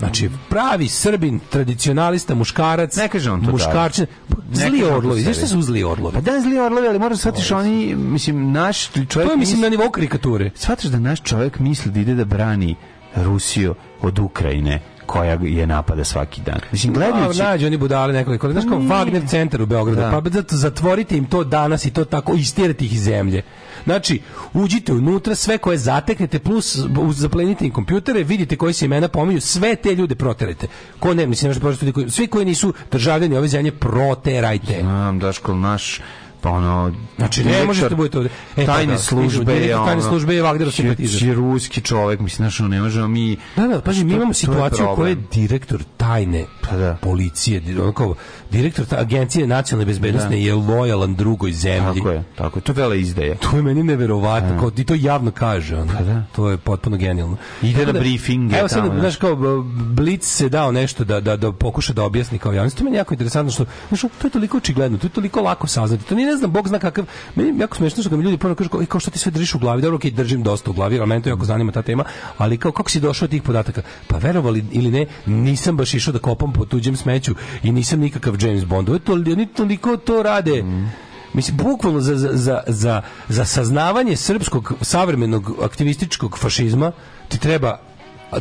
[0.06, 4.06] Znači, pravi srbin, tradicionalista, muškarac, Ne kaže on to muškarčin,
[4.54, 5.22] zli orlovi.
[5.22, 6.14] Znaš šta su zli orlovi?
[6.14, 9.12] Pa da, zli orlovi, ali moraš shvatiš oni, mislim, naš čovjek...
[9.12, 10.52] To je, mislim, misli- na nivou karikature.
[10.56, 12.76] Shvataš da naš čovjek misli da ide da brani
[13.16, 16.60] Rusiju od Ukrajine koja je napada svaki dan.
[16.72, 17.42] Mislim, gledajući...
[17.42, 18.52] A, nađu oni budale nekoliko.
[18.52, 20.02] Znaš kao Wagner centar u Beogradu.
[20.02, 20.22] Da.
[20.24, 23.42] Pa zato zatvorite im to danas i to tako, istirate ih iz zemlje.
[23.84, 24.22] Znači,
[24.54, 26.78] uđite unutra, sve koje zateknete, plus
[27.12, 30.68] zaplenite im kompjutere, vidite koji se imena pominju, sve te ljude proterajte.
[31.00, 31.54] Ko ne, mislim,
[31.92, 34.80] koji, svi koji nisu državljani ove zemlje, proterajte.
[34.82, 36.02] Znam, Daško, naš
[36.42, 38.30] pa ono Znači, ne možete da budete ovde.
[38.58, 41.20] E, pa tajne da, službe je tajne ono, službe je Wagnerov će- simpatizer.
[41.20, 44.86] će ruski čovjek mislim ono, ne možemo mi Da, da, paži, mi imamo je situaciju
[44.92, 46.98] u kojoj je direktor tajne Pa da.
[47.02, 48.16] policije, ono kao,
[48.52, 50.36] direktor ta, agencije nacionalne bezbednosti Da.
[50.36, 51.96] je lojalan drugoj zemlji.
[51.96, 54.94] tako je tako je to je vele izdaja To je meni neverovatno, kao i to
[54.96, 55.94] javno kaže, ono.
[55.94, 56.24] Pa da.
[56.32, 57.38] To je potpuno genijalno.
[57.62, 59.48] Ide Tako na briefinge Evo sad, tamo, znaš, kao, b-
[59.86, 62.78] Blic se dao nešto da, da, da pokuša da objasni kao javnost.
[62.78, 65.68] To je meni jako interesantno što, znaš, to je toliko očigledno, to je toliko lako
[65.68, 66.04] saznati.
[66.04, 67.06] To nije, ne znam, Bog zna kakav,
[67.36, 69.32] meni jako smešno što ga mi ljudi ponovno kažu, kao, "E, kao što ti sve
[69.32, 71.82] držiš u glavi, dobro, okej, držim dosta u glavi, ali mene to jako zanima ta
[71.82, 72.04] tema,
[72.38, 73.82] ali kao, kako si došao do tih podataka?
[74.08, 78.38] Pa verovali ili ne, nisam baš išao da kopam po tuđem smeću i nisam nikakav
[78.42, 78.90] James Bond.
[78.90, 80.64] Ovo je to, oni toliko to rade.
[81.34, 86.92] Mislim, bukvalno za, za, za, za, saznavanje srpskog savremenog aktivističkog fašizma
[87.28, 87.80] ti treba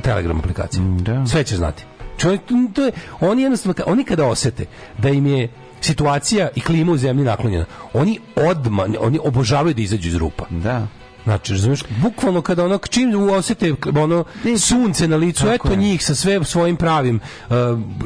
[0.03, 0.83] Telegram aplikacija.
[0.83, 1.27] da.
[1.27, 1.85] Sve ćeš znati.
[2.19, 2.41] Čovjek,
[2.75, 4.67] to je, oni jednostavno, oni kada osete
[4.99, 5.49] da im je
[5.81, 10.45] situacija i klima u zemlji naklonjena, oni odma, oni obožavaju da izađu iz rupa.
[10.51, 10.87] da
[11.25, 14.25] Znači, razumiješ, bukvalno kada ono, čim osete ono
[14.59, 15.77] sunce na licu, Tako eto je.
[15.77, 17.55] njih sa sve svojim pravim, uh,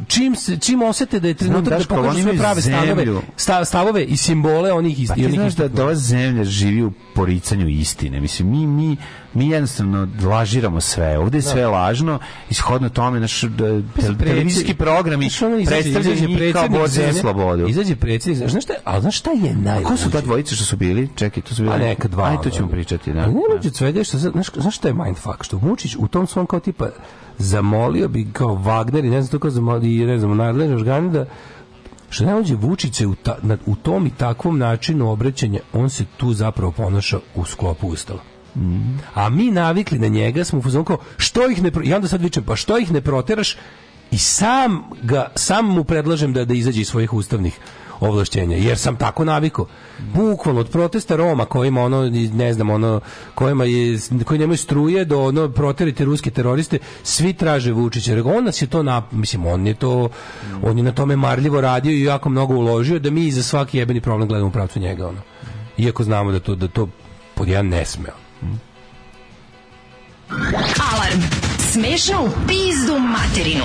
[0.08, 3.22] čim, čim osete da je trenutak da pokažu sve prave stavove, zemlju.
[3.36, 6.92] sta- stavove i simbole onih iz Pa ti znaš da, da ova zemlja živi u
[7.14, 8.20] poricanju istine.
[8.20, 8.96] Mislim, mi, mi,
[9.34, 11.18] mi jednostavno lažiramo sve.
[11.18, 12.18] Ovdje je sve lažno,
[12.50, 14.74] ishodno tome naš da, te- televizijski
[15.60, 17.68] izađe- predstavljaju izađe njih kao borci za slobodu.
[17.68, 20.26] Izađe predsjednik, znaš šta, ali znaš šta je A ko su ta najluđe?
[20.26, 21.08] dvojica što su bili?
[21.14, 21.74] Čekaj, to su bili.
[21.74, 22.24] A neka dva.
[22.24, 22.72] Ajde, to ćemo ono.
[22.72, 23.20] pričati, da.
[23.20, 25.42] Ali najluđe svega je što, znaš, znaš šta je mindfuck?
[25.42, 26.88] Što Vučić u tom svom kao tipa
[27.38, 31.10] zamolio bi kao Wagner i ne znam to kao zamolio i ne znam, nadležni organi
[31.10, 31.24] da
[32.10, 33.36] što najluđe Vučić se u, ta,
[33.66, 37.88] u tom i takvom načinu obraćanja on se tu zapravo ponaša u sklopu
[39.14, 42.56] A mi navikli na njega smo u što ih ne i onda sad vičem pa
[42.56, 43.56] što ih ne proteraš?
[44.10, 47.58] I sam ga sam mu predlažem da da izađe iz svojih ustavnih
[48.00, 49.66] ovlašćenja jer sam tako navikao.
[50.14, 53.00] Bukvalno od protesta Roma kojima ono ne znam ono
[53.34, 58.12] kojima je koji nemaju struje do ono proterite ruske teroriste svi traže Vučića.
[58.12, 60.08] Jer on nas je to na mislim on je to
[60.62, 64.00] on je na tome marljivo radio i jako mnogo uložio da mi za svaki jebeni
[64.00, 65.20] problem gledamo u pravcu njega ono.
[65.78, 66.88] Iako znamo da to da to
[67.34, 68.23] pod jedan ne sme
[70.92, 71.22] Alarm.
[71.72, 73.64] Smešno u pizdu materinu.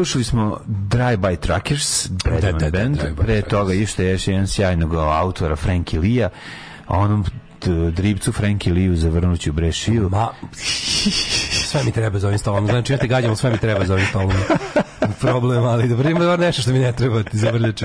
[0.00, 4.46] Slušali smo Drive by Truckers, Da, da, da, band, by pre toga ište još jedan
[4.46, 6.28] sjajnog autora, Frankie Lea,
[6.86, 7.24] a onom
[7.92, 10.08] dribcu Frankie Leu zavrnuću brešiju.
[10.08, 10.28] Ma,
[11.70, 12.66] sve mi treba za ovim stolom.
[12.66, 14.32] Znači, ja te gađam, sve mi treba za ovim stolom.
[15.20, 17.84] Problem, ali dobro, ima nešto što mi ne treba ti zavrljaču.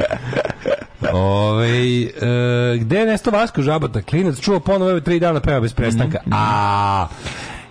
[1.13, 4.01] Ove, e, gde je nesto Vasko Žabata?
[4.01, 6.19] Klinac čuo ponovo evo tri dana peva bez prestanka.
[6.31, 7.07] A,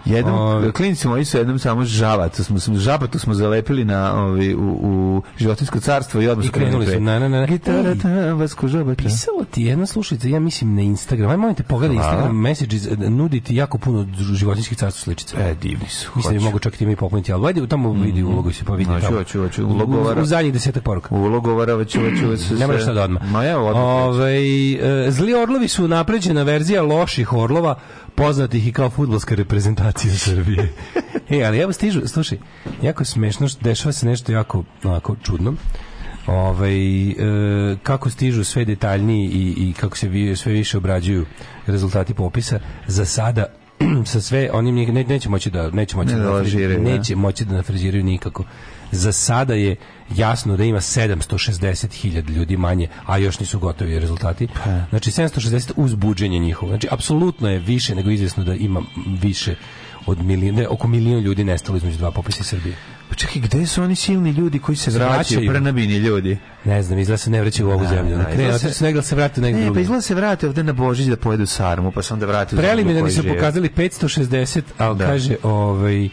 [0.04, 0.72] Jednom, Ove.
[0.72, 5.22] klinici moji su jednom samo žabatu smo, smo žabatu smo zalepili na ovi, u, u
[5.38, 7.46] životinsko carstvo i odmah I krenuli su, ne, ne, ne.
[7.46, 9.02] Gitara, ta, vasko žabata.
[9.02, 11.30] Pisalo ti jedna slušalica, ja mislim na Instagram.
[11.30, 11.96] Aj molim te pogledaj.
[11.96, 15.36] Instagram messages, e, nudi ti jako puno životinjskih carstva sličica.
[15.40, 16.10] E, divni su.
[16.14, 16.44] Mislim da hoću.
[16.44, 19.06] mogu čak i time i popuniti, ali vidi tamo vidi ulogu se pa vidi Hoću,
[19.06, 19.18] tamo.
[19.18, 19.66] hoću, hoću.
[19.66, 20.20] Ulogovara.
[20.20, 21.14] U, u zadnjih desetak poruka.
[21.14, 23.30] Ulogovara, ću, ću, ću, Ne moraš sad odmah.
[23.30, 23.84] Ma evo, odmah.
[23.84, 24.72] Ovaj,
[25.06, 27.74] e, zli orlovi su napređena verzija loših orlova,
[28.14, 30.14] poznatih i kao fudbalska reprezentacija.
[30.14, 30.72] Srbije.
[31.30, 32.38] e, ali evo stižu, slušaj,
[32.82, 35.54] jako je smešno, dešava se nešto jako onako čudno.
[36.26, 37.14] Ovaj, e,
[37.82, 41.26] kako stižu sve detaljniji i, i kako se vi, sve više obrađuju
[41.66, 43.46] rezultati popisa, za sada
[44.12, 46.90] sa sve onim ne, neće moći da neće moći Ne da, da lažiraju, da.
[46.90, 48.44] neće moći da nafriziraju nikako.
[48.92, 49.76] Za sada je
[50.16, 54.48] jasno da ima 760.000 ljudi manje, a još nisu gotovi rezultati.
[54.90, 56.70] Znači 760 uz buđenje njihovo.
[56.70, 58.82] Znači apsolutno je više nego izvjesno da ima
[59.22, 59.54] više
[60.06, 62.76] od milijuna, ne, oko milion ljudi nestalo između dva popisa Srbije.
[63.14, 65.50] Pa čekaj, gde su oni silni ljudi koji se vraćaju, vraćaju.
[65.50, 66.38] prnabini ljudi?
[66.64, 68.16] Ne znam, izgleda se ne vraćaju u ovu Da, zemlju.
[68.16, 70.72] da, Ne, ne, se- negdje se vrate negdje Ne, pa izgleda se vrate ovde na
[70.72, 75.06] Božić da pojedu sarmu, pa se onda vrate u Preliminarni su pokazali 560, ali Da.
[75.06, 76.10] kaže, ovaj, e,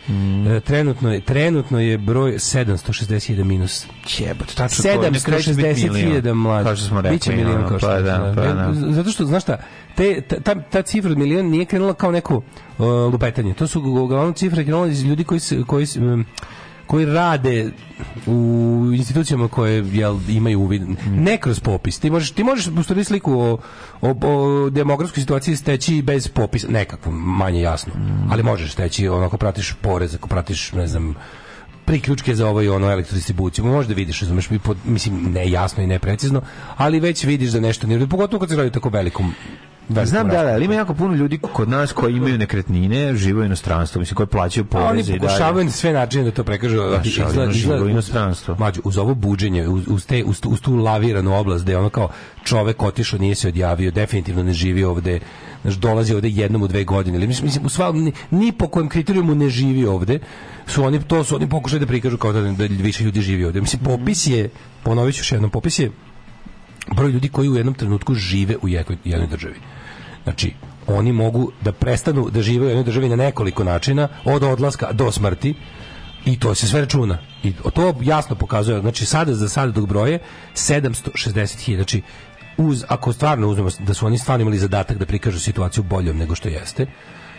[0.59, 3.85] trenutno, je, trenutno je broj 760.000 minus.
[4.19, 6.63] Jebote, tačno to, na kraju će biti 760.000 milion, mlađe.
[6.65, 8.73] kao što smo rekli, Biće milion kao što pa je, da, pa da.
[8.89, 9.57] Zato što, znaš šta,
[9.95, 12.43] te, ta, ta, cifra od milion nije krenula kao neko uh,
[12.85, 13.53] lupetanje.
[13.53, 16.25] To su uglavnom cifre krenule iz ljudi koji, se, koji, se, um,
[16.91, 17.71] koji rade
[18.25, 23.03] u institucijama koje jel, imaju uvid ne kroz popis ti možeš ti možeš u stvari
[23.03, 23.57] sliku o,
[24.01, 27.93] o, o demografskoj situaciji steći bez popisa nekako manje jasno
[28.29, 31.15] ali možeš steći ono ako pratiš porez ako pratiš ne znam
[31.85, 33.65] priključke za ovaj ono elektrodistribuciju.
[33.65, 34.49] Možda vidiš, razumeš,
[34.85, 36.41] mislim ne jasno i ne precizno,
[36.77, 39.33] ali već vidiš da nešto nije, pogotovo kad se radi tako velikom
[39.89, 43.41] velikom Znam da, da, ali ima jako puno ljudi kod nas koji imaju nekretnine, žive
[43.41, 45.19] u inostranstvu, mislim, koji plaćaju oni poreze i dalje.
[45.19, 46.79] pokušavaju na sve načine da to prekažu.
[46.79, 48.55] Ali ono živo u inostranstvu.
[48.59, 51.77] Mađu, uz ovo buđenje, uz, uz, te, uz, tu- uz tu laviranu oblast gde je
[51.77, 52.09] ono kao
[52.43, 55.19] čovek otišao, nije se odjavio, definitivno ne živi ovde,
[55.61, 57.17] znaš, dolazi ovde jednom u dve godine.
[57.17, 60.19] Ili, mislim, mislim, u sva, ni, ni po kojem kriterijumu ne živi ovde,
[60.67, 63.61] su oni, to su oni pokušali da prikažu kao da, da više ljudi živi ovde.
[63.61, 64.49] Mislim, popis je,
[64.83, 65.91] ponovit ću još jednom, popis je
[66.95, 69.55] broj ljudi koji u jednom trenutku žive u jednoj, jednoj državi.
[70.23, 70.53] Znači,
[70.87, 75.11] oni mogu da prestanu da žive u jednoj državi na nekoliko načina, od odlaska do
[75.11, 75.55] smrti,
[76.25, 77.17] i to se sve računa.
[77.43, 80.19] I to jasno pokazuje, znači sada za sada dok broje
[80.55, 82.01] 760.000, znači
[82.57, 86.35] uz, ako stvarno uzmemo da su oni stvarno imali zadatak da prikažu situaciju boljom nego
[86.35, 86.85] što jeste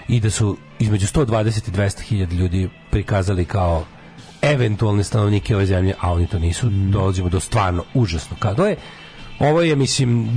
[0.08, 3.84] i da su između 120 i 200.000 ljudi prikazali kao
[4.42, 8.36] eventualne stanovnike ove zemlje, a oni to nisu, dolazimo do stvarno užasno.
[8.40, 8.76] Kada je
[9.38, 10.28] Ovo je, mislim,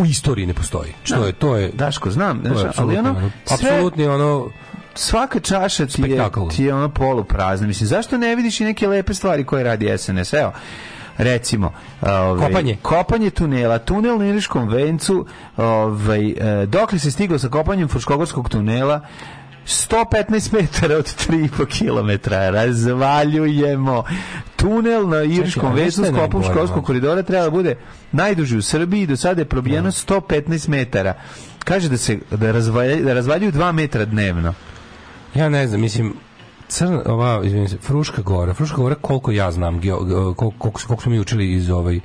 [0.00, 0.92] u istoriji ne postoji.
[1.04, 1.70] Što je, to je...
[1.74, 4.50] Daško, znam, je znaš, ali ono, sve- apsolutni ono...
[4.94, 7.66] svaka čaša ti je, ti je ono poluprazna.
[7.66, 10.32] Mislim, zašto ne vidiš i neke lepe stvari koje radi SNS?
[10.32, 10.52] Evo,
[11.18, 12.76] recimo, ovaj, Kopanje.
[12.82, 19.00] kopanje tunela, tunel na Iriškom vencu, ovaj, e, dokle se stiglo sa kopanjem Fruškogorskog tunela,
[19.66, 24.04] 115 metara od 3,5 km razvaljujemo
[24.56, 26.04] tunel na znaš vezu.
[26.04, 27.76] s kopom školskog koridora treba da bude
[28.12, 29.06] najduži u Srbiji.
[29.06, 31.14] Do sada je probijeno 115 metara.
[31.64, 34.54] Kaže da se da razvaljuju, da razvaljuju 2 metra dnevno.
[35.34, 36.14] Ja ne znam, mislim,
[36.68, 41.12] crna, ova, izvinim se, Fruška gora, Fruška gora, koliko ja znam, koliko, koliko, koliko smo
[41.12, 42.00] mi učili iz ovaj,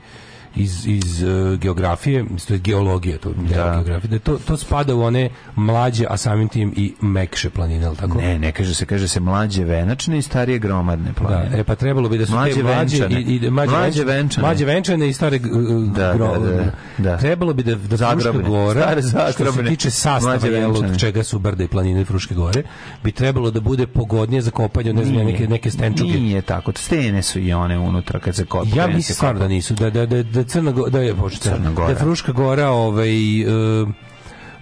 [0.56, 3.73] iz, iz uh, geografije, to je geologija, to, da.
[3.76, 7.95] geografija, da to, to spada u one mlađe, a samim tim i mekše planine, ali
[7.95, 8.18] tako?
[8.18, 11.76] ne, ne kaže se, kaže se mlađe venačne i starije gromadne Da, planine e pa
[11.76, 13.22] trebalo bi da su Mlađe te mlađe venčane.
[13.22, 15.41] i, i mlađe, Mlađe venčane, mlađe venčane i stare uh,
[15.88, 17.18] Da, gro, da, da, da.
[17.18, 18.44] trebalo bi da da Fruška Zagrobne.
[18.44, 19.69] gora Stare što se zagrobne.
[19.69, 22.64] tiče sastava jel, od čega su brda i planine i Fruške gore
[23.03, 27.22] bi trebalo da bude pogodnije za kopanje ne znam neke neke stenčuge Nije tako, stene
[27.22, 28.69] su i one unutra kad se kopa.
[28.76, 31.72] Ja mislim stvarno da nisu, da, da, da, da Crna Gora, da je, bože, Crna
[31.72, 31.88] Gora.
[31.88, 33.86] da je Fruška Gora ovaj, e,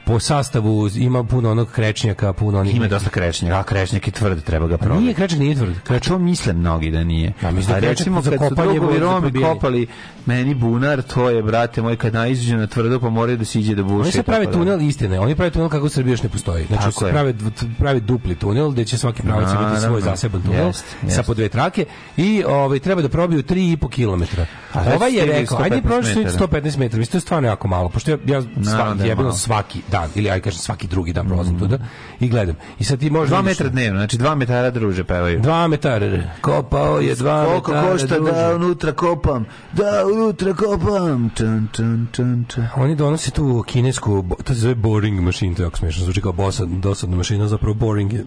[0.06, 2.76] po sastavu ima puno onog krečnjaka, puno onih...
[2.76, 5.02] Ima dosta krešnjaka, a krešnjak je tvrd, treba ga probati.
[5.02, 6.02] Nije krečnjak, nije tvrd.
[6.08, 7.34] To misle mnogi da nije.
[7.44, 9.88] Ja mislim da recimo za kopanje za Romi kopali
[10.30, 13.76] meni bunar, to je, brate moj, kad naiđe na tvrdo, pa moraju da se iđe
[13.76, 14.02] da buši.
[14.02, 16.66] Oni se prave tunel istine, oni prave tunel kako u Srbiji još ne postoji.
[16.66, 17.12] Znači Tako se je.
[17.12, 17.34] prave,
[17.80, 21.26] prave dupli tunel gde će svaki pravac imati svoj zaseban tunel Jest, sa jest.
[21.26, 21.86] po dve trake
[22.18, 24.42] i ovaj treba da probiju 3,5 km.
[24.74, 26.48] A Ovaj je rekao, ajde 115 prošli metara.
[26.48, 29.10] 115 metara, mislim to je stvarno jako malo, pošto ja, ja Naravno sva, da je
[29.10, 31.78] jebeno svaki dan ili aj kažem svaki drugi dan prolazim tuda
[32.20, 32.56] i gledam.
[32.80, 35.40] I sad ti možeš Dva metra dnevno, znači dva metara druže pevaju.
[35.40, 36.24] Dva metara.
[36.42, 37.92] Kopao je dva Koliko metara.
[37.92, 38.32] košta druže.
[38.32, 39.46] da unutra kopam?
[39.74, 40.19] Da unutra
[40.56, 41.30] kopam.
[41.30, 42.66] Tun, tun, tun, tun.
[42.76, 46.32] Oni donose tu kinesku, to se zove boring machine, to je jako smiješno, zvuči kao
[46.32, 48.26] bosad, dosadna mašina, zapravo boring je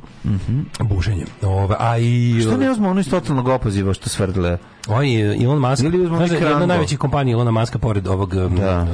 [0.80, 1.24] bušenje.
[1.42, 2.40] Ove, a i...
[2.40, 4.58] Što ne uzmo ono iz totalnog opoziva što svrdle?
[4.88, 8.86] Oni, Elon Musk, Ili znaš da jedna najvećih kompanija Elona Muska, pored ovog, um, Da.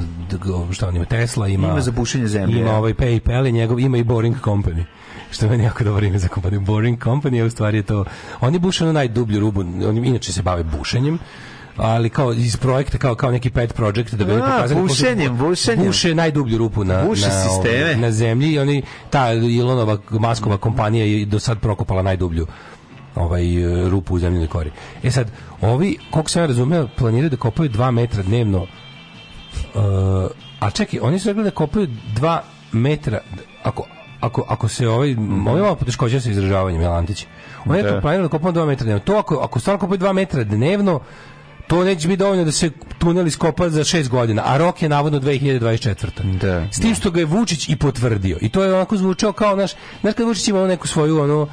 [0.73, 1.69] šta on ima, Tesla, ima...
[1.69, 4.85] Ima za bušenje zemlje, Ima ovaj PayPal i njegov, ima i Boring Company.
[5.31, 6.61] Što je meni jako dobro ime za kompaniju.
[6.61, 8.05] Boring Company, a u stvari je to...
[8.41, 11.19] Oni buše na najdublju rubu, oni inače se bave bušenjem,
[11.79, 15.37] ali kao iz projekta kao kao neki pet project da bi oni pokazali kako bušenjem,
[15.37, 15.87] bušenjem.
[15.87, 17.97] buše najdublju rupu na Buše na, sisteme.
[17.97, 22.47] na zemlji i oni ta Ilonova Maskova kompanija je do sad prokopala najdublju
[23.15, 23.43] ovaj
[23.91, 24.71] rupu u zemljinoj kori.
[25.03, 25.31] E sad,
[25.61, 28.67] ovi, koliko sam ja razumeo, planiraju da kopaju 2 metra dnevno
[29.75, 29.83] Uh,
[30.61, 31.87] a čekaj, oni su rekli da kopaju
[32.17, 32.39] 2
[32.73, 33.21] metra
[33.63, 33.85] ako,
[34.21, 35.15] ako, ako se ovaj,
[35.47, 37.27] ovaj malo poteškoća sa izražavanjem, jel Antić?
[37.67, 37.91] Oni Da.
[37.91, 38.01] da.
[38.01, 39.01] planiraju da kopaju 2 metra dnevno.
[39.05, 41.01] To ako, ako stvarno kopaju 2 metra dnevno,
[41.69, 45.21] to neće biti dovoljno da se tunel iskopa za 6 godina, a rok je navodno
[45.21, 46.39] 2024.
[46.39, 46.67] Da.
[46.73, 48.39] S tim što ga je Vučić i potvrdio.
[48.41, 49.71] I to je onako zvučao kao naš,
[50.01, 51.49] znaš kad Vučić ima neku svoju ono,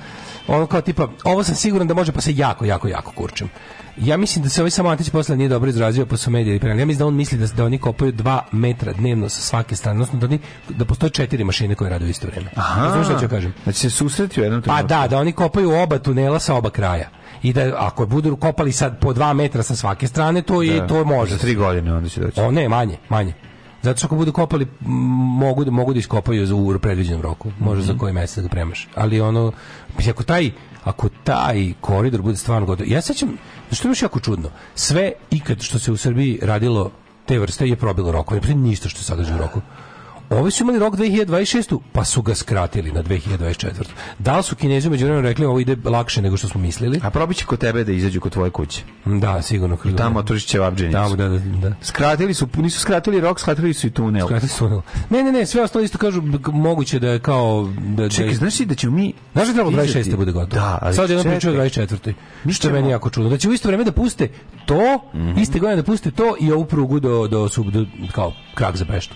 [0.48, 3.50] ono kao tipa, ovo sam siguran da može pa se jako, jako, jako kurčem.
[3.98, 6.82] Ja mislim da se ovaj samo Antić posle nije dobro izrazio, pa su mediji preneli.
[6.82, 9.96] Ja mislim da on misli da, da oni kopaju 2 metra dnevno sa svake strane,
[9.96, 10.40] odnosno da, oni,
[10.70, 12.50] da postoje četiri mašine koje rade u isto vreme.
[12.54, 13.54] Znaš što ću kažem?
[13.66, 14.88] Da će se susreti u jednom Pa trenutku.
[14.88, 17.10] da, da oni kopaju oba tunela sa oba kraja.
[17.46, 20.88] I da ako budu kopali sad po 2 metra sa svake strane, to je Da.
[20.88, 21.32] to može.
[21.32, 22.42] Za tri godine onda će doći.
[22.42, 23.34] O ne, manje, manje.
[23.82, 24.68] Zato što ako budu kopali,
[25.38, 27.52] mogu da, mogu da iskopaju za u predviđenom roku.
[27.60, 27.88] Može Mhm.
[27.88, 28.88] za koji mesec da premaš.
[28.96, 29.52] Ali ono,
[29.98, 30.52] mislim, ako taj,
[30.84, 33.38] ako taj koridor bude stvarno gotov, ja sećam,
[33.72, 36.92] što je još jako čudno, sve ikad što se u Srbiji radilo
[37.26, 39.62] te vrste je probilo rokove, ne ništa što se sadrži u roku.
[40.32, 41.80] Ovi su imali rok 2026.
[41.92, 43.66] pa su ga skratili na 2024.
[44.20, 47.00] Da li su Kinezi među vremenom rekli ovo ide lakše nego što smo mislili?
[47.04, 48.82] A probat će kod tebe da izađu kod tvoje kuće.
[49.06, 49.78] Da, sigurno.
[49.86, 50.94] I tamo otvoriš ćevabđenicu.
[50.94, 51.76] Tamo, da, da, da.
[51.82, 54.26] Skratili su, nisu skratili rok, skratili su i tunel.
[54.26, 54.82] Skratili su tunel.
[55.10, 58.60] Ne, ne, ne, sve ostalo isto kažu moguće da je kao da Čekaj, da, znaš
[58.60, 59.14] li da ćemo mi...
[59.34, 60.16] Znaš da trebalo izaći- 26.
[60.16, 60.62] bude gotovo?
[60.62, 61.24] Da, ali Sad čekaj.
[61.26, 62.14] pričaju o 24.
[62.44, 63.30] Mi Što je ćemo- meni jako čudno.
[63.30, 64.28] Da će u isto vreme da puste
[64.66, 65.40] to, Mhm.
[65.40, 68.86] iste godine da puste to i ovu prugu do, do, sub, do kao krak za
[68.86, 69.16] Peštu.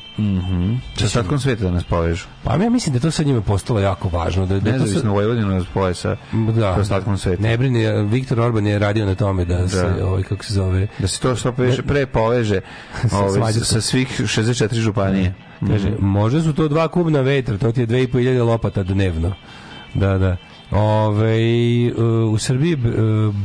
[1.00, 2.26] Sa ostatkom sveta da nas povežu.
[2.44, 4.46] Pa ja mislim da to sad njima postalo jako važno.
[4.46, 6.16] Da, da Nezavisno Vojvodinu nas poje sa,
[6.56, 7.42] da, sa ostatkom sveta.
[7.44, 11.08] Ne brini, Viktor Orban je radio na tome da, se, ovaj, kako se zove, Da
[11.08, 12.62] se to što poveže, pre poveže
[13.12, 13.66] ovaj, Mađarskom.
[13.66, 15.34] sa svih 64 županije.
[15.68, 18.84] Kaže, možda su to dva kubna vetra, to ti je dve i po iljade lopata
[18.84, 19.34] dnevno.
[19.94, 20.38] Da, da.
[20.72, 21.38] Ove,
[22.32, 22.78] u Srbiji e,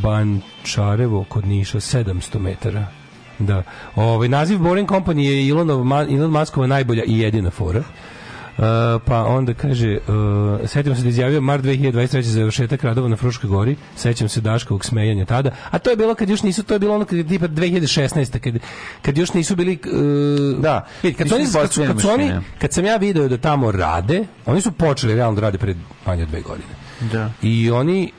[0.03, 2.87] Bančarevo kod Niša 700 metara.
[3.39, 3.63] Da.
[3.97, 7.83] Ove, naziv Boring Company je Ilonov, Ma- Elon Muskova najbolja i jedina fora.
[8.59, 8.65] Uh,
[9.05, 12.21] pa onda kaže uh, sećam se da izjavio Mar 2023.
[12.21, 16.15] za završetak radova na Fruškoj gori sećam se Daškovog smejanja tada a to je bilo
[16.15, 18.39] kad još nisu to je bilo ono kad je tipa 2016.
[18.39, 18.55] kad,
[19.03, 22.85] kad još nisu bili uh, Da, vidi, kad, oni, kad, kad, su oni, kad sam
[22.85, 26.41] ja video da tamo rade oni su počeli realno da rade pred manje od dve
[26.41, 26.69] godine
[27.13, 27.31] Da.
[27.43, 28.13] i oni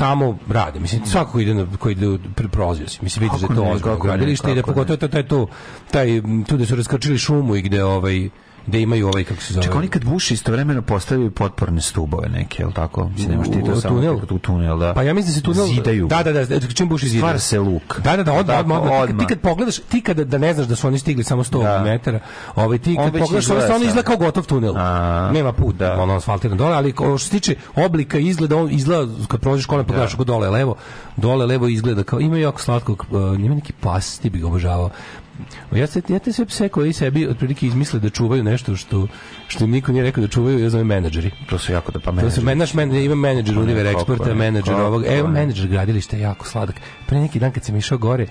[0.00, 0.80] tamo rade.
[0.80, 2.06] Mislim, svako ko ide, na, ko ide
[2.52, 2.98] prolazio si.
[3.02, 5.46] Mislim, vidiš da je to ozbiljno gradilište i da pogotovo to, taj, to,
[5.90, 8.28] taj, tu da su raskrčili šumu i gde, ovaj,
[8.66, 9.64] gde imaju ovaj, kako se zove...
[9.64, 13.08] Čekaj, oni kad buše istovremeno postavljaju potporne stubove neke, jel tako?
[13.08, 14.20] Mislim, nemaš ti to u samo tunel?
[14.20, 14.94] tu tunel, da.
[14.94, 16.06] Pa ja mislim da se tunel Zidaju.
[16.06, 17.20] Da, da, da, čim buši zidaju.
[17.20, 18.00] Stvara se luk.
[18.00, 19.00] Da, da, da, odmah, odmah, odmah.
[19.00, 21.44] Ti, kad- ti kad pogledaš, ti kad da ne znaš da su oni stigli samo
[21.44, 21.82] 100 Da.
[21.82, 22.20] metara,
[22.56, 23.82] ovaj ti On kad već pogledaš, izgleda on sad.
[23.82, 24.74] izgleda kao gotov tunel.
[24.76, 25.30] A.
[25.32, 25.94] Nema put, Da.
[25.94, 29.86] ono asfaltiran dole, ali ko- što se tiče oblika izgleda, on izgleda kad prođeš kolem
[29.86, 30.74] pa gledaš ako dole levo,
[31.16, 34.90] dole levo izgleda kao ima jako slatkog, uh, ima neki pas, ti bi ga obožavao.
[35.74, 39.08] Ja se ja te sve pse koji sebi otprilike izmisle da čuvaju nešto što
[39.48, 41.30] što im niko nije rekao da čuvaju, ja zovem menadžeri.
[41.48, 44.74] To su jako da pa To se men, naš men, ima menadžer Univer Exporta, menadžer
[44.74, 46.80] ovog, evo menadžer gradilišta je jako sladak.
[47.06, 48.26] Pre neki dan kad sam išao gore,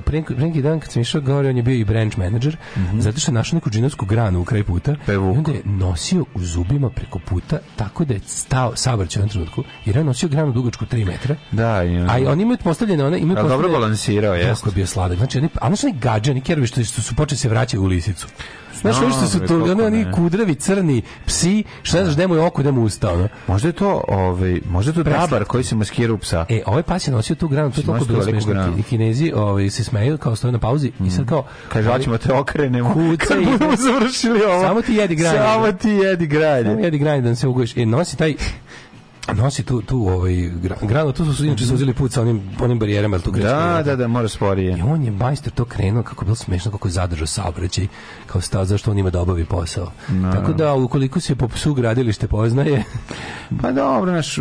[0.00, 2.56] pre, pre neki dan kad sam išao gore, on je bio i branch manager,
[2.94, 4.94] zato što je našao neku džinovsku granu u kraj puta.
[5.06, 9.18] Pa je I onda je nosio u zubima preko puta, tako da je stao savrće
[9.18, 11.36] u jednom trenutku, jer je nosio granu dugačku 3 metra.
[11.52, 14.48] Da, i, A i oni imaju postavljene one, imaju Ali dobro postavljene- balansirao, jeste.
[14.48, 15.18] Jako je bio sladak.
[15.18, 17.86] Znači, oni, a znaš oni gađe, oni kerovi što, što su počeli se vraćaju u
[17.86, 18.26] lisicu.
[18.80, 22.26] Znaš, Znam, oni što su to, kako oni, kudravi, crni, psi, što ne znaš gde
[22.26, 23.28] mu je oko, gde mu je usta, ono.
[23.46, 26.46] Možda je to, ovaj, možda je to dabar koji se maskira u psa.
[26.48, 28.78] E, ovaj pas je nosio tu granu, to je toliko bilo granu.
[28.78, 31.44] I kinezi ovaj, se smeju, kao stoje na pauzi, i sad kao...
[31.68, 32.94] Kaže, hoćemo te okrenemo.
[32.94, 34.62] Kuca Kad budemo završili ovo.
[34.62, 35.38] Samo ti jedi granje.
[35.38, 36.64] Samo ti jedi granje.
[36.64, 37.76] Samo jedi granje da se ugojiš.
[37.76, 38.34] E, nosi taj
[39.34, 42.78] nosi tu, tu ovaj, gra- granu, tu su inače su uzeli put sa onim, onim
[42.78, 44.78] barijerama, tu greška Da, da, da, mora sporije.
[44.78, 47.86] I on je majstor to krenuo kako bilo smešno kako je zadržao saobraćaj
[48.26, 49.92] kao stao zašto on ima da obavi posao.
[50.32, 52.84] Tako da ukoliko se po psu gradilište poznaje
[53.62, 54.38] Pa dobro, naš,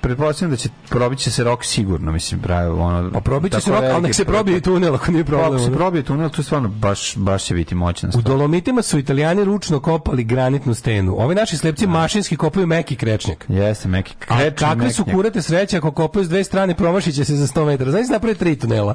[0.00, 3.10] pretpostavljam da će probit će se rok sigurno, mislim, pravi, ono...
[3.12, 5.54] pa probit će tako se rok, veliki nek se probije tunel ako nije problem.
[5.54, 8.22] Ako se probije tunel, to je stvarno baš, baš će biti moćna U.
[8.22, 11.14] Dolomitima su italijani ručno kopali granitnu stenu.
[11.18, 13.44] Ovi naši slepci mašinski kopaju meki krečnjak.
[13.48, 17.24] Jeste, meki A kreč, kakve su kurate sreće ako kopaju s dve strane promašit će
[17.24, 17.90] se za 100 metara.
[17.90, 18.94] Znači napravi tri tunela.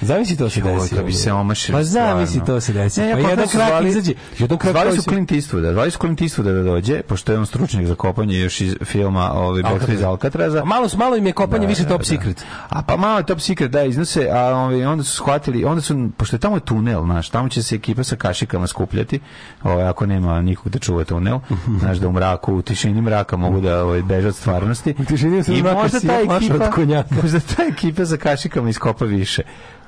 [0.00, 0.94] Zamisli to se desi.
[0.94, 1.78] kad bi se omašili.
[1.78, 3.00] Pa zamisli to se desi.
[3.00, 4.12] Ne, pa pa jedan krak zvali- izađe.
[4.38, 7.38] Jedan krak Zvali su se- Clint Eastwooda, zvali su Clint Eastwooda da dođe, pošto je
[7.38, 10.58] on stručnjak za kopanje još iz filma ovaj, Bekle iz Alcatraza.
[10.58, 12.04] A malo, malo im je kopanje Da, više da, top da.
[12.04, 12.44] secret.
[12.68, 16.08] A pa malo je top secret, da, iznose, a ovaj, onda su shvatili, onda su,
[16.16, 19.20] pošto je tamo tunel, znaš, tamo će se ekipa sa kašikama skupljati,
[19.62, 21.38] ovaj, ako nema nikog da čuva tunel,
[21.80, 24.94] znaš, da u mraku, u tišini mraka mogu da ovaj, beže od stvarnosti.
[24.98, 26.70] U tišini I mraka možda ta ekipa,
[27.22, 29.42] možda ta ekipa za kašikama iskopa više.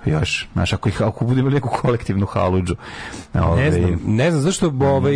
[0.07, 2.75] Još, znaš, ako, ih, ako bude imali neku kolektivnu haludžu.
[3.35, 5.15] Ne ovaj, znam, ne znam zašto ovaj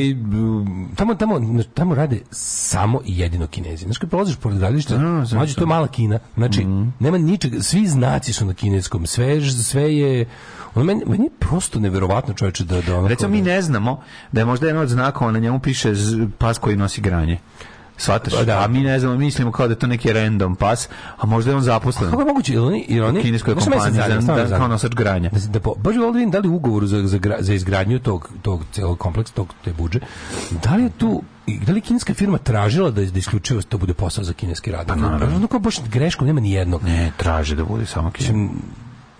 [0.96, 3.84] tamo tamo tamo rade samo i jedino Kinezi.
[3.84, 5.36] Znaš kad prolaziš pored gradilišta, zašto?
[5.36, 6.18] mlađe to je mala Kina.
[6.36, 6.66] Znači
[7.00, 9.06] nema ničega, svi znaci su na kineskom.
[9.06, 10.26] Sve sve je
[10.74, 14.02] ono meni, meni je prosto neverovatno čoveče da da ono Recimo, mi da- ne znamo
[14.32, 15.92] da je možda jedan od znakova, na njemu piše
[16.38, 17.38] pas koji nosi granje.
[17.96, 18.34] Shvataš?
[18.34, 18.58] Pa da.
[18.58, 20.88] A mi ne znamo, mislimo kao da je to neki random pas,
[21.18, 22.10] a možda je on zaposlen.
[22.10, 22.52] Kako je moguće?
[22.52, 24.56] Jer oni, jer oni, U kineskoj kompaniji da- me zanima?
[24.58, 25.30] kao nosač granja.
[25.30, 28.30] Da, da, baš bi volio da da li u ugovoru za, za, za izgradnju tog,
[28.42, 30.00] tog celog kompleksa, tog, te budže,
[30.64, 33.94] da li je tu i da li kineska firma tražila da, da isključivo to bude
[33.94, 34.86] posao za kineski rad?
[34.86, 35.36] Pa naravno.
[35.36, 36.82] Ono kao baš greškom nema ni jednog.
[36.82, 38.36] Ne, traže da bude samo kineski.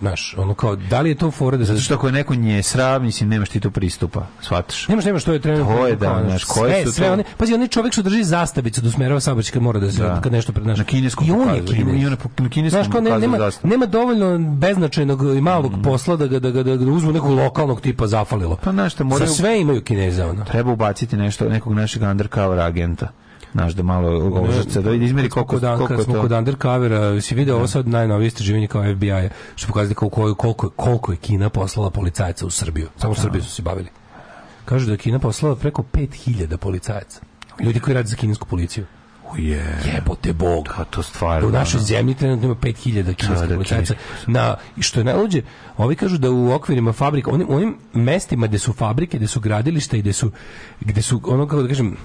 [0.03, 1.65] Znaš, ono kao, da li je to fora da...
[1.65, 4.27] Zato što ako je neko njesra, mislim, nemaš ti tu pristupa.
[4.41, 4.89] Shvataš?
[4.89, 5.77] Nemaš, nemaš, to je trenutno.
[5.77, 8.03] To je kao, da, znaš, koje sve, su sve to- Oni, pazi, onaj čovjek što
[8.03, 10.20] drži zastavicu da usmerava saobraćaj kad mora da se, Da.
[10.20, 10.79] kad nešto pred naš.
[10.79, 11.95] Na kineskom I on je kinez.
[11.95, 13.70] i on je po- na kineskom Znaš, kao ne, nema, zastavu.
[13.70, 17.81] nema dovoljno beznačajnog i malog posla da ga, da, ga, da ga uzmu nekog lokalnog
[17.81, 18.57] tipa zafalilo.
[18.57, 20.45] Pa znaš moraju- Za sve imaju kineza, ono.
[20.45, 23.09] Treba ubaciti nešto, nekog našeg undercover agenta.
[23.53, 26.20] Znaš, da malo ožaca, da izmeri koliko, kod, koliko kad smo to.
[26.20, 31.12] kod undercovera, si video ovo sad najnovije istraživanje kao FBI-a, što kao koliko, koliko, koliko
[31.12, 32.89] je Kina poslala policajca u Srbiju.
[32.97, 33.89] Samo u Srbiju su se bavili.
[34.65, 37.20] Kažu da je Kina poslala preko 5000 policajaca.
[37.61, 38.87] Ljudi koji rade za kinesku policiju.
[39.39, 39.79] Je.
[39.95, 40.69] Jebote Bog.
[40.77, 41.49] Pa to stvarno.
[41.49, 41.87] U našoj ono.
[41.87, 43.95] zemlji trenutno ima 5000 kineskih da, policajaca.
[44.27, 45.43] Na, što je najluđe,
[45.77, 49.97] ovi kažu da u okvirima fabrika, onim, onim mestima gde su fabrike, gde su gradilišta
[49.97, 50.31] i gde su,
[50.81, 51.97] gde su ono kako da kažem,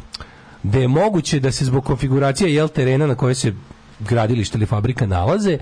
[0.67, 3.53] gde je moguće da se zbog konfiguracije jel terena na kojoj se
[3.99, 5.57] gradilište ili fabrika nalaze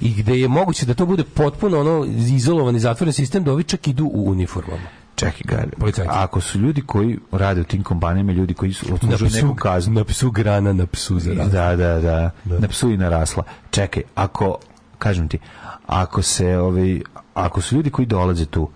[0.00, 2.04] i gde je moguće da to bude potpuno ono
[2.34, 4.88] izolovani zatvoren sistem da ovi čak idu u uniformama.
[5.14, 6.10] Čekaj, Gari, Policajci.
[6.12, 10.04] ako su ljudi koji rade u tim kompanijama, ljudi koji su odslužuju neku kaznu, na
[10.04, 11.50] psu grana, na psu za raz.
[11.50, 13.42] Da, da, da, Na psu i narasla.
[13.70, 14.58] Čekaj, ako,
[14.98, 15.38] kažem ti,
[15.86, 17.00] ako se, ovaj,
[17.34, 18.68] ako su ljudi koji dolaze tu,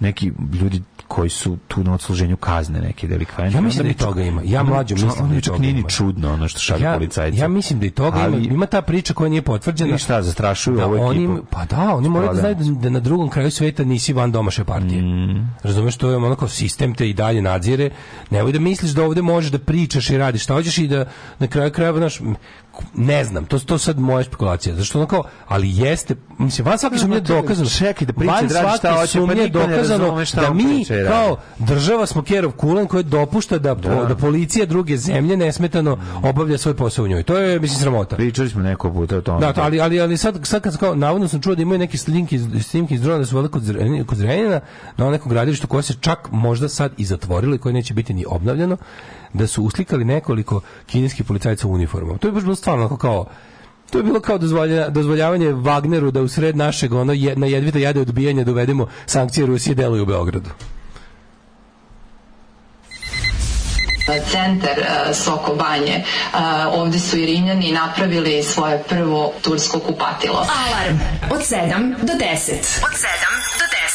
[0.00, 3.56] neki ljudi koji su tu na odsluženju kazne neke delikvente.
[3.56, 4.42] Ja mislim da i toga ima.
[4.44, 7.38] Ja mlađe mislim da toga nije ni čudno ono što šalju ja, policajci.
[7.38, 8.54] ja mislim da i toga Ali- ima.
[8.54, 9.94] Ima ta priča koja nije potvrđena.
[9.94, 11.46] I šta, zastrašuju da ovu oni, ekipu?
[11.50, 14.64] Pa da, oni moraju da znaju da, da na drugom kraju sveta nisi van domaše
[14.64, 15.02] partije.
[15.02, 15.56] Mm.
[15.62, 17.90] Razumeš, to je ono kao sistem te i dalje nadzire.
[18.30, 21.04] Nemoj da misliš da ovde možeš da pričaš i radiš šta hoćeš i da
[21.38, 22.20] na kraju krajeva, znaš,
[22.94, 24.74] ne znam, to to sad moja spekulacija.
[24.74, 27.68] Zašto ono kao, ali jeste, mislim, van svake sumnje je dokazano.
[27.68, 31.08] Čekaj da da radi šta hoće, pa niko dokazano šta da mi radi.
[31.08, 34.16] kao država smo Kerov Kulen koji dopušta da, da.
[34.20, 37.22] policija druge zemlje nesmetano obavlja svoj posao u njoj.
[37.22, 38.16] To je, mislim, sramota.
[38.16, 39.40] Pričali smo neko puta o tome.
[39.40, 41.98] Da, to, ali, ali, ali sad, sad kad kao, navodno sam čuo da imaju neki
[41.98, 43.62] snimke iz, snimke iz drona da su vele kod,
[44.18, 44.60] Zrenjanina
[44.96, 48.24] na nekom gradilištu koje se čak možda sad i zatvorilo i koje neće biti ni
[48.28, 48.76] obnavljano,
[49.32, 52.18] da su uslikali nekoliko kineskih policajaca u uniformama.
[52.18, 53.26] To je baš bilo stvarno kao
[53.90, 57.78] to je bilo kao dozvolja, dozvoljavanje Wagneru da u sred našeg ono je, na jedvita
[57.78, 60.50] jade odbijanja dovedemo sankcije Rusije deluju u Beogradu.
[64.30, 65.94] centar e, Soko Banje.
[65.94, 66.04] E,
[66.66, 70.38] Ovde su i Rimljani napravili svoje prvo tursko kupatilo.
[70.38, 70.98] Alarm
[71.30, 72.52] od 7 do 10.
[72.84, 73.08] Od 7
[73.58, 73.87] do 10.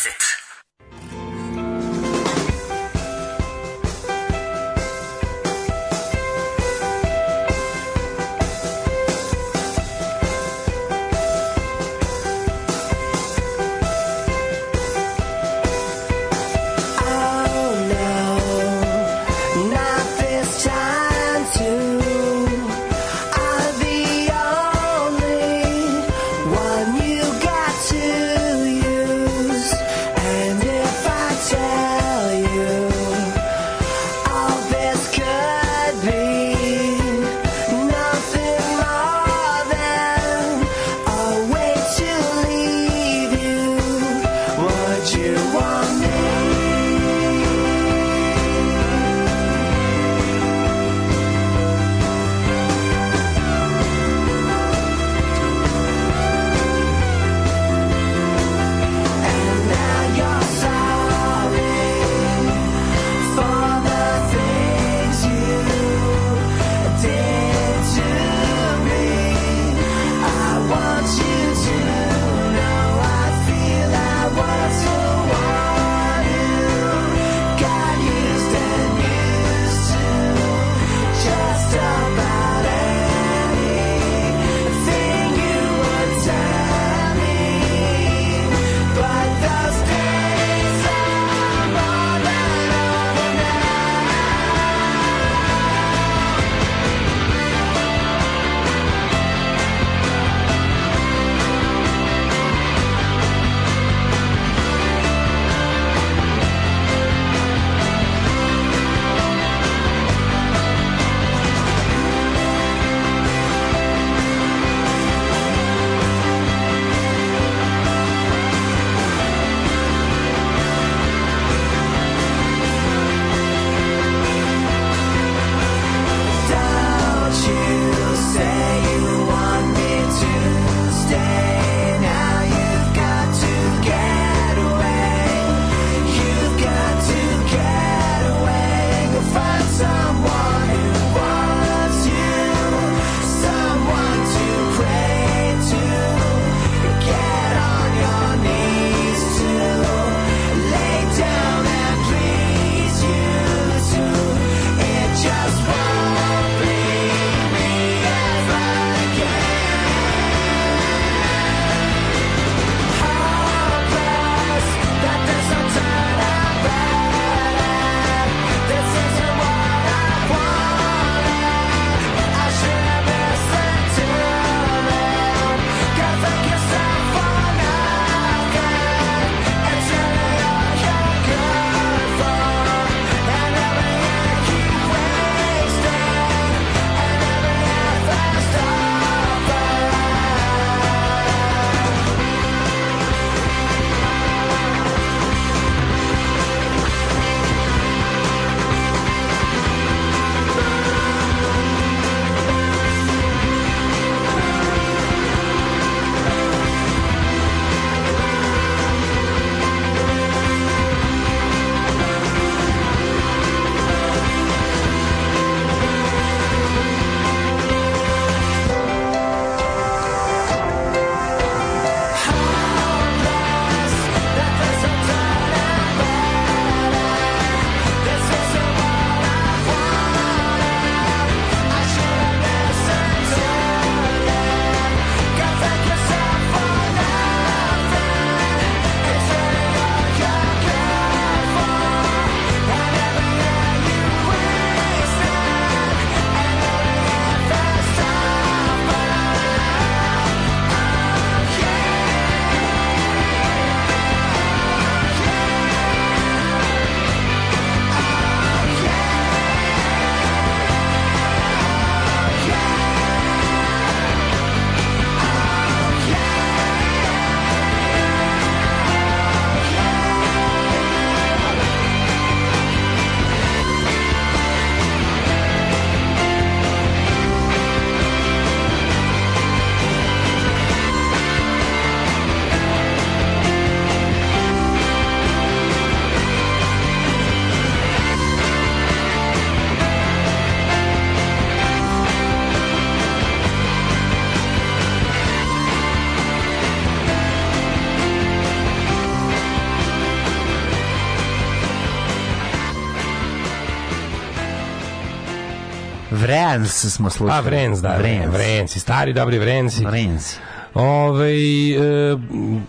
[306.34, 307.40] Vrens smo slušali.
[307.40, 307.98] A, Vrens, da.
[307.98, 308.34] Vrens.
[308.34, 309.86] Vrenci, stari dobri Vrenci.
[309.86, 310.38] Vrenci.
[310.74, 312.18] Ove, e,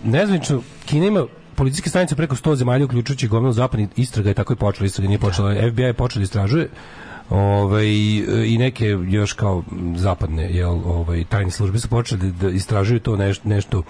[0.04, 4.56] nezvanično, Kina ima policijske stanice preko 100 zemalja, uključujući gomilu zapadnih istraga je tako i
[4.56, 6.68] počela, istraga nije počela, FBI je počela da istražuje,
[7.30, 7.88] Ove,
[8.46, 9.62] i neke još kao
[9.96, 13.82] zapadne jel, ovaj, tajne službe su počeli da istražuju to nešto, nešto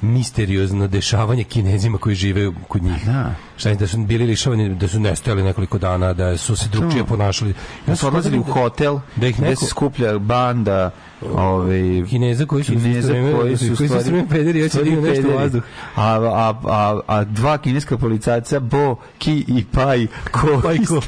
[0.00, 3.06] misteriozno dešavanje kinezima koji žive kod njih.
[3.06, 3.34] Da.
[3.60, 7.54] Šta da su bili lišavani, da su nestojali nekoliko dana, da su se drugčije ponašali.
[7.86, 10.90] Ja su odlazili u hotel da ih neko, se skuplja banda
[11.32, 15.34] ovaj Kineza koji su Kineza koji su koji su stvari- pederi, hoće da nešto u
[15.34, 15.62] vazduh.
[15.96, 21.00] A, a, a, a dva kineska policajca Bo, Ki i Pai ko Pai Ko.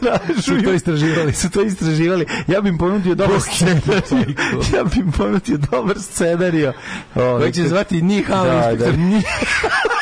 [0.43, 1.33] Su to istraživali.
[1.33, 2.27] Su to istraživali.
[2.47, 4.35] Ja bih ponudio dobar scenarij.
[4.74, 6.73] Ja bih ponudio dobar scenarij.
[7.15, 8.93] Koji će zvati Ni Hao Da, inspektor.
[8.93, 9.03] da,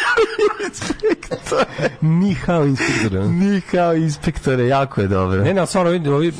[2.02, 3.20] Ni Ni Hao inspektor.
[3.20, 5.36] Ni kao inspektore, jako je dobro.
[5.38, 6.32] Ne, ne, ali stvarno, ovi, ovi,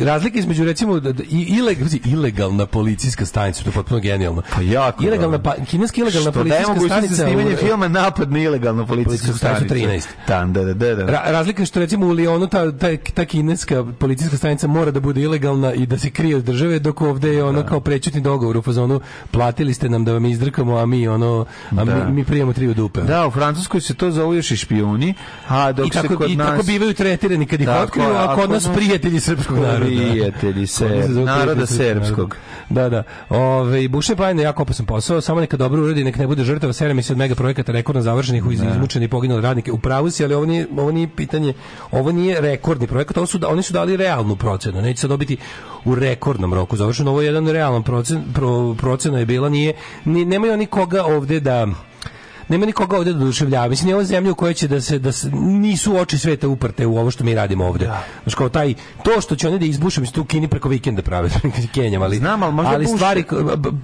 [0.00, 4.42] razlike između, recimo, da, da, i, ileg, ilegalna policijska stanica, to je potpuno genijalno.
[4.54, 7.24] Pa jako Ilegalna, pa, kineska ilegalna Što policijska mogućnost za stanica...
[7.26, 9.88] snimanje u- filma Napad na ilegalnu policijsku stanicu stanicu.
[9.88, 10.04] 13.
[10.26, 11.04] Tam, da, da, da, da.
[11.04, 15.00] Ra razlika je što recimo u Lionu ta, ta, ta kineska policijska stanica mora da
[15.00, 18.56] bude ilegalna i da se krije od države, dok ovde je ono kao prećutni dogovor
[18.56, 19.00] u fazonu
[19.30, 22.04] platili ste nam da vam izdrkamo, a mi ono a Da.
[22.04, 23.00] mi, mi prijemo tri u dupe.
[23.00, 23.30] Da, u
[23.66, 25.14] Francuskoj se to zovu još i špijuni,
[25.48, 26.46] a dok I tako, se kod i nas...
[26.50, 29.84] tako bivaju tretirani kad ih otkriju, a kod nas prijatelji srpskog naroda.
[29.84, 32.36] Prijatelji se, zove naroda srpskog.
[32.70, 33.02] Da, da.
[33.28, 36.72] Ove, Buše Bajne je jako opasan posao, samo neka dobro uradi, nek ne bude žrtava
[36.72, 39.72] serem se od mega projekata rekordno završenih u izmučeni i poginuli radnike.
[39.72, 41.54] U pravu si, ali ovo nije, ovo nije pitanje,
[41.90, 45.36] ovo nije rekordni projekat, ovo su, da- oni su dali realnu procenu, neće se dobiti
[45.84, 49.74] u rekordnom roku završeno, ovo je jedan realan procen, pro, procena je bila, nije,
[50.04, 51.66] ni, nemaju oni koga ovde da
[52.48, 53.68] nema nikoga ovde da oduševljava.
[53.68, 56.86] Mislim, nije ovo zemlja u kojoj će da se, da se, nisu oči sveta uprte
[56.86, 57.90] u ovo što mi radimo ovde.
[58.22, 58.74] Znaš, kao taj,
[59.04, 61.30] to što će oni da izbuše, mislim, tu Kini preko vikenda prave,
[61.74, 62.88] Kenjam, ali, Znam, ali možda buše.
[62.88, 63.24] stvari,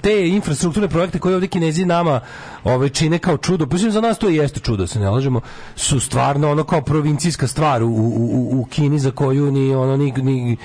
[0.03, 2.21] te infrastrukturne projekte koje ovde Kinezi nama
[2.65, 5.41] ove, čine kao čudo, pa za nas to i jeste čudo, se ne lažemo,
[5.77, 9.97] su stvarno ono kao provincijska stvar u, u, u, u Kini za koju ni ono
[9.97, 10.57] ni, ni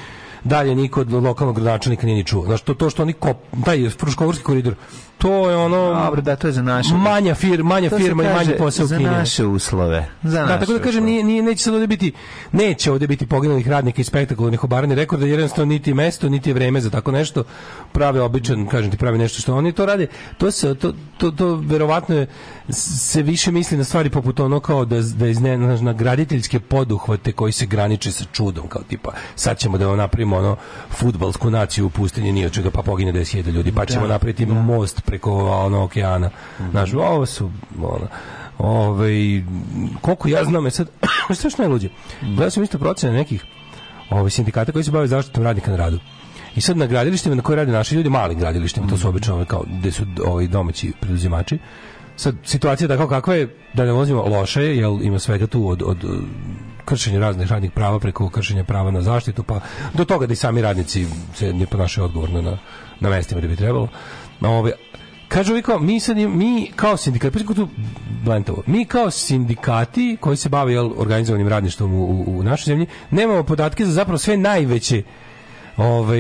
[0.44, 2.46] dalje niko od lokalnog gradonačelnika nije ni čuo.
[2.46, 4.76] Znaš, to, to što oni kop, taj Fruškogorski koridor,
[5.18, 6.94] to je ono Dobro, da, to je za naše...
[6.94, 10.06] manja fir, manja firma i manji posao Za naše uslove.
[10.24, 12.14] Za Da, tako da kažem, nije, nije, neće sad ovdje biti,
[12.52, 16.54] neće ovdje biti poginulih radnika i spektakularnih obarani rekorda, jer jednostavno niti mesto, niti je
[16.54, 17.44] vreme za tako nešto.
[17.92, 20.08] Prave običan, kažem ti, pravi nešto što oni to rade.
[20.38, 22.28] To se, to, to, to verovatno je,
[22.70, 27.52] se više misli na stvari poput ono kao da, da izne, na, graditeljske poduhvate koji
[27.52, 30.56] se graniče sa čudom, kao tipa, sad ćemo da napravimo ono
[30.90, 35.07] futbalsku naciju u pustinji ni od čega pa pogine 10.000 ljudi, pa ćemo napraviti most
[35.08, 36.30] preko ono okeana.
[36.72, 38.08] Znaš, ovo su ono,
[38.60, 39.44] Ove,
[40.02, 40.88] koliko ja znam je sad,
[41.34, 41.90] što je najluđe?
[42.22, 43.44] Gledao sam isto procene nekih
[44.10, 46.00] ove, sindikata koji se bave zaštitom radnika na radu.
[46.56, 49.46] I sad na gradilištima na koje rade naši ljudi, malim gradilištima, to su obično ove
[49.46, 51.60] kao gde su ovi domaći preduzimači.
[52.16, 55.82] Sad situacija tako kakva je, da ne vozimo loše, je, jer ima svega tu od,
[55.86, 55.98] od
[56.86, 59.60] kršenja raznih radnih prava preko kršenja prava na zaštitu, pa
[59.94, 61.06] do toga da i sami radnici
[61.36, 62.58] se ne ponašaju odgovorno na,
[63.00, 63.88] na mestima da bi trebalo.
[64.42, 64.72] Ove,
[65.28, 67.68] Kažu vi kao, mi, sad, mi kao sindikat, pa tu
[68.24, 72.88] blentovo, mi kao sindikati koji se bave jel, organizovanim radništvom u, u, u našoj zemlji,
[73.12, 75.04] nemamo podatke za zapravo sve najveće
[75.78, 76.20] ovaj,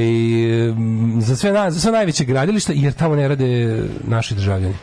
[1.20, 4.76] za, sve na, za sve najveće gradilišta, jer tamo ne rade naši državljani.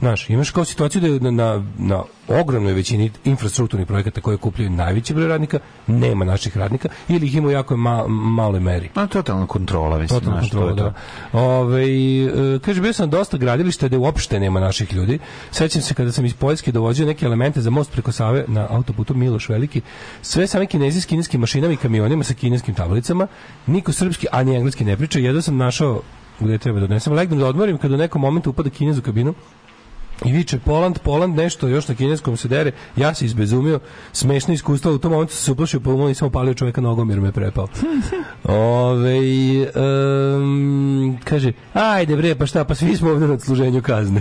[0.00, 4.70] Znaš, imaš kao situaciju da je na, na, na ogromnoj većini infrastrukturnih projekata koje kupljaju
[4.70, 8.90] najveći broj radnika, nema naših radnika, ili ih ima u jako ma, maloj meri.
[8.94, 10.20] Ma, totalna kontrola, mislim.
[10.20, 10.94] Totalna znaš, to kontrola, je to.
[11.32, 11.40] da.
[11.40, 15.18] Ove, e, kaže, bio sam dosta gradilišta gde uopšte nema naših ljudi.
[15.50, 19.14] Sećam se kada sam iz Poljske dovozio neke elemente za most preko Save na autoputu
[19.14, 19.80] Miloš Veliki.
[20.22, 23.26] Sve same kinezi s kineskim mašinama i kamionima sa kineskim tablicama.
[23.66, 25.18] Niko srpski, a ni engleski ne priča.
[25.18, 26.02] Jedno sam našao
[26.40, 27.12] gde treba da odnesem.
[27.12, 29.34] Legnem da odmorim kad u nekom momentu upada kinez u kabinu
[30.24, 33.80] i viče Poland, Poland, nešto još na kineskom se dere, ja se izbezumio,
[34.12, 37.32] smešno iskustvo, u tom momentu se uplašio, pa umalo nisam opalio čovjeka nogom jer me
[37.32, 37.68] prepao.
[38.44, 39.18] Ove,
[39.62, 44.20] em, kaže, ajde bre, pa šta, pa svi smo ovdje na odsluženju kazne.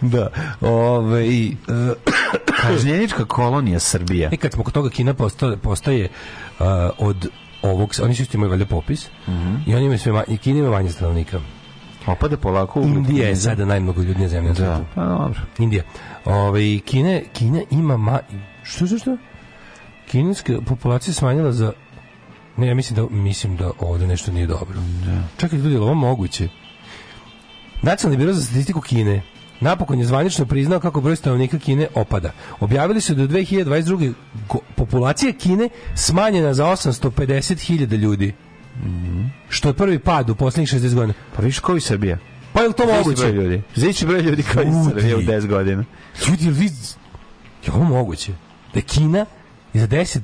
[0.12, 0.28] da,
[0.60, 1.56] ove, i,
[2.62, 4.30] Kažnjenička kolonija Srbija.
[4.32, 6.08] E kad smo kod toga Kina postaje, postaje
[6.58, 6.66] uh,
[6.98, 7.28] od
[7.62, 9.06] ovog, oni su isto imaju valjda popis
[9.66, 11.40] i oni imaju sve manje, Kina ima manje stanovnika.
[12.06, 15.40] Opada polako ugled Indija je sada najmnogoljudnija zemlja na Da, pa dobro.
[15.58, 15.82] Indija.
[16.24, 18.18] Ove, Kine, Kina ima ma...
[18.62, 19.16] Što, što, što?
[20.08, 21.72] Kineska populacija smanjila za...
[22.56, 24.80] Ne, ja mislim da, mislim da ovdje nešto nije dobro.
[25.36, 26.48] Čekaj, ljudi, ovo moguće?
[27.82, 29.22] Nacionalni biro za statistiku Kine
[29.60, 32.32] napokon je zvanično priznao kako broj stanovnika Kine opada.
[32.60, 34.12] Objavili su da u 2022.
[34.48, 38.34] go- populacija Kine smanjena za 850.000 ljudi.
[39.48, 41.14] Što je prvi pad u poslednjih 60 godina.
[41.36, 42.18] Pa viš koji Srbija?
[42.52, 43.22] Pa je li to moguće?
[43.22, 43.62] broj ljudi.
[43.74, 44.90] Za isti broj ljudi koji Ljudi.
[45.00, 45.84] Srbija u 10 godina.
[46.28, 46.70] Ljudi, vi...
[47.66, 48.32] Je ovo moguće?
[48.72, 49.26] Da je Kina
[49.72, 50.20] je za 10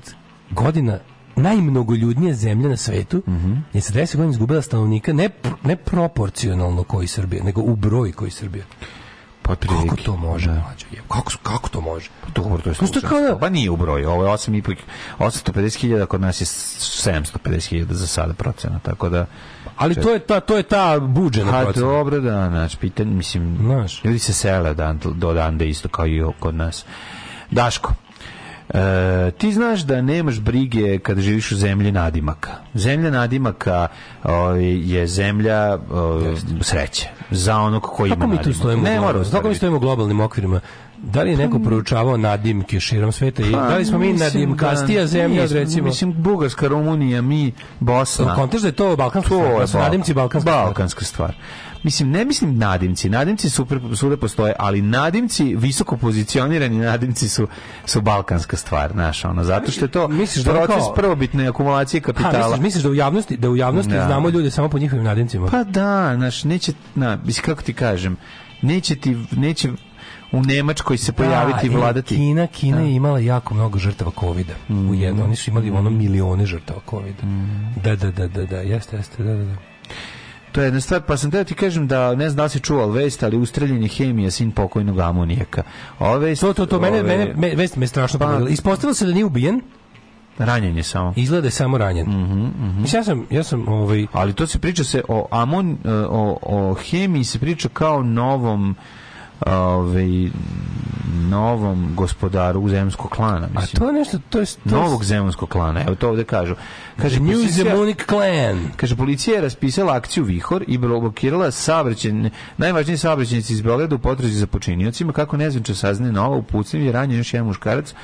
[0.51, 0.98] godina
[1.36, 3.22] najmnogoljudnija zemlja na svetu
[3.72, 5.31] je za 10 godina izgubila stanovnika ne,
[5.64, 8.64] ne proporcionalno koji Srbija, nego u broj koji Srbija.
[9.42, 10.86] Pa Kako to može, mlađo?
[10.90, 11.02] je?
[11.08, 12.08] Kako, kako to može?
[12.28, 13.08] Dobro, to je Pa što slučajno.
[13.10, 14.76] kao da- Pa nije u broju, ovo je 8,5,
[15.18, 19.26] 850.000, kod nas je 750.000 za sada procena, tako da...
[19.76, 21.86] Ali to je ta, to je ta buđena Pa procena.
[21.86, 24.04] dobro, da, znači, pitanje, mislim, Znaš.
[24.04, 26.84] ljudi se sele od Ant- do odande isto kao i kod nas.
[27.50, 27.92] Daško,
[28.74, 32.51] E, ti znaš da nemaš brige kada živiš u zemlji nadimaka.
[32.74, 33.86] Zemlja nadimaka
[34.24, 37.09] ovaj, je zemlja ovaj, sreće.
[37.30, 38.56] Za onog koji ima mi tu nadimak.
[38.56, 38.82] stojimo?
[38.82, 40.60] Ne Ne mora Kako mi stojimo u globalnim okvirima?
[40.98, 45.01] Da li je neko proučavao nadimke širom sveta i da li smo mi Pa, nadimkastija
[45.01, 48.34] da zemlja nismo, recimo Mislim, Bugarska, Rumunija, mi, Bosna.
[48.34, 50.64] Kontekst da je to balkanska To stvar, je da su nadimci balkanska stvar.
[50.64, 51.34] balkanska stvar.
[51.82, 53.09] Mislim, ne mislim nadimci.
[53.09, 57.48] Nadimci super, svuda postoje, ali nadimci, visoko pozicionirani nadimci su,
[57.86, 62.01] su balkanska stvar, znaš, ono, zato što je to Misliš da proces kao- prvobitne akumulacije
[62.01, 62.47] Ha, kapitala.
[62.48, 64.07] misliš, misliš da u javnosti, da u javnosti Da.
[64.07, 65.47] znamo ljude samo po njihovim nadimcima?
[65.47, 68.16] Pa da, znaš, neće, na, kako ti kažem,
[68.62, 69.69] neće ti, neće
[70.32, 72.16] u Nemačkoj se pojaviti Da, i vladati.
[72.16, 72.82] Kina, Kina Da.
[72.82, 74.11] je imala jako mnogo žrtava.
[74.90, 77.23] U jedno, oni su imali ono milione žrtava kovida.
[77.85, 79.69] Da, da, da, da, da, jeste, jeste, da, da, da.
[80.52, 82.60] To je jedna stvar, pa sam teo ti kažem da ne znam da li si
[82.60, 85.62] čuo, vest, ali ustreljen je hemija sin pokojnog amonijaka.
[85.98, 88.51] Ove vest, To, to, to, mene, ove- mene, me, vest me strašno Pa- pogodila.
[88.51, 89.60] Ispostavilo se da nije ubijen,
[90.39, 91.12] ranjen je samo.
[91.16, 92.06] izgleda da je samo ranjen.
[92.78, 95.78] Mislim, ja sam, ja sam, ovaj, Ali to se priča se o amon,
[96.09, 98.77] o, o hemiji se priča kao novom
[99.46, 100.30] ovaj
[101.28, 103.80] novom gospodaru zemljskog klana, a mislim.
[103.80, 104.46] to je nešto, to je...
[104.46, 105.82] To novog zemljskog klana.
[105.82, 106.54] Evo to ovde kažu.
[106.96, 108.68] Kaže New policija- Zemonic Clan.
[108.76, 112.12] Kaže, policija je raspisala akciju Vihor i blokirala saobraćaj,
[112.56, 115.12] najvažniji saobraćajnici iz Beograda u potrazi za počiniocima.
[115.12, 117.94] Kako nezvanče saznaje nova upucnjiv je ranjen još jedan muškarac,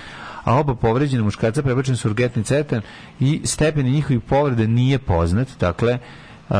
[0.45, 2.81] a oba povređena muškarca prebačeni su urgentni centar
[3.21, 5.49] i stepeni njihovih povrede nije poznat.
[5.61, 5.99] Dakle,
[6.49, 6.57] Uh,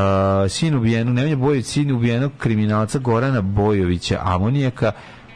[0.49, 4.93] sin ubijenog, Nemanja Bojović, sin ubijenog kriminalca Gorana Bojovića, amonijaka,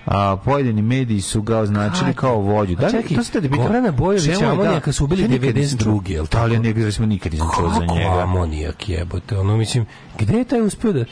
[0.07, 2.21] a pojedini mediji su ga označili Kako?
[2.21, 2.73] kao vođu.
[2.73, 5.57] A Da čekaj, to ste da pitam, Gorana Bojovića da, amonijaka su ubili ja nikad
[5.57, 5.93] nisam čuo.
[5.93, 6.37] 92., jel tako?
[6.37, 8.23] Da, ali ja nikad, recimo, nikad nisam čuo za Kako njega.
[8.23, 9.87] amonijak jebote, ono mislim,
[10.19, 11.05] gde je taj uspio da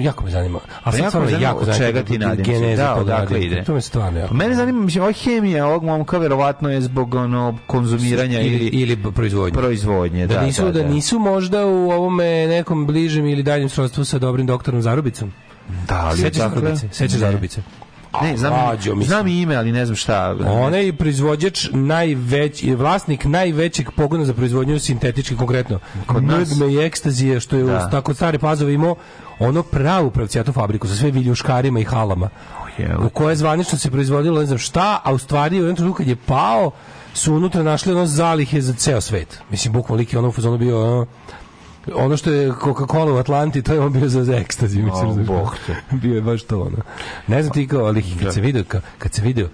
[0.00, 0.58] jako me zanima.
[0.58, 3.64] A Pa sad stvarno jako zanima čega ti geneza Da, odakle ide.
[3.64, 4.28] To me stvarno jako.
[4.28, 8.66] Pa mene zanima, mislim, ova hemija ovog momka verovatno je zbog ono konzumiranja ili, ili,
[8.66, 9.52] ili proizvodnje.
[9.52, 10.26] proizvodnje.
[10.26, 14.46] Da, Da, nisu, da, nisu možda u ovome nekom bližem ili daljem srodstvu sa dobrim
[14.46, 15.32] doktorom Zarubicom.
[15.88, 16.36] Da, ali Sećaš?
[16.38, 16.88] Zarubice?
[16.92, 17.18] Sećaš Ne.
[17.18, 17.62] Zarubice?
[18.22, 19.02] Ne, znam, mislim.
[19.02, 20.36] znam ime, ali ne znam šta.
[20.46, 25.78] Ona je proizvođač najveći, vlasnik najvećeg pogona za proizvodnju sintetički konkretno.
[26.06, 26.50] Kod nas.
[26.50, 27.86] Nudme i ekstazije, što je Da.
[27.88, 28.96] u tako stare pazove imao
[29.38, 32.30] ono pravu pravcijatu fabriku sa sve viljuškarima i halama.
[32.78, 35.98] je, u kojoj zvanično se proizvodilo ne znam šta, a u stvari u jednom trenutku
[35.98, 36.70] kad je pao
[37.14, 39.40] su unutra našli ono zalihe za ceo svet.
[39.50, 41.06] Mislim, bukvalno lik je ono u bio ono,
[41.94, 45.08] ono što je Coca-Cola u Atlanti, to je on bio za, za ekstazi, mislim.
[45.08, 45.26] O, znaš.
[45.26, 45.76] Bog te.
[45.96, 46.76] bio je baš to ono.
[47.26, 49.48] Ne znam ti kao, ali kad se video, kao, kad se video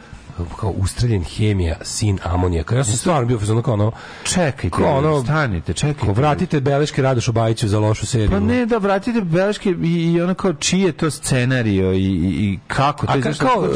[0.57, 2.77] kao ustreljen hemija, sin amonijaka.
[2.77, 3.93] Ja sam stvarno bio fazonu kao ono,
[4.25, 6.01] Čekajte, Ko ono- stanite, čekajte.
[6.01, 8.31] kao vratite beleške Radošu Bajiću za lošu seriju.
[8.31, 12.59] Pa ne, da vratite beleške i, i ono kao čiji je to scenario i, i,
[12.67, 13.69] kako to A je, ka, zašto- kao,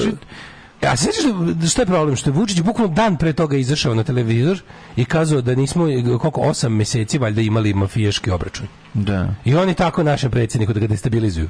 [0.82, 1.24] a se sećaš
[1.55, 2.16] da šta je problem?
[2.16, 4.62] Što je Vučić bukvalno dan pre toga izašao na televizor
[4.97, 5.85] i kazao da nismo,
[6.20, 8.66] koliko, osam meseci valjda imali mafijaški obračun.
[8.95, 9.35] Da.
[9.45, 11.49] I oni tako našem predsjedniku da ga destabilizuju.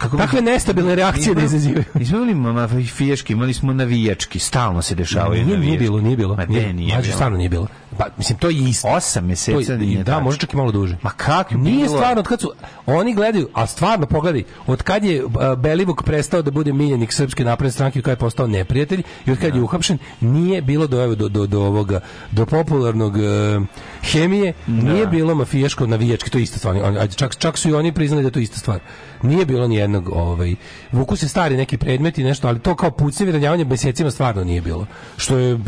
[0.00, 1.84] Kako Takve nestabilne reakcije da izazivaju.
[1.94, 6.36] Nismo imali mafijaški, imali smo navijački, stalno se dešavaju Nije, nije bilo, nije bilo.
[6.36, 7.02] Ma nije bilo.
[7.04, 7.66] stvarno nije bilo.
[7.98, 8.88] Pa, mislim, to je isto.
[8.88, 10.96] Osam To meseca je- nije da, može čak i malo duže.
[11.02, 11.88] Ma kako je Nije bilo?
[11.88, 12.52] stvarno, od kad su,
[12.86, 15.22] oni gledaju, a stvarno pogledaj, od kad je
[15.58, 19.38] Belivuk prestao da bude miljenik srpske napredne stranke, od kad je postao neprijatelj i od
[19.38, 22.00] kad je uhapšen, nije bilo do, do, do, do ovoga,
[22.30, 23.60] do popularnog e,
[24.02, 26.76] hemije, nije bilo mafijaško navijački, to je ista stvar.
[26.76, 28.80] Oni- ajde, Čak, čak su i oni priznali da je to ista stvar.
[29.22, 30.54] Nije bilo ni jednog, ovaj,
[30.92, 34.86] vuku se stari neki predmeti, nešto, ali to kao pucnjevi ranjavanje mesecima stvarno nije bilo.
[35.16, 35.58] Što je,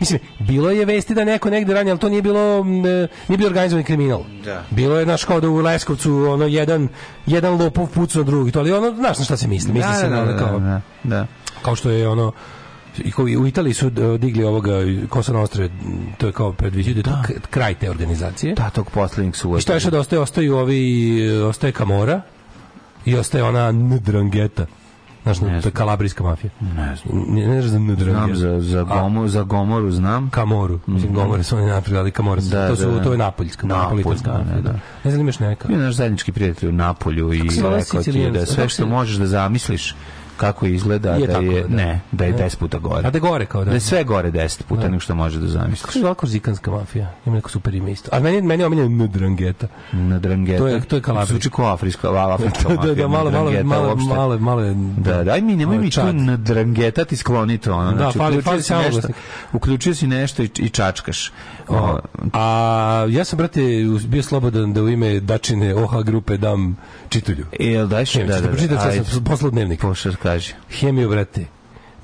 [0.00, 3.46] mislim, bilo je vesti da neko negde ranja, ali to nije bilo, e, nije bio
[3.46, 4.22] organizovani kriminal.
[4.44, 4.62] Da.
[4.70, 6.88] Bilo je, znaš, kao da u Leskovcu, ono, jedan,
[7.26, 10.08] jedan lopov pucao drugi, to, ali ono, znaš na šta se misli, misli Da, se
[10.08, 11.26] da, na ono da, kao, da, da.
[11.62, 12.32] kao što je ono,
[13.26, 14.72] i u Italiji su e, digli ovoga
[15.08, 15.68] Kosa Nostre,
[16.18, 18.54] to je kao predviđaju da kraj te organizacije.
[18.54, 22.20] Da, tog poslednjeg su I što je što da ostaje, ostaju ovi, e, ostaje Kamora
[23.04, 24.66] i ostaje ona Ndrangheta.
[25.24, 26.50] Znaš, to je kalabrijska mafija.
[26.60, 27.24] Ne znam.
[27.28, 30.30] Ne, ne znaš za N Znam za, za, gomu, za Gomoru, znam.
[30.30, 30.80] Kamoru.
[30.86, 32.40] Mislim, Gomore su oni napravili, ali Kamora.
[32.40, 33.04] Da, to, su, da, da.
[33.04, 34.56] to je napoljska, Napolj, napolitanska da, mafija.
[34.56, 34.78] da, Da.
[35.04, 35.68] Ne znam, imaš neka.
[35.68, 37.42] Bio je naš zajednički prijatelj u Napolju i
[37.76, 39.94] rekao ti je da sve što možeš da zamisliš
[40.36, 41.68] kako izgleda, Je da tako, je, da.
[41.68, 42.38] ne, da je Ne.
[42.38, 42.98] 10 puta gore.
[42.98, 43.68] A da je gore kao da.
[43.68, 44.88] Da je sve gore 10 puta Da.
[44.88, 45.92] nego što možeš da Kako zamisliš.
[45.92, 47.10] se zvala korzikanska mafija?
[47.26, 48.08] Ima neko super ime isto.
[48.12, 49.66] A meni, meni je Ndrangeta.
[49.92, 50.58] Na drangeta.
[50.58, 51.32] To je- to je Kalabrijska.
[51.34, 52.94] Zvuči kao afrička, afrička Da, mafija.
[52.94, 54.08] da, malo, malo, Drangeta malo, uopšte.
[54.08, 54.74] malo, malo je...
[54.98, 56.14] Da, daj mi, nemoj mi tu Čad.
[56.14, 57.90] na drangeta ti skloniti ono.
[57.92, 59.08] Da, znači, fali- fali samo nešto,
[59.52, 61.32] uključio si nešto i, i čačkaš.
[61.68, 61.98] O,
[62.32, 62.44] A
[63.10, 63.60] ja sam, brate,
[64.06, 66.76] bio slobodan da u ime Dačine OH grupe dam
[67.08, 67.44] čitulju.
[67.52, 67.88] e, jel?
[67.88, 68.48] Hemiju, Da, da, da.
[68.48, 68.78] pročitam
[69.24, 69.80] poslao dnevnik.
[70.24, 70.54] Kaži.
[70.70, 71.46] Hemio, brate,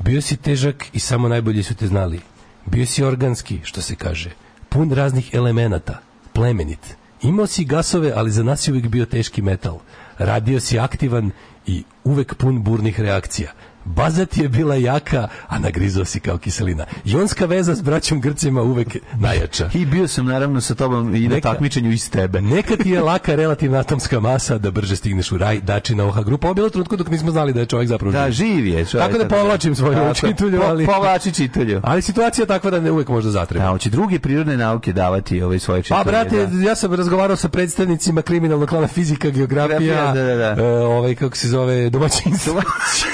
[0.04, 2.20] bio si težak i samo najbolji su te znali.
[2.66, 4.30] Bio si organski, što se kaže,
[4.68, 6.00] pun raznih elemenata,
[6.32, 6.96] plemenit.
[7.22, 9.78] Imao si gasove, ali za nas je uvijek bio teški metal.
[10.18, 11.30] Radio si aktivan
[11.66, 13.52] i uvek pun burnih reakcija.
[13.84, 16.84] Baza ti je bila jaka, a nagrizao si kao kiselina.
[17.04, 19.70] Jonska veza s braćom Grcima uvek najjača.
[19.74, 22.40] I bio sam naravno sa tobom i na takmičenju iz tebe.
[22.54, 26.46] Neka ti je laka relativna atomska masa da brže stigneš u raj, dačina OH grupa.
[26.46, 28.46] Ovo bilo trenutku dok nismo znali da je čovjek zapravo Da, živ.
[28.46, 28.84] živ je.
[28.84, 30.14] čovjek, Tako da povlačim svoju je.
[30.16, 31.80] čitulju, Po- ali- Povlači čitulju.
[31.84, 33.64] Ali situacija je takva da ne uvek možda zatreba.
[33.64, 35.98] Da, hoće druge prirodne nauke davati ove svoje čitulje.
[35.98, 36.62] Pa, brate, da.
[36.62, 40.62] ja sam razgovarao sa predstavnicima kriminalnog klana fizika, geografija, Geografija, da, da, da.
[40.62, 42.62] e, ovaj, kako se zove, domaćinstvo.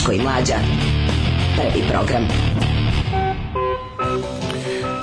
[0.04, 0.54] Daško i Mlađa.
[1.56, 2.22] Prvi program.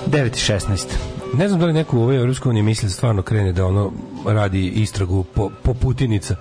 [0.08, 0.86] 9.16.
[1.34, 3.92] Ne znam da li neko u ovoj Evropskoj uniji misli da stvarno krene da ono
[4.26, 6.36] radi istragu po, po Putinica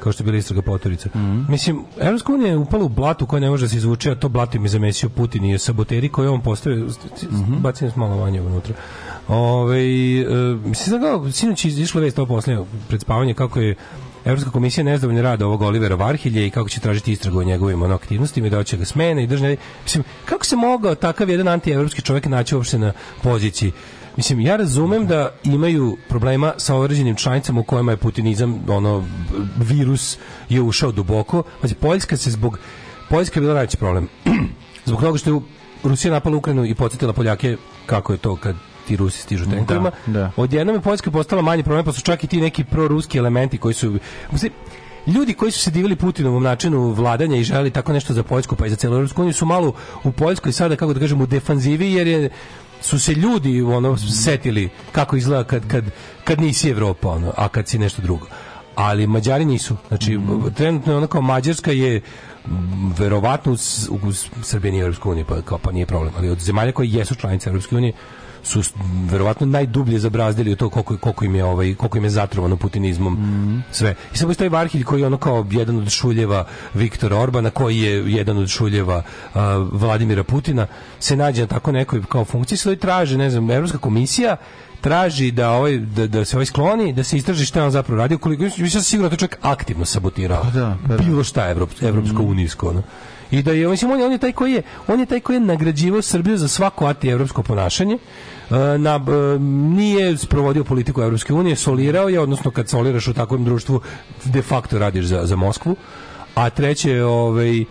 [0.00, 1.08] kao što je bila istraga Potorica.
[1.48, 4.28] Mislim, Evropska unija je upala u blatu koje ne može da se izvuče, a to
[4.28, 6.86] blato im je zamesio Putin i saboteri koje je on postavio.
[7.60, 8.74] Bacim nas malo manje unutra.
[9.28, 10.24] Ove, e,
[10.64, 13.76] mislim, da kao, sinoć je izašla vest ovo posljednje pred spavanje kako je
[14.26, 17.94] Evropska komisija nezadovoljna rada ovog Olivera Varhilje i kako će tražiti istragu o njegovim ono,
[17.94, 19.56] aktivnostima i da će ga smene i držne.
[19.84, 23.72] Mislim, kako se mogao takav jedan antievropski čovjek naći uopšte na poziciji?
[24.16, 29.04] Mislim, ja razumem da imaju problema sa određenim članicama u kojima je putinizam, ono,
[29.56, 31.42] virus je ušao duboko.
[31.60, 32.58] Znači, Poljska se zbog...
[33.10, 34.08] Poljska je bila najveći problem.
[34.86, 35.40] zbog toga što je
[35.84, 37.56] Rusija napala Ukrajinu i podsjetila Poljake
[37.86, 38.56] kako je to kad
[38.86, 39.90] ti Rusi stižu tenkovima.
[40.06, 40.30] da.
[40.36, 43.74] Odjednom je Poljska postala manji problem, pa su čak i ti neki proruski elementi koji
[43.74, 43.98] su...
[44.32, 44.52] Mislim,
[45.06, 48.66] ljudi koji su se divili Putinovom načinu vladanja i želeli tako nešto za Poljsku pa
[48.66, 49.72] i za celu Europsku uniju su malo
[50.04, 52.30] u Poljskoj sada, kako da kažem, u defanzivi jer je
[52.80, 55.84] su se ljudi ono setili kako izgleda kad, kad,
[56.24, 58.26] kad nisi Evropa, ono, a kad si nešto drugo.
[58.74, 59.76] Ali Mađari nisu.
[59.88, 60.18] Znači,
[60.54, 62.00] trenutno je ono kao Mađarska je
[62.98, 63.52] verovatno
[63.90, 66.12] u, u Srbiji nije Evropska unija, pa, kao, pa nije problem.
[66.16, 67.92] Ali od zemalja koje jesu članice Evropske unije
[68.46, 68.62] su
[69.10, 73.16] verovatno najdublje zabrazdili u to koliko, koliko im je ovaj koliko im je zatrovano putinizmom
[73.70, 73.94] sve.
[74.14, 78.12] I sad postoji Varhilj koji je ono kao jedan od šuljeva Viktora Orbana koji je
[78.12, 79.02] jedan od šuljeva
[79.34, 80.66] a, Vladimira Putina
[80.98, 84.36] se nađe na tako nekoj kao funkciji sve traže, ne znam, Evropska komisija
[84.80, 87.98] traži da ovaj da, da se ovaj skloni, da se istraži šta je on zapravo
[87.98, 90.44] radio, koliko mislim sam siguran da čak aktivno sabotirao.
[90.44, 91.02] da, da, da.
[91.02, 92.82] Bilo šta Evrop, evropsko unijsko, ono.
[93.30, 95.36] I da je mislim on je, on je taj koji je on je taj koji
[95.36, 97.98] je nagrađivao Srbiju za svako antievropsko ponašanje.
[98.50, 99.00] E, Na,
[99.76, 103.80] nije sprovodio politiku Evropske unije, solirao je, odnosno kad soliraš u takvom društvu
[104.24, 105.76] de facto radiš za, za Moskvu.
[106.34, 107.64] A treće je ovaj, e,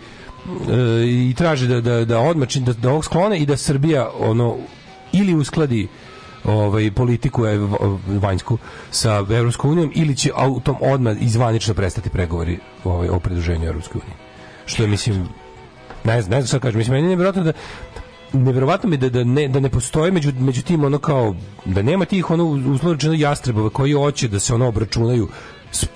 [1.04, 4.56] i traži da, da, da odmah čin- da, da ovog sklone i da Srbija ono
[5.12, 5.88] ili uskladi
[6.44, 7.68] ovaj politiku ev-
[8.20, 8.58] vanjsku
[8.90, 14.16] sa Evropskom unijom ili će autom odmah izvanično prestati pregovori ovaj, o pridruženju Evropskoj uniji.
[14.66, 15.28] Što je, mislim,
[16.04, 17.52] ne znam, ne znam šta kažem, mislim, meni je nevjerojatno da
[18.36, 21.34] neverovatno mi da, da, ne, da ne postoje među, među tim ono kao
[21.64, 25.28] da nema tih ono uslovno jastrebova koji hoće da se ono obračunaju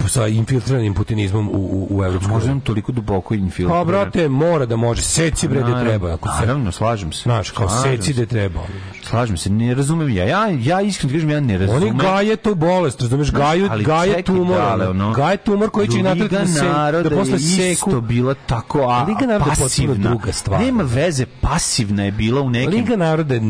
[0.07, 2.53] sa infiltriranim putinizmom u, u, u Evropsku Možda uniju.
[2.53, 3.81] on toliko duboko infiltriran.
[3.81, 5.03] Pa, brate, mora da može.
[5.03, 6.15] Seci, bre, da treba.
[6.15, 7.23] Ako se, Naravno, slažem se.
[7.23, 8.21] znaš, kao Slažem seci se.
[8.21, 8.61] da treba.
[9.03, 10.25] Slažem se, ne razumem ja.
[10.25, 11.83] Ja, ja iskreno kažem, ja ne razumem.
[11.83, 15.89] Oni gaje tu bolest, razumeš, gaju, Ali gaje čekaj, tumor, dale, ono, gaje tumor koji
[15.89, 16.65] će i natrati da, se,
[17.05, 17.91] da posle je seku.
[17.91, 20.09] isto bila tako a, Liga naroda je pasivna.
[20.11, 20.61] druga stvar.
[20.61, 22.71] Nema veze, pasivna je bila u nekim...
[22.73, 23.41] Liga naroda je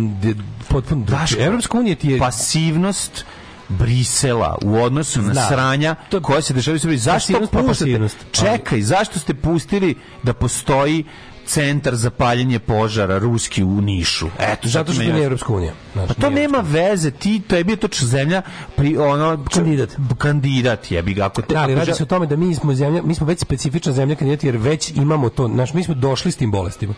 [0.69, 1.47] potpuno drugačija.
[1.47, 3.25] Evropska unija ti je pasivnost
[3.71, 5.41] Brisela u odnosu na Da.
[5.43, 6.99] sranja To- koje se dešavaju u Srbiji.
[6.99, 8.09] Zašto pa puštate?
[8.33, 11.05] Čekaj, zašto ste pustili da postoji
[11.47, 14.29] centar za paljenje požara ruski u Nišu?
[14.41, 15.25] Eto, zato što nije.
[15.25, 15.73] Evropska unija.
[15.93, 18.43] Znaš, Pa to nema veze, ti to je bio to zemlja
[18.77, 19.91] pri ono Kandidat.
[20.19, 22.75] kandidat je bi ga ako te Da, ali radi se o tome da mi smo
[22.75, 26.33] zemlja, mi smo već specifična zemlja kandidat jer već imamo to, znaš, mi smo došli
[26.33, 26.95] s tim bolestima.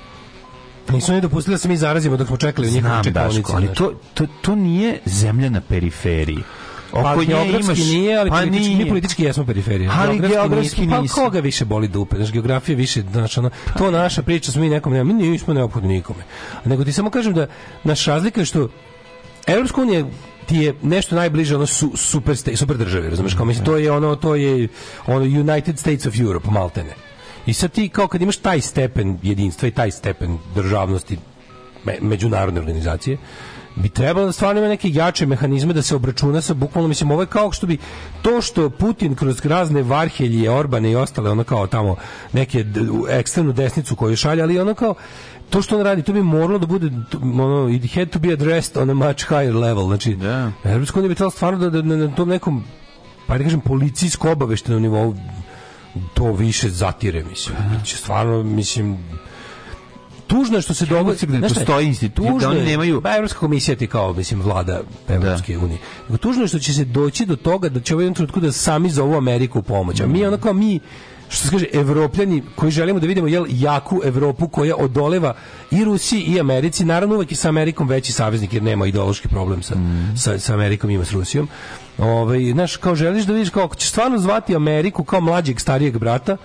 [0.88, 3.36] Nisu oni dopustili da se mi zarazimo dok smo čekali u njihovoj Znam, čekonici.
[3.36, 3.78] Daško, ali znaš.
[3.78, 6.42] to, to, to nije zemlja na periferiji.
[6.92, 8.88] Pa Oko nje geografski imaš- nije, ali pa politički, mi nije.
[8.88, 9.90] politički jesmo periferija.
[9.94, 10.88] Ali geografski.
[10.90, 11.14] Pa nisu.
[11.14, 12.16] koga više boli dupe?
[12.16, 15.88] Znaš, geografija više, znaš, ono, to naša priča, smo mi nekom, nema, mi nismo neophodni
[15.88, 16.22] nikome.
[16.64, 17.46] Nego ti samo kažem da
[17.84, 18.68] naš razlika je što
[19.46, 20.04] Evropska unija
[20.46, 24.16] ti je nešto najbliže ono su, super, super države, razumeš, kao mislim, to je ono,
[24.16, 24.68] to je
[25.06, 26.94] ono United States of Europe, maltene.
[27.46, 31.18] I sad ti kao kad imaš taj stepen jedinstva i taj stepen državnosti
[31.84, 33.18] me, međunarodne organizacije,
[33.76, 37.22] bi trebalo da stvarno ima neke jače mehanizme da se obračuna sa bukvalno mislim ovo
[37.22, 37.78] je kao što bi
[38.22, 41.96] to što Putin kroz razne Varhelje, Orbane i ostale ono kao tamo
[42.32, 42.64] neke
[43.10, 44.94] ekstremnu desnicu koju šalje, ali ono kao
[45.50, 46.90] to što on radi, to bi moralo da bude
[47.22, 50.52] ono, it had to be addressed on a much higher level znači, Da.
[50.64, 52.64] Evropska unija bi trebalo stvarno da, da, na, na tom nekom
[53.26, 55.14] pa da kažem policijsko obaveštenom nivou
[56.14, 57.56] to više zatire, mislim.
[57.68, 58.98] Znači, stvarno, mislim,
[60.26, 63.76] tužno je što se dogodi da ne postoji institut, da oni nemaju- pa Evropska komisija
[63.76, 65.78] ti kao mislim vlada Evropske unije.
[66.02, 68.52] Nego tužno je što će se doći do toga da će u jednom trenutku da
[68.52, 70.00] sami zovu Ameriku pomoć.
[70.00, 70.80] A mi ono kao mi
[71.28, 75.34] što se kaže evropljani koji želimo da vidimo jel jaku Evropu koja odoleva
[75.70, 76.84] i Rusiji i Americi.
[76.84, 79.74] Naravno uvek je sa Amerikom veći saveznik jer nema ideološki problem sa,
[80.16, 81.48] sa, sa Amerikom ima s Rusijom
[81.98, 86.36] Ove, znaš, kao želiš da vidiš kako ćeš stvarno zvati Ameriku kao mlađeg starijeg brata,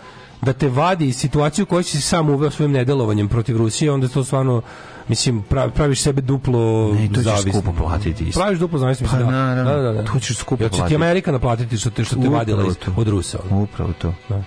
[0.41, 4.07] da te vadi iz situacije u kojoj si sam uveo svojim nedelovanjem protiv Rusije, onda
[4.07, 4.61] to stvarno
[5.07, 5.43] mislim
[5.75, 8.39] praviš sebe duplo ne, to ćeš skupo platiti isto.
[8.39, 9.25] Praviš duplo zavisno pa, da.
[9.25, 10.03] Naravno, da, da, da.
[10.03, 10.79] To ćeš skupo platiti.
[10.79, 13.39] Ja će ti Amerika naplatiti što te što te vadila iz, od Rusa.
[13.49, 14.13] Upravo to.
[14.29, 14.43] Da.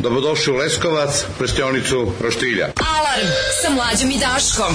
[0.00, 2.64] Dobrodošli u Leskovac, prestionicu Roštilja.
[2.64, 3.28] Alarm
[3.62, 4.74] sa mlađim i Daškom.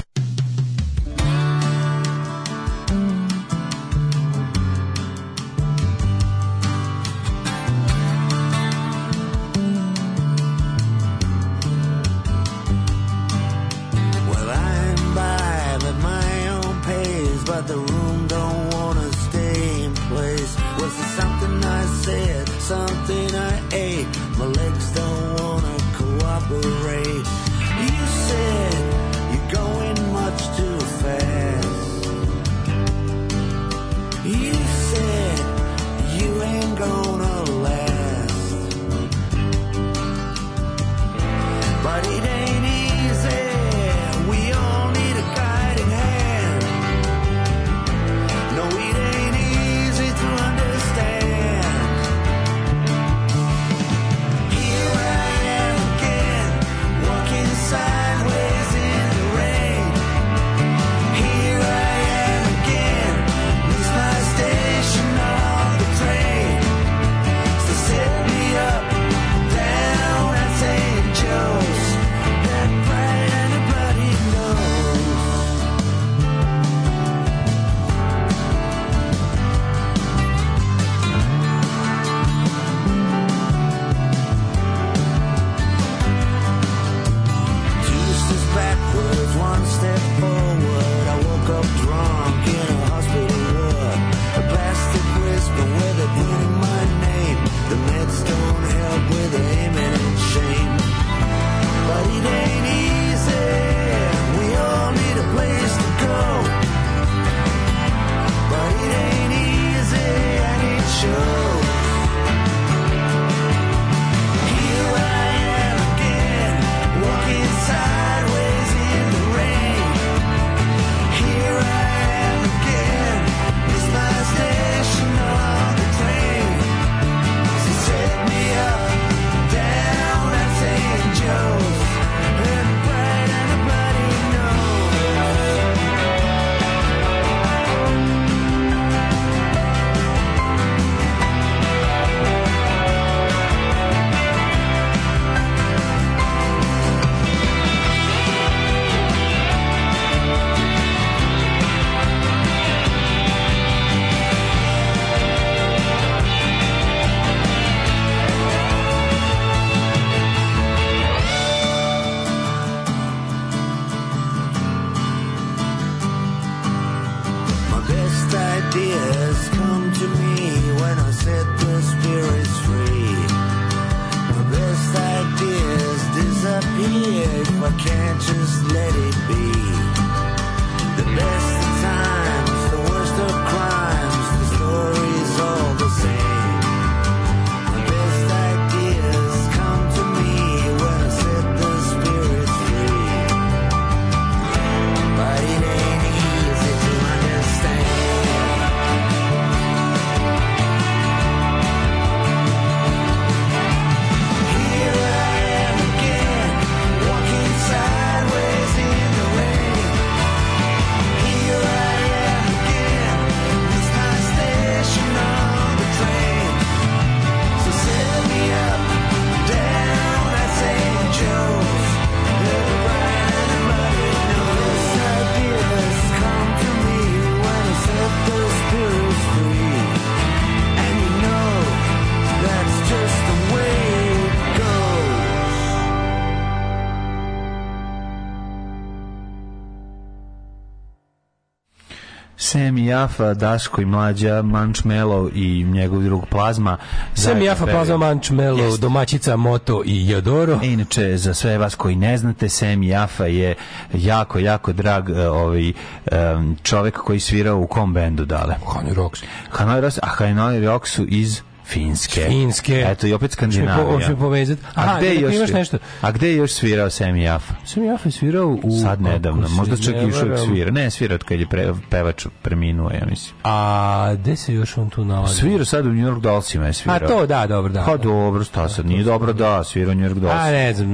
[242.91, 246.77] Jafa, Daško i Mlađa, Manč Melo i njegov drug Plazma.
[247.13, 247.65] Sam Jafa.
[247.65, 250.59] Plaza Manč Melo, domaćica Moto i Jodoro.
[250.63, 253.55] E, Inače, za sve vas koji ne znate, Semi Jafa je
[253.93, 255.73] jako, jako drag e, ovaj,
[256.11, 258.55] em, čovek koji svirao u kom bendu dale?
[258.73, 259.23] Hanoi Rocks.
[259.49, 261.41] Hanoi Rocks, a Hanoi Rocks su iz
[261.71, 262.25] Finske.
[262.27, 262.85] Finske.
[262.87, 264.09] Eto, i opet po- Skandinavija.
[264.09, 264.61] mi povezati?
[264.75, 265.77] Aha, a gde da, još, imaš nešto?
[266.01, 267.53] A gde je još svirao Semi Jafa?
[267.65, 268.79] Sam Jafa je svirao u...
[268.81, 270.71] Sad nedavno, možda čak i još svira.
[270.71, 273.35] Ne, svira od kad je pre, pevač preminuo, ja mislim.
[273.43, 275.39] A gde se još on tu nalazi?
[275.39, 276.95] Svira sad u New York Dollsima je svirao.
[276.95, 277.83] A to, da, dobro, da.
[277.85, 280.35] Pa dobro, sta sad, nije dobro da, svira u New York Dolls.
[280.35, 280.89] A ne znam,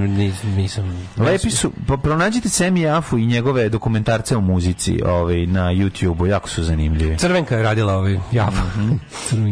[0.55, 1.07] nisam...
[1.17, 6.49] Lepi su, pa pronađite Semi Jafu i njegove dokumentarce o muzici ovaj, na YouTube-u, jako
[6.49, 7.17] su zanimljivi.
[7.17, 8.63] Crvenka je radila ovaj Jafa.
[8.77, 8.93] Mhm.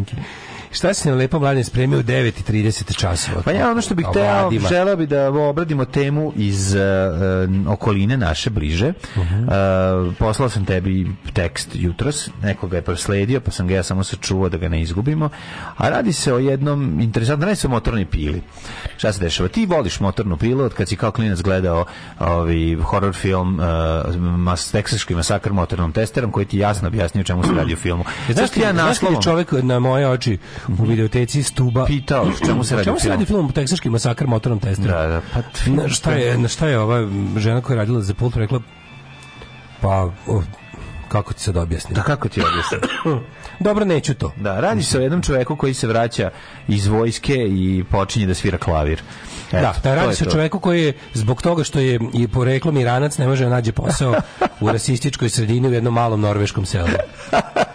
[0.75, 3.41] Šta si na lepo mladen spremio u 9.30 časova?
[3.41, 6.81] Pa ja ono što bih teo, želeo bi da obradimo temu iz uh,
[7.65, 8.93] uh, okoline naše bliže.
[9.17, 9.43] Mhm.
[9.43, 14.03] Uh, poslao sam tebi tekst jutros, neko ga je prosledio, pa sam ga ja samo
[14.03, 15.29] sačuvao da ga ne izgubimo.
[15.77, 18.41] A radi se o jednom interesantnom, ne se o motornoj pili.
[18.97, 19.49] Šta se dešava?
[19.49, 21.85] Ti voliš motornu pilu od kad si kao klinac gledao
[22.19, 27.51] ovaj horror film uh, mas, teksaški masakr motornom testerom koji ti jasno objasnio čemu se
[27.53, 28.03] radi u filmu.
[28.25, 30.37] Znaš, Zašto ja znaš je naslovom čovjek na moje oči
[30.79, 34.91] u videoteci stuba pitao čemu se radi čemu se radi film Teksaški masakr motornom testerom?
[34.91, 38.13] Da, da, pa Na šta je, na šta je ova žena koja je radila za
[38.13, 38.59] pult rekla
[39.81, 40.41] pa o,
[41.07, 41.95] kako ti sad objasnim?
[41.95, 42.81] Da kako ti objasnim?
[43.59, 44.31] Dobro, neću to.
[44.35, 46.31] Da, radi se o jednom čoveku koji se vraća
[46.67, 49.01] iz vojske i počinje da svira klavir.
[49.51, 52.77] Eto, da, da radi se o čoveku koji je zbog toga što je i poreklom
[52.77, 54.15] Iranac ne može da nađe posao
[54.61, 56.87] u rasističkoj sredini u jednom malom norveškom selu.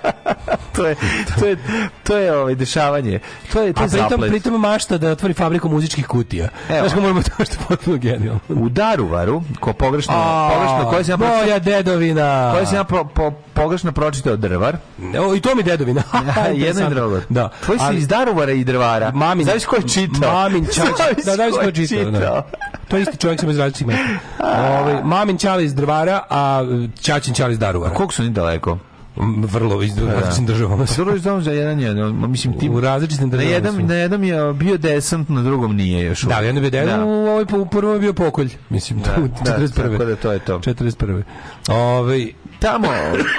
[0.77, 0.97] to je
[1.39, 1.57] to je
[2.03, 3.19] to je ovaj dešavanje.
[3.53, 6.49] To je to A je pritom, pritom mašta da otvori fabriku muzičkih kutija.
[6.69, 6.79] Evo.
[6.79, 8.41] Znaš kako moramo to što je potpuno genijalno.
[8.49, 10.15] U Daruvaru, ko pogrešno,
[10.55, 12.53] pogrešno, koje se ja moja dedovina.
[12.53, 14.77] koje sam ja pro, po, pogrešno pročitao drvar.
[15.21, 16.03] O, I to mi dedovina.
[16.55, 17.21] Jedno i drugo.
[17.29, 17.49] Da.
[17.65, 19.11] Tvoj si iz Daruvara i drvara.
[19.15, 20.33] Mamin, Znaš ko je čitao?
[20.33, 20.87] Mamin Čač,
[21.25, 22.11] Zavisi da, da, ko je čitao.
[22.11, 22.47] Da.
[22.89, 23.97] To je isti čovjek sam iz različitih.
[24.39, 26.63] Ovaj Mamin Čali iz Drvara, a
[27.03, 27.95] Čačin Čali iz Daruvara.
[27.95, 28.79] Koliko su oni daleko?
[29.17, 30.87] Vrlo iz različitim državama.
[30.97, 33.55] Vrlo iz za jedan je, mislim ti U različitim na državama.
[33.55, 33.83] jednom su.
[33.83, 36.23] na jednom je bio desant, na drugom nije još.
[36.23, 36.81] Da, jedan je bio Da.
[36.81, 39.73] dedan, u ovoj u prvom je bio pokolj, mislim, Da, tu, da, 41.
[39.73, 40.59] tako da to je to.
[40.59, 41.23] 41.
[41.69, 42.89] Ovaj Tamo,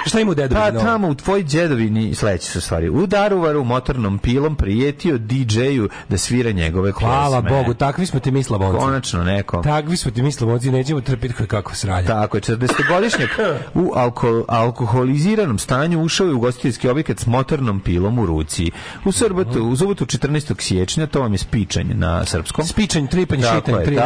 [0.06, 0.72] šta ima u dedovini?
[0.72, 2.88] Pa tamo u tvoj djedovini sledeće su stvari.
[2.90, 7.58] U Daruvaru motornom pilom prijetio DJ-u da svira njegove Hvala pjesme.
[7.58, 8.78] Bogu, takvi smo ti mi slavonci.
[8.78, 9.56] Konačno neko.
[9.58, 12.06] Takvi smo ti mi slavonci, nećemo trpiti kako sranje.
[12.06, 13.28] Tako je, 40-godišnjak
[13.74, 15.71] u alko, alkoholiziranom stanju
[16.04, 18.70] ušao je u gostiteljski objekat s motornom pilom u ruci.
[19.04, 20.62] U subotu, u subotu 14.
[20.62, 22.64] siječnja, to vam je spičanj na srpskom.
[22.66, 23.96] Spičanj, tripanj, šitanj, tri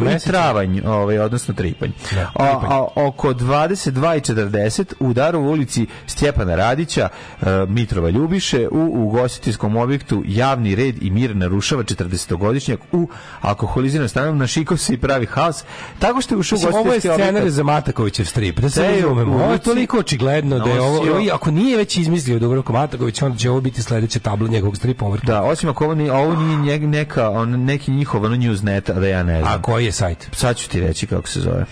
[0.00, 0.30] meseca.
[0.30, 1.90] travanj, ovaj, odnosno tripanj.
[1.90, 2.70] Da, tripanj.
[2.70, 7.08] a, oko 22.40 u Darovu ulici Stjepana Radića,
[7.40, 13.08] e, Mitrova Ljubiše, u ugostiteljskom objektu javni red i mir narušava 40-godišnjak u
[13.40, 15.64] alkoholiziranom stanu, našikao se i pravi haos,
[15.98, 17.50] tako što je ušao u Mislim, ovo je scenar objekat.
[17.50, 18.60] za Matakovićev strip.
[18.60, 19.36] Da se razumemo.
[19.36, 23.38] u Ovo je toliko očigledno da je ovo, ako nije već izmislio Dubravko Mataković, onda
[23.38, 25.20] će ovo biti sledeća tabla njegovog stripa over.
[25.20, 29.06] Da, osim ako ovo nije, ovo nije njeg- neka, on, neki njihov ono newsnet, da
[29.08, 29.52] ja ne znam.
[29.54, 30.28] A koji je sajt?
[30.32, 31.64] Sad ću ti reći kako se zove.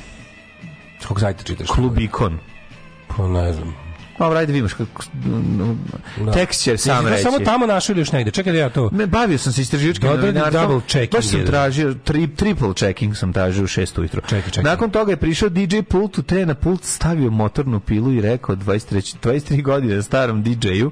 [1.08, 1.66] Kog sajta čitaš?
[1.68, 2.38] Klubikon.
[3.16, 3.87] Pa ne znam.
[4.18, 5.02] Dobro, ajde vidiš kako...
[6.24, 6.46] Da.
[6.46, 7.22] Će sam reći.
[7.22, 8.30] samo tamo našao ili još negde?
[8.30, 8.90] Čekaj da ja to...
[8.92, 10.62] Ne, bavio sam se istraživačkim Da novinarstvom.
[10.62, 14.20] double checking Baš sam tražio, tri, triple checking sam tražio u šest ujutro.
[14.20, 14.62] Čekaj, čekaj.
[14.62, 18.56] Nakon toga je prišao DJ pultu, te je na pult stavio motornu pilu i rekao
[18.56, 20.90] 23, 23 godine starom DJ-u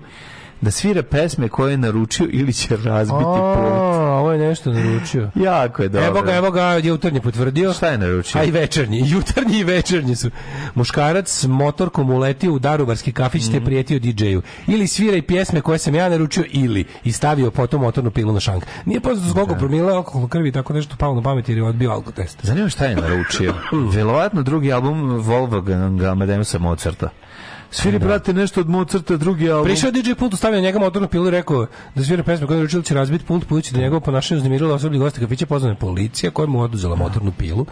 [0.60, 3.56] da svira pesme koje je naručio ili će razbiti pult.
[3.56, 5.30] A, ovo je nešto naručio.
[5.34, 6.06] Jako je dobro.
[6.06, 7.72] Evo ga, evo ga, jutarnji potvrdio.
[7.72, 8.40] Šta je naručio?
[8.40, 10.30] A i večernji, jutarnji i večernji su.
[10.74, 13.52] Muškarac s motorkom uletio u darubarski kafić Mhm.
[13.52, 14.42] te prijetio DJ-u.
[14.66, 18.64] Ili sviraj pjesme koje sam ja naručio, ili i stavio potom motornu pilu na šank.
[18.84, 22.38] Nije poznato zbog promila alkohol krvi, tako nešto palo na pamet jer je odbio alkotest.
[22.42, 23.54] Zanima šta je naručio.
[23.94, 27.08] Verovatno drugi album Wolfganga Amadeusa Mozarta.
[27.76, 29.64] Sviri, brate, nešto od Mozarta, drugi album.
[29.64, 32.82] Prišao DJ pultu, stavio njega motornu pilu i rekao da svira pesme koje je da
[32.82, 36.46] će razbiti pult, budući da njegovo ponašanje uznemirilo osoblje goste kafića, pozvana je policija koja
[36.46, 37.66] mu oduzela motornu pilu,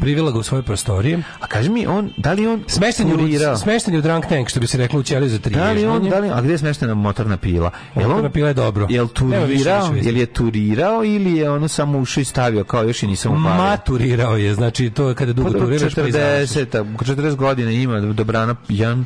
[0.00, 1.22] privela ga u svoje prostorije.
[1.40, 4.48] A kaži mi, on, da li on Smešten je, u, smešten je u drunk tank,
[4.48, 6.52] što bi se reklo u ćeliju za tri Da li on, da li, a gdje
[6.52, 7.70] je smeštena motorna pila?
[7.94, 8.86] Jel Motorna on, pila je dobro.
[8.90, 13.06] Jel turirao, jel je turirao ili je ono samo ušao i stavio kao još i
[13.06, 13.62] nisam upalio?
[13.64, 16.50] Maturirao je, znači to je kada dugo Pa turiraš pa izađeš.
[16.50, 19.04] 40, 40 godina ima Dobrana Jan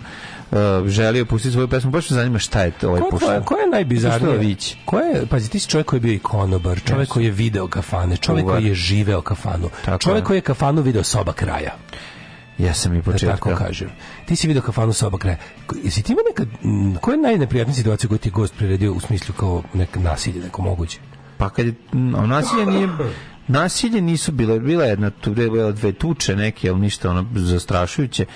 [0.51, 3.43] uh, želio pustiti svoju pesmu, baš me zanima šta je to ovaj Ko, pošto.
[3.43, 4.57] ko je najbizarnije?
[4.85, 7.69] Ko je, pazi, ti si čovjek koji je bio i konobar, čovjek koji je video
[7.69, 8.57] kafane, čovjek Čuvar.
[8.57, 10.27] koji je živeo kafanu, Tako čovjek je.
[10.27, 11.75] koji je kafanu video soba kraja.
[12.59, 13.35] Ja sam i Da početka.
[13.37, 13.89] tako kažem.
[14.27, 15.37] Ti si video kafanu soba kraja.
[15.85, 16.49] Jesi ti imao nekad,
[17.01, 20.63] koja je najneprijatnija situacija koju ti je gost priredio u smislu kao neka nasilje, neko
[20.63, 20.99] moguće?
[21.37, 22.89] Pa kad je, a nasilje nije,
[23.49, 27.27] nasilje nisu bile, bila je jedna, tu je bila dve tuče neke, ali ništa ono
[27.35, 28.27] zastrašujuće.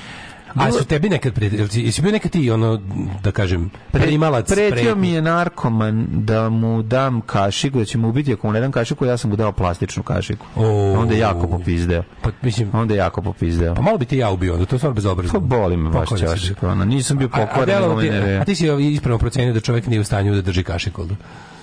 [0.56, 2.81] A su tebi nekad prijetili, jesi bio nekad ti ono,
[3.22, 4.94] da kažem, primalac Pretio pretnji?
[4.97, 8.72] mi je narkoman da mu dam kašiku, da će mu ubiti ako mu ne dam
[8.72, 10.47] kašiku, ja sam mu dao plastičnu kašiku.
[10.56, 10.92] O.
[10.92, 12.02] Onda je jako popizdeo.
[12.22, 13.74] Pa, mislim, Onda je jako popizdeo.
[13.74, 15.40] pa malo bi ti ja ubio, onda to je stvarno bezobrazno.
[15.40, 16.62] Pa boli me baš čašik.
[16.62, 19.86] Ono, nisam bio A, a, nego me ti- a ti si ispravno procenio da čovjek
[19.86, 21.06] nije u stanju da drži kašiku.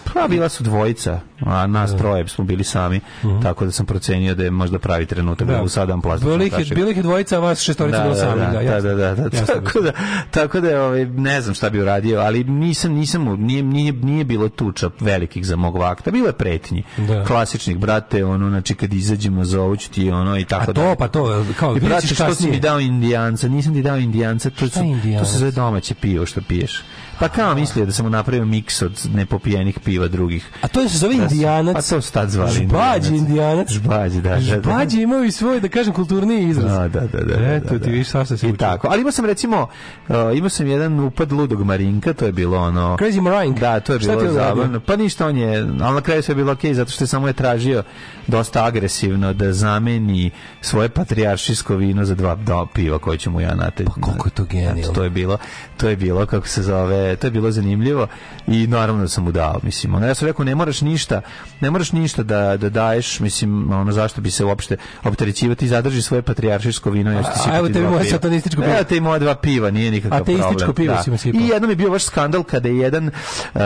[0.09, 0.21] Da?
[0.21, 3.41] Pa bila su dvojica, a nas troje smo bili sami, Mhm.
[3.41, 6.73] tako da sam procenio da je možda pravi trenutak da, mu sadam plastičnu Bilo ih
[6.75, 8.41] bilo ih dvojica, a vas šestorica bilo sami.
[8.41, 8.89] da, da, jasno.
[8.89, 9.37] da, da, da.
[9.37, 9.55] Jasno.
[9.55, 9.91] Tako da,
[10.31, 14.49] tako da ovaj, ne znam šta bi uradio, ali nisam, nisam, nije, nije, nije bilo
[14.49, 16.83] tuča velikih za mog vakta, bilo je pretnji.
[16.97, 17.25] Da.
[17.25, 21.45] Klasičnih, brate, ono, znači kad izađemo zovuću ti, ono, i tako A to, pa to,
[21.59, 23.47] kao, I brate, što si mi dao indijanca?
[23.47, 25.19] Nisam ti dao indijanca, to, su, je indijanac?
[25.21, 26.83] to se zove domaće pivo što piješ.
[27.19, 30.49] Pa kao mislio da sam mu napravio miks od nepopijenih piva drugih.
[30.61, 31.75] A to se zove Da sam- indijanac.
[31.75, 33.69] Pa to su tad zvali Žbađi indijanac.
[33.69, 34.41] Žbađi, da, da, da.
[34.41, 36.71] Žbađi imaju i svoj, da kažem, kulturniji izraz.
[36.71, 38.87] Da, da, da, da, Eto, da, ti vidiš svašta se I tako.
[38.91, 39.67] Ali imao sam recimo,
[40.07, 42.97] uh, imao sam jedan upad ludog Marinka, to je bilo ono...
[42.99, 43.59] Crazy Marink.
[43.59, 44.79] Da, to je Šta bilo je zabavno.
[44.79, 47.27] Pa ništa, on je, ali na kraju sve je bilo okej, zato što je samo
[47.27, 47.83] je tražio
[48.27, 50.31] dosta agresivno da zameni
[50.61, 53.89] svoje patrijaršijsko vino za dva do piva koje ću mu ja nateći.
[53.95, 54.93] Pa koliko je to genijalno.
[54.93, 55.37] To je bilo,
[55.77, 58.07] to je bilo, kako se zove, to je bilo zanimljivo
[58.47, 59.95] i naravno da sam mu dao, mislim.
[59.95, 61.21] Ono, ja sam rekao, ne moraš ništa,
[61.59, 66.21] ne moraš ništa da, da daješ, mislim, ono, zašto bi se uopšte opterećivati, zadrži svoje
[66.21, 68.11] patrijaršijsko vino, ću ti A- a sipati evo tebi moje piva.
[68.11, 68.73] satanističko pivo.
[68.73, 70.41] Evo te moja dva piva, nije nikakav problem.
[70.41, 71.03] Ateističko pivo Da.
[71.03, 71.41] si mu sipao.
[71.41, 73.61] I jednom je bio baš skandal kada je jedan uh,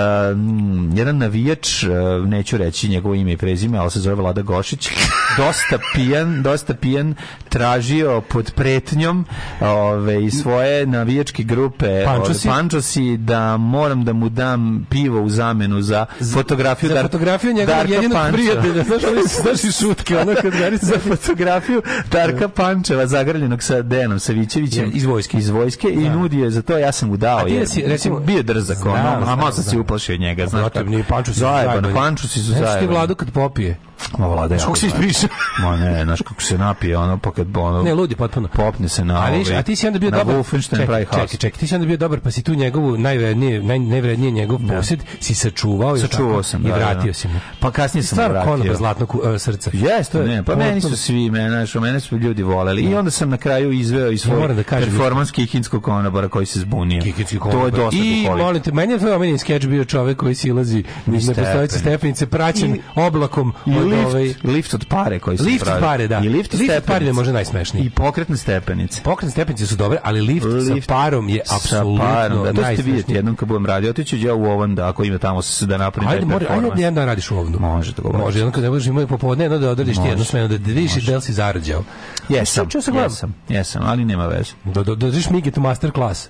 [0.94, 1.90] jedan navijač, uh,
[2.26, 4.90] neću reći njegovo ime i prezime, ali se zove Vlada Gošić,
[5.38, 7.16] dosta pijan, dosta pijan,
[7.50, 9.26] tražio pod pretnjom
[9.62, 12.48] ove, i svoje navijačke grupe Pančosi?
[12.48, 17.90] Pančosi da moram da mu dam pivo u zamenu za fotografiju Za Dar- fotografiju njegovog
[17.90, 18.32] jedinog Pančeva.
[18.34, 18.84] prijatelja.
[18.84, 21.82] Znaš, su znaš i šutke, ono kad za fotografiju
[22.12, 25.38] Darka Pančeva zagrljenog sa Dejanom Savićevićem Iz vojske.
[25.38, 27.66] iz vojske i nudio je za to ja sam mu dao A ti jer, da
[27.66, 30.66] si, mislim, recimo- bio drzak ono, a malo sam se uplašio njega znaš
[31.10, 31.94] Pančusi su zajebano zajebani.
[31.95, 33.78] Pančusi su zajebani vladu kad popije?
[34.18, 35.28] Ma vlada jako kako se ispriča?
[35.60, 38.48] Ma ne, znaš kako se napije ono pa kad ono Ne, ludi potpuno.
[38.50, 40.36] popne se na A, vidiš, ovaj, a ti si onda bio na dobar.
[40.36, 41.32] Wolfenstein pravi čekaj, haos.
[41.32, 45.04] čekaj, ti si onda bio dobar, pa si tu njegovu najvrednije, naj, najvrednije njegov posjed
[45.20, 47.14] si sačuvao, jel Sačuvao sam, i da, da, vratio da.
[47.14, 47.40] si mu.
[47.60, 48.52] Pa kasnije sam mu Stvarno vratio.
[48.52, 49.70] konobar zlatnog uh, srca.
[49.74, 53.12] Jeste, je ne, pa meni su svi, mene, znaš, mene su ljudi voleli i onda
[53.12, 57.02] sam na kraju izveo i svoj moram da kažem- performans kikinskog konobara koji se zbunio.
[57.44, 60.84] To je dosta I molim te, meni je tvoj omiljeni skeč bio čovek koji silazi
[61.06, 61.82] niz nepostojeće stepeni.
[61.82, 64.34] stepenice, praćen I- oblakom I od lift, ovaj...
[64.46, 65.82] lift od pare koji sam Lift od pravio.
[65.82, 66.20] pare, da.
[66.20, 67.84] I lift, Lift od pare je možda najsmešniji.
[67.84, 69.02] I pokretne stepenice.
[69.04, 72.82] Pokretne stepenice su dobre, ali lift, Lift sa parom je apsolutno parom, da, to ćete
[72.82, 73.90] vidjeti jednom kad budem radio.
[73.90, 77.06] Otiću ja u ovan da ako ima tamo da napravim Ajde, mora, ajde jedan dan
[77.06, 77.60] radiš u ovnu.
[77.60, 80.12] Može, tako Može, jednom kad ne budeš imao popodne, jedno da odradiš ti Može.
[80.12, 81.84] jednu smenu, da vidiš da li si zarađao.
[82.30, 84.52] Jesam, jesam, jesam, ali nema veze.
[84.66, 86.30] Da, da, da držiš Migetu master klas.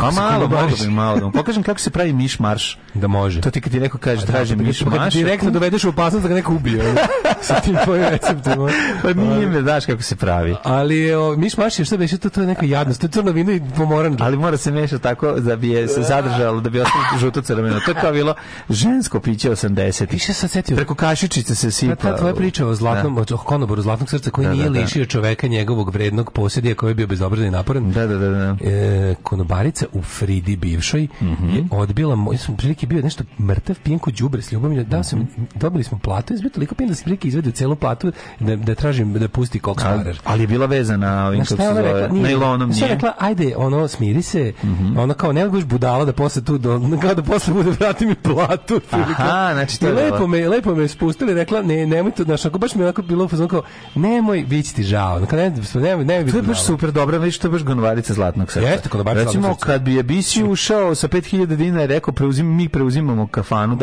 [0.00, 2.78] Pa se malo, bi malo da pokažem kako se pravi miš marš.
[2.94, 3.40] Da može.
[3.40, 5.14] To ti kad ti neko kaže Da, traži pa miš kad- kad marš.
[5.14, 6.87] direktno dovedeš u opasnost da ga neko ubije.
[7.40, 8.68] sa tim tvojim receptima.
[9.02, 10.56] Pa nije me, znaš kako se pravi.
[10.64, 13.32] Ali o, miš maš je što beše, to, to je neka jadnost, to je crno
[13.32, 14.16] vino i pomoran.
[14.20, 17.80] Ali mora se mešati tako da bi je se zadržalo, da bi ostalo žuto crveno.
[17.80, 18.34] To je kao bilo
[18.70, 20.12] žensko piće 80.
[20.12, 20.76] Više sad setio.
[20.76, 21.94] Preko kašičice se Ta, sipa.
[21.94, 24.80] ta tvoja priča o zlatnom, o konoboru zlatnog srca koji Da, nije da, da.
[24.80, 27.92] lišio čoveka njegovog vrednog posjedija koji je bio bezobrazan i naporan.
[27.92, 28.28] Da, da, da.
[28.28, 28.56] da.
[28.62, 31.48] E, konobarica u Fridi bivšoj Mhm.
[31.48, 35.18] je odbila moj sam prilike bio nešto mrtav pijen kod đubre s ljubavlju da sam
[35.18, 35.42] Mhm.
[35.54, 39.12] dobili smo platu izbio toliko pijen da se prilike izvedu celu platu da, da tražim
[39.14, 39.84] da pusti koks
[40.24, 42.88] Ali, je bila vezana ovim, kako se ona zove, najlonom nije.
[42.88, 44.98] rekla, ajde, ono, smiri se, Mhm.
[44.98, 48.14] ono kao, ne budeš budala da posle tu, do, kao da posle bude vrati mi
[48.16, 48.80] platu.
[48.90, 52.58] Aha, znači to je lepo me, lepo me spustili, rekla, ne, nemoj to, znaš, ako
[52.58, 53.62] baš mi onako bilo u fazonu kao,
[53.94, 57.18] nemoj, bit će ti žao, kao, ne, nemoj, nemoj biti To je baš super dobra,
[57.18, 58.68] vidiš, to je baš gonovarica zlatnog srca.
[58.68, 59.66] Jeste, konobarica Recimo, zlatnog srca.
[59.66, 63.76] kad bi je Bisi ušao sa 5000 dinara i rekao, preuzim, mi preuzimamo kafanu,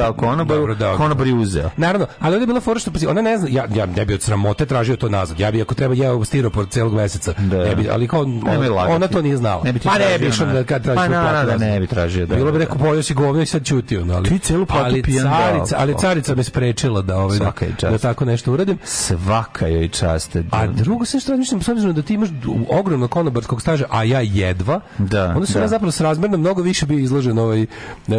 [0.46, 0.98] Dobro, dao.
[0.98, 1.70] konobar je uzeo.
[1.78, 4.14] Naravno, ali ovdje je bila fora što pazi, ona ne zna, ja ja ne bi
[4.14, 5.40] od sramote tražio to nazad.
[5.40, 7.34] Ja bi ako treba jeo stiropor celog meseca.
[7.40, 9.64] Ne bi, ali kao ona, ona to nije znala.
[9.64, 11.80] Ne bi pa ne tražio bi na- da kad traži Pa naravno platu da ne
[11.80, 14.30] bi tražio, da, Bilo bi da, rekao pojeo si govno i sad ćutio, no, ali
[14.30, 18.26] Ti celu platu ali pijan carica, ali carica me sprečila da ovaj da, da tako
[18.26, 18.78] nešto uradim.
[18.84, 20.36] Svaka joj čast.
[20.52, 22.30] A drugo sve što razmišljam, s obzirom da ti imaš
[22.70, 25.62] ogromno konobarskog staža, a ja jedva, Da, onda sam da.
[25.62, 27.68] ja zapravo srazmerno mnogo više bio izložen ovaj, e,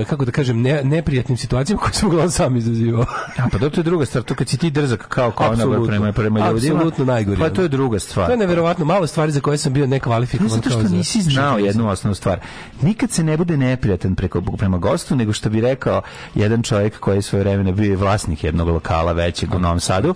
[0.05, 3.03] kako da kažem, ne, neprijatnim situacijama koje sam uglavnom sam izazivao.
[3.37, 6.13] A pa dobro, to je druga stvar, to kad si ti drzak kao konobar prema,
[6.13, 6.75] prema ljudima.
[6.77, 8.27] Apsolutno najgori, Pa to je druga stvar.
[8.27, 10.51] To je neverovatno malo stvari za koje sam bio Ne, nekvalifikovan.
[10.51, 12.41] zato što nisi znao jednu osnovnu stvar.
[12.83, 16.03] Nikad se ne bude neprijatan preko, prema gostu, nego što bi rekao
[16.35, 20.15] jedan čovjek koji je svoje vremena bio i vlasnik jednog lokala većeg u Novom Sadu.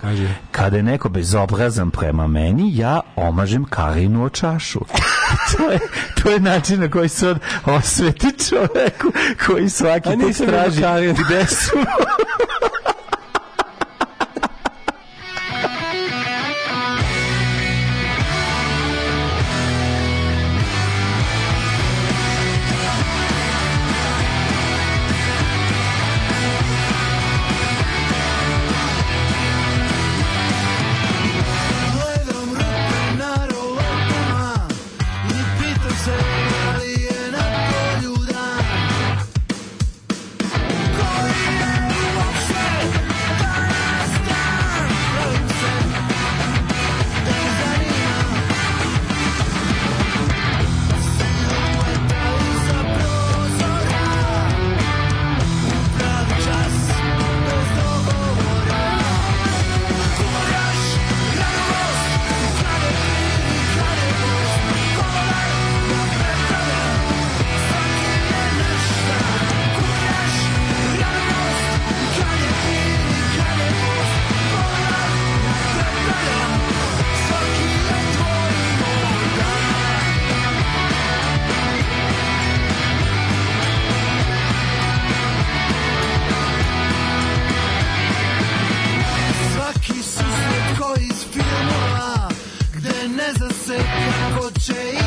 [0.51, 4.79] Kada je neko bezobrazan prema meni, ja omažem Karinu o čašu.
[5.57, 5.79] to, je,
[6.23, 9.07] to je način na koji se osveti čoveku
[9.45, 10.81] koji svaki put traži
[11.25, 11.77] gde su
[94.61, 95.00] Change.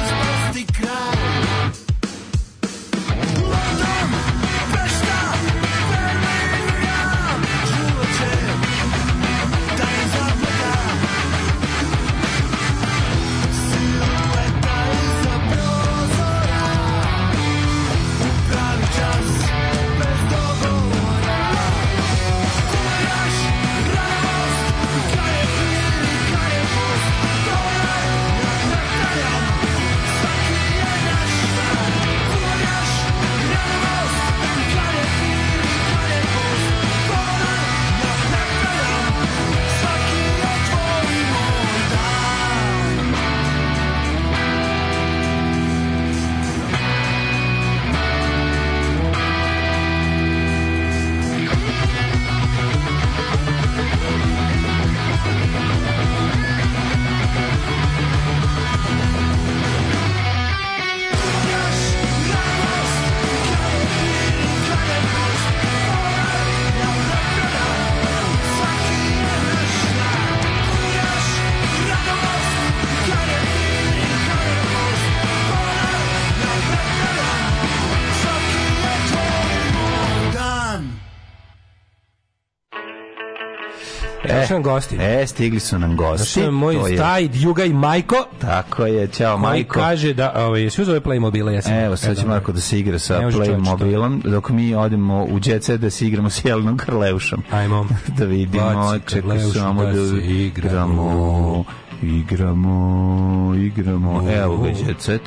[84.55, 84.97] Nam gosti.
[84.97, 86.41] E, stigli su nam gosti.
[86.41, 89.75] Je moj To je- staj Djugaj Majko, Tako je, ćao koji Majko.
[89.75, 91.73] kaže da, ovaj, svi zove Playmobile, ja sam.
[91.75, 92.27] Evo, sad će.
[92.27, 96.31] Marko da se igra sa Playmobilom, dok mi odemo u Jet Set da se igramo
[96.31, 97.43] s Jelenom Karleušom.
[97.51, 97.87] Ajmo.
[98.19, 101.65] da vidimo, čekaj samo da da, se igramo.
[102.03, 104.23] igramo, igramo, igramo.
[104.33, 105.21] Evo ga Jet Set.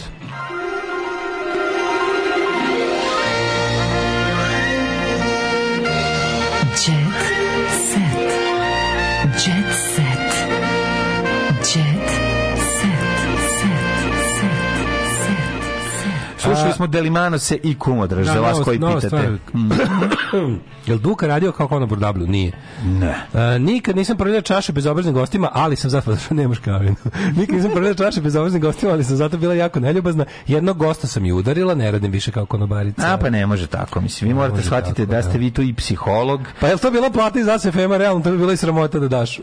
[16.47, 19.29] Slušali smo Delimanose i Kumodra, za vas novo- koji nova pitate.
[19.53, 20.57] Mm.
[20.87, 22.27] Jel Duka radio kao konobor Burdablu?
[22.27, 22.51] Nije.
[22.85, 23.15] Ne.
[23.33, 26.95] E, nikad nisam prodadio čaše bezobraznim gostima, ali sam zato što nemaš kavinu.
[27.35, 30.25] nikad nisam prodadio čaše bezobraznim gostima, ali sam zato bila jako neljubazna.
[30.47, 33.13] Jednog gosta sam i udarila, ne radim više kao konobarica.
[33.13, 35.37] A pa ne može tako, mislim, vi morate shvatiti da ste da.
[35.37, 36.41] vi tu i psiholog.
[36.59, 39.07] Pa je li to bila plata iz ASFM-a, realno, to bi bila i sramota da
[39.07, 39.39] daš.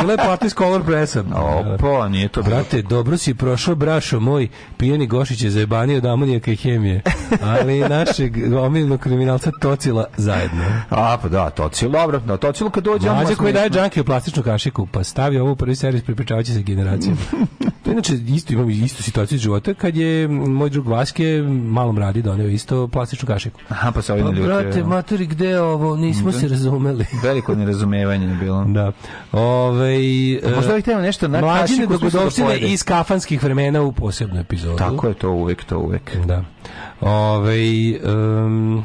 [0.00, 1.24] Bila je plata iz Color Pressa.
[1.74, 2.56] Opa, nije to bilo.
[2.56, 6.04] Brate, dobro si prošao, brašo moj, pijeni Gošić je zajebanio od
[6.38, 7.02] amonijaka i hemije,
[7.42, 10.64] ali i našeg omiljenog kriminalca Tocila zajedno.
[10.90, 13.10] A, pa da, Tocilo, dobro, da, Tocilo kad dođe...
[13.10, 16.62] Mlađa koji daje džanke u plastičnu kašiku, pa stavi ovo u prvi servis, pripričavajući se
[16.62, 17.20] generacijama.
[17.82, 21.98] to je inače isto, imam istu situaciju iz života, kad je moj drug Vaske malom
[21.98, 23.60] radi doneo isto plastičnu kašiku.
[23.68, 25.96] Aha, pa se Pa, ne brate, matori, gde je ovo?
[25.96, 27.06] Nismo se razumeli.
[27.24, 28.64] Veliko nerazumevanje je bilo.
[28.64, 28.92] Da.
[29.32, 29.98] Ove,
[30.56, 32.66] Možda bih nešto na Mlađine da dogodovštine pojede.
[32.66, 34.76] iz kafanskih vremena u posebnu epizodu.
[34.76, 36.16] Tako je to uvek, to uvek.
[36.28, 36.44] Da.
[37.00, 38.84] Ove, um,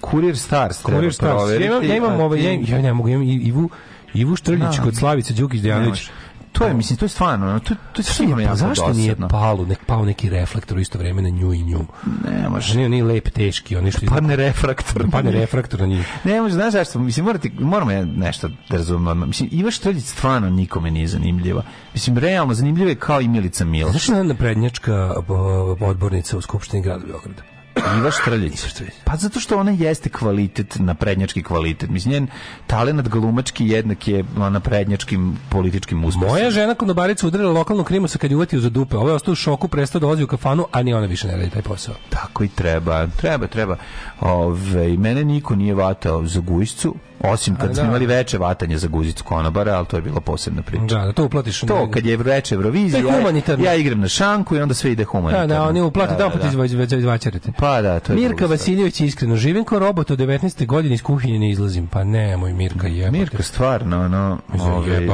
[0.00, 1.50] Kurir Stars treba Kurir Stars.
[1.50, 3.70] Ja imam, ja imam ovaj, ja, ja ne mogu, imam Ivu,
[4.14, 6.10] Ivu Štrljić kod Slavice Đukić Dejanović.
[6.58, 9.28] To je, mislim, to je stvarno, to, to je svima Pa jako zašto nije dosadno.
[9.28, 11.80] palo, nek, pao neki reflektor u isto vreme na nju i nju?
[12.24, 12.76] Ne može.
[12.76, 14.06] Nije, nije lep, teški, oni što...
[14.06, 15.10] Padne refraktor.
[15.10, 16.06] Padne refraktor na njih.
[16.24, 16.98] Ne može, znaš zašto?
[16.98, 19.28] Mislim, morate, moramo ja nešto da razumem.
[19.28, 21.62] Mislim, Iva Štrljić stvarno nikome nije zanimljiva.
[21.94, 23.92] Mislim, realno zanimljiva je kao i Milica Miloš.
[23.92, 27.53] Znaš da je naprednjačka o, odbornica u Skupštini grada Beograda?
[27.98, 28.64] Iva Štrljić.
[29.04, 31.90] Pa zato što ona jeste kvalitet, naprednjački kvalitet.
[31.90, 32.26] Mislim, njen
[32.66, 36.32] talent glumački jednak je naprednjačkim političkim uspesima.
[36.32, 38.96] Moja žena konobarica udarila lokalnu krimusa kad je uvatio za dupe.
[38.96, 41.36] Ovo je ostao u šoku, prestao da odlazi u kafanu, a ni ona više ne
[41.36, 41.94] radi taj posao.
[42.08, 43.76] Tako i treba, treba, treba.
[44.20, 46.94] Ove, mene niko nije vatao za gujscu,
[47.30, 47.88] osim kad A, smo da.
[47.88, 50.84] imali veče vatanje za guzicu konobara, ali to je bila posebna priča.
[50.84, 51.60] Da, da to uplatiš.
[51.60, 55.46] To kad je veče Eurovizija, ja, ja igram na šanku i onda sve ide humanitarno.
[55.46, 57.30] Da, da, oni uplate Da, da, da, da, da.
[57.30, 57.52] da.
[57.58, 58.46] Pa da, to je Mirka.
[58.46, 60.66] Vasiljević je iskreno živim kao robot od 19.
[60.66, 61.86] godine iz kuhinje ne izlazim.
[61.86, 63.10] Pa nemoj Mirka je.
[63.10, 65.08] Mirka stvarno, ono, Ove...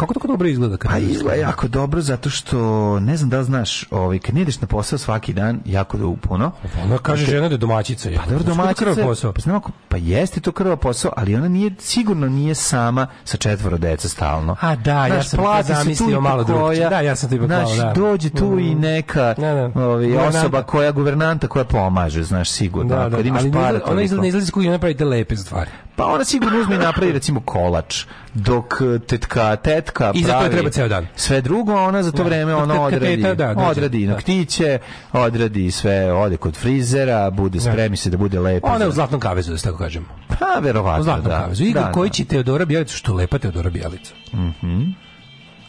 [0.00, 0.76] Kako tako dobro izgleda?
[0.76, 4.40] Kad Pa izgleda jako dobro zato što ne znam da li znaš, ovaj kad ne
[4.40, 6.50] ideš na posao svaki dan, jako da upuno.
[6.84, 8.10] Ona kaže žena da je domaćica.
[8.16, 9.02] Pa dobro domaćica.
[9.02, 9.32] posao.
[9.32, 13.78] Pa znam pa jeste to krva posao, ali ona nije sigurno nije sama sa četvoro
[13.78, 14.56] dece stalno.
[14.60, 16.88] A da, ja Znaš, sam plati se tu zamislio i malo drugčije.
[16.88, 17.92] Da, ja sam to ipak znaš, malo, da.
[17.92, 18.80] dođe tu i Mm.
[18.80, 19.84] neka Da, da.
[19.86, 22.96] ovaj, osoba koja guvernanta koja pomaže, znaš, sigurno.
[22.96, 25.36] Da, da, Kad imaš ali para, ona izlazi, izlazi iz kuhinje, ona pravi te lepe
[25.36, 25.70] stvari.
[26.00, 28.04] Pa ona sigurno uzme i napravi recimo kolač,
[28.34, 31.06] dok eh, tetka, tetka I za to pravi je treba ceo dan.
[31.16, 32.22] Sve drugo, ona za to Da.
[32.22, 34.12] vreme ona odradi, teta, da, odradi Da.
[34.12, 34.78] noktiće,
[35.12, 38.66] odradi sve, ode kod frizera, bude spremi se da bude lepo.
[38.66, 40.06] Ona je u zlatnom kavezu, da se tako kažem.
[40.30, 41.40] Pa, U verovatno, zlatnom da.
[41.40, 41.64] kavezu.
[41.64, 44.14] Igor Da, Kojić i Teodora Bjelica, što lepa Teodora Bjelica.
[44.34, 44.82] Mhm.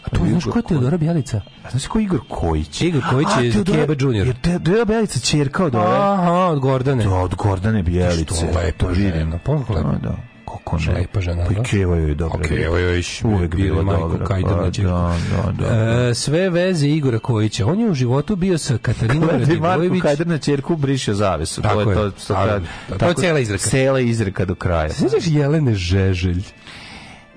[0.03, 1.41] A to znaš ko je Teodora Bjelica?
[1.65, 2.81] A znaš ko je Igor Kojić?
[2.81, 4.27] Igor Kojić je Teodora- Keba Junior.
[4.27, 5.85] Je Teodora Bjelica ćerka od ove?
[5.87, 7.03] Aha, od Gordane.
[7.03, 8.35] Da, od Gordane Bjelice.
[8.35, 8.45] Što
[8.77, 9.39] to žena.
[9.43, 9.89] Pa kako lepa?
[9.91, 10.15] Da, da.
[10.45, 10.93] Kako ne?
[10.93, 11.63] Lepa žena, Pa da.
[11.63, 12.39] Keva joj je dobra.
[12.39, 14.25] A Keva joj je uvek majko dobra.
[14.25, 14.69] Kajdana Pa.
[14.69, 16.07] Da, da, da.
[16.09, 17.65] E, sve veze Igora Kojića.
[17.65, 20.01] On je u životu bio sa Katarinom je Radivojević.
[20.01, 21.61] Kajder na čerku briše zavesu.
[21.61, 22.11] Tako to je je.
[22.11, 23.63] to, to, Ali, to, to je cijela izreka.
[23.63, 24.93] Cela izreka do kraja.
[24.93, 26.43] Sjećaš Jelene Žeželj?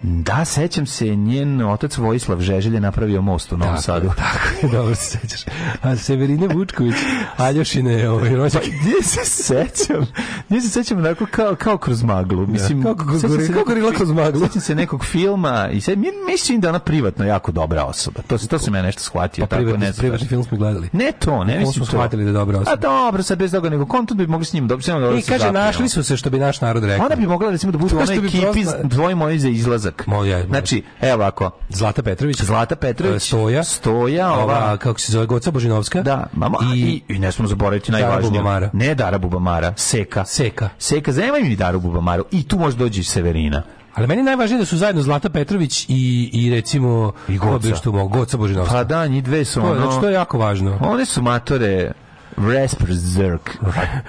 [0.02, 4.08] Da, sećam se, njen otac Vojislav Žeželj je napravio most u Novom Tako Sadu.
[4.16, 5.44] Tako je, dobro se sećaš.
[5.82, 6.94] A Severine Vučković,
[7.36, 8.70] Aljošine ovaj, rođake.
[8.80, 10.06] Gdje se sećam?
[10.48, 12.46] Gdje se sećam onako kao, kao kroz maglu.
[12.46, 14.40] Mislim, Kao kroz sećam gori- se kao nekog- gorila kroz maglu.
[14.40, 18.20] Sećam se nekog filma i mi mislim da ona privatno jako dobra osoba.
[18.26, 19.44] To, se, to sam ja nešto shvatio.
[19.44, 20.00] Pa tako, privatni, ne znam.
[20.00, 20.88] privatni film smo gledali.
[20.92, 21.90] Ne to, ne mislim smo to.
[21.90, 22.72] shvatili da je dobra osoba.
[22.72, 24.78] A dobro, sad bez toga nego kontent bi mogli s njim dobro.
[25.16, 25.58] I se kaže, zapijemo.
[25.58, 27.06] našli su se, što bi naš narod rekao.
[27.06, 29.48] Ona bi mogla recimo da bude u onoj ekipi dvoji moji za
[29.84, 30.06] izlazak.
[30.06, 30.46] Moja.
[30.46, 31.50] Znači, evo ovako.
[31.68, 32.42] Zlata Petrović.
[32.42, 33.16] Zlata Petrović.
[33.16, 33.64] E, Stoja.
[33.64, 34.76] Stoja, ova, ova.
[34.76, 36.02] kako se zove, Goca Božinovska.
[36.02, 38.30] Da, mama, i, i, ne smemo zaboraviti najvažnije.
[38.30, 38.70] Bubamara.
[38.72, 40.24] Ne Dara Bubamara, Seka.
[40.24, 40.68] Seka.
[40.78, 42.24] Seka, zemaj mi Daru Bubamaru.
[42.30, 43.62] I tu može doći i Severina.
[43.94, 47.68] Ali meni je najvažnije da su zajedno Zlata Petrović i, i recimo I Goca.
[48.10, 48.74] Goca Božinovska.
[48.74, 49.80] Pa da, njih dve su To ono...
[49.80, 50.78] znači, to je jako važno.
[50.82, 51.92] One su matore
[52.38, 53.50] Rasperzerk.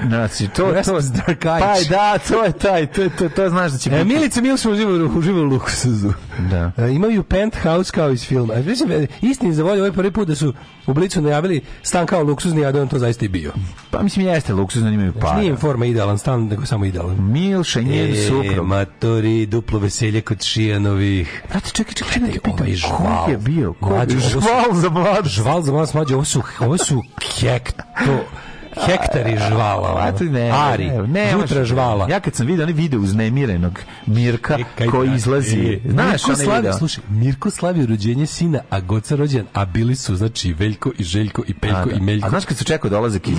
[0.07, 1.63] Znači, to, to, Rasperzerkajić.
[1.87, 4.03] pa da, to je taj, to, to, to znaš da će E.
[4.03, 6.13] Milica Milš uživa, uživa u luksuzu.
[6.39, 6.71] Da.
[6.77, 8.53] E, imaju penthouse kao iz filma.
[8.53, 10.53] A, mislim, e, istini za volju, ovaj prvi put da su
[10.87, 13.51] u Blicu najavili stan kao luksuzni, a da on to zaista i bio.
[13.91, 15.37] Pa mislim jeste luksuzno, imaju Znači, para.
[15.37, 17.15] nije im forma idealan stan, nego samo idealan.
[17.21, 18.67] Milša njen E, suprug.
[18.67, 21.43] matori, duplo veselje kod Šijanovih.
[21.49, 23.25] Brate, čekaj, čekaj, čekaj, Ovaj pitam, žval.
[23.25, 23.73] ko je bio?
[23.73, 25.25] Ko je Mlađe, Žval za mlad.
[25.25, 27.03] Žval za mlad mlađe, ovo su, ovo su
[27.39, 27.83] hekto,
[28.15, 28.44] 哦。
[28.75, 29.91] Hektari žvala.
[29.91, 29.95] ono.
[29.95, 32.07] Brate, ne, Ari, ne, ne, žutra žvala.
[32.09, 36.43] Ja kad sam vidio onaj video uznemirenog Mirka Kaj koji da, izlazi, e, znaš Mirko
[36.43, 36.67] slavi?
[36.77, 41.43] Slušaj, Mirko slavi rođenje sina, a Goca rođen, a bili su, znači, Veljko i Željko
[41.47, 41.91] i Peljko A, da.
[41.91, 42.27] i Meljko.
[42.27, 43.37] A znaš kad se čekao dolazak iz,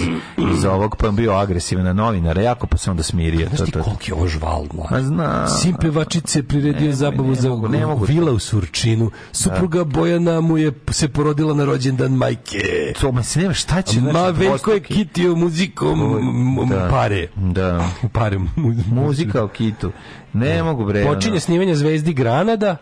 [0.57, 3.49] iz ovog, pa bio agresivan na novinara, jako pa se onda smirio.
[3.49, 4.91] Znaš ti to, koliki je ovo žval, mlad?
[4.91, 5.49] Ma znam.
[5.49, 8.05] Sin pevačice priredio zabavu ne za mogu, ne mogu.
[8.05, 9.11] vila u Surčinu.
[9.33, 12.59] Supruga Bojana mu je se porodila na rođendan majke.
[13.01, 14.01] to ma se nema šta će.
[14.01, 14.95] Ma znači, Veljko je dvostruki-
[15.29, 15.99] muzikom
[16.69, 16.89] Da.
[16.91, 17.29] pare.
[17.37, 17.89] Da.
[18.13, 18.39] Pare.
[18.39, 19.93] mu- Muzika u kitu.
[20.37, 21.05] Ne mogu bre.
[21.05, 22.77] Počinje snimanje Zvezdi Granada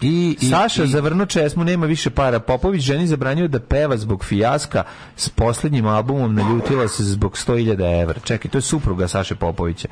[0.00, 2.40] i, i, Saša i, zavrnu česmu, nema više para.
[2.40, 4.82] Popović ženi zabranjuje da peva zbog fijaska
[5.16, 8.20] s poslednjim albumom, naljutila se zbog 100.000 evra.
[8.20, 9.88] Čekaj, to je supruga Saše Popovića.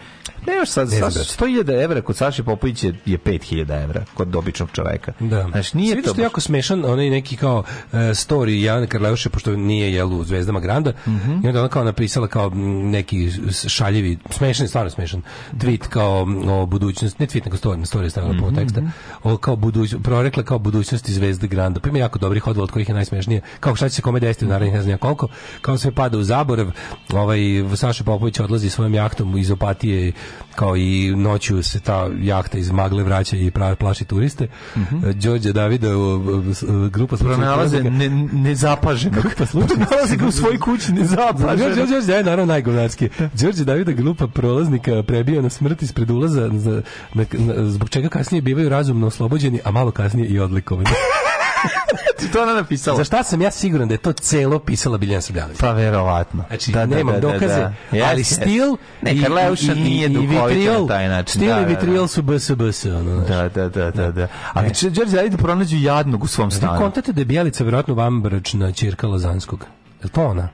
[0.47, 1.19] Nemaš sad, Ne brate.
[1.19, 5.13] 100.000 evra kod Saše Popovića je, je 5.000 evra kod običnog čoveka.
[5.21, 5.49] Da.
[5.51, 6.11] Znaš, nije Sve to...
[6.11, 10.25] što je jako smešan, onaj neki kao e, story Jana Karleuše, pošto nije jel u
[10.25, 11.33] Zvezdama Granda, Mhm.
[11.45, 12.51] i onda ona kao napisala kao
[12.85, 13.31] neki
[13.69, 18.11] šaljivi, smešan, stvarno smešan, tweet kao m, o budućnosti, ne tweet, nego story, na story
[18.11, 18.81] stavila Mhm, puno teksta,
[19.23, 21.81] o kao buduć, prorekla kao budućnosti Zvezde Granda.
[21.81, 24.45] Pa ima jako dobrih odvala od kojih je najsmešnije, kao šta će se kome desiti
[24.45, 25.29] u narednih ne znam ja koliko,
[25.61, 26.71] kao sve pada u zaborav,
[27.13, 27.39] ovaj
[27.75, 30.13] Saša Popović odlazi svojom jahtom iz Opatije,
[30.55, 34.47] kao i noću se ta jahta iz Magle vraća i pravi plaši turiste.
[34.77, 36.21] E, Đorđe Davida, o, o,
[36.55, 37.47] s- o, grupa slučajnih Mhm.
[37.47, 39.25] Pronalaze ne, nezapaženog.
[39.69, 41.59] Pronalaze ga u svojoj kući nezapaženog.
[41.59, 43.09] Đorđe, Đorđe, je naravno najgovnarski.
[43.41, 46.83] Đorđe Davida grupa prolaznika prebija na smrt ispred ulaza za,
[47.15, 50.89] na, na, zbog čega kasnije bivaju razumno oslobođeni, a malo kasnije i odlikovani.
[52.33, 52.97] to ona napisala.
[52.97, 55.59] Za šta sam ja siguran da je to celo pisala Biljana Srbljanović?
[55.59, 56.45] Pa verovatno.
[56.49, 58.35] Znači, nemam dokaze, ali Jeste.
[58.35, 61.33] stil Ne, i- Karleuša i- i- nije i vitriol- na taj način.
[61.33, 61.67] Stil Da, i da, da.
[61.69, 63.21] vitriol su bs, bs, ono.
[63.21, 64.29] Da, da, da, da, da.
[64.53, 66.79] Ali će Đorđe da pronađu jadnog u svom Vi stanu.
[66.79, 69.61] kontate da je Bjelica verovatno vambračna ćerka Lazanskog.
[69.93, 70.49] Je li to ona?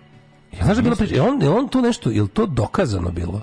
[0.54, 3.42] Znaš da je bila priča, je on, je on to nešto, je to dokazano bilo?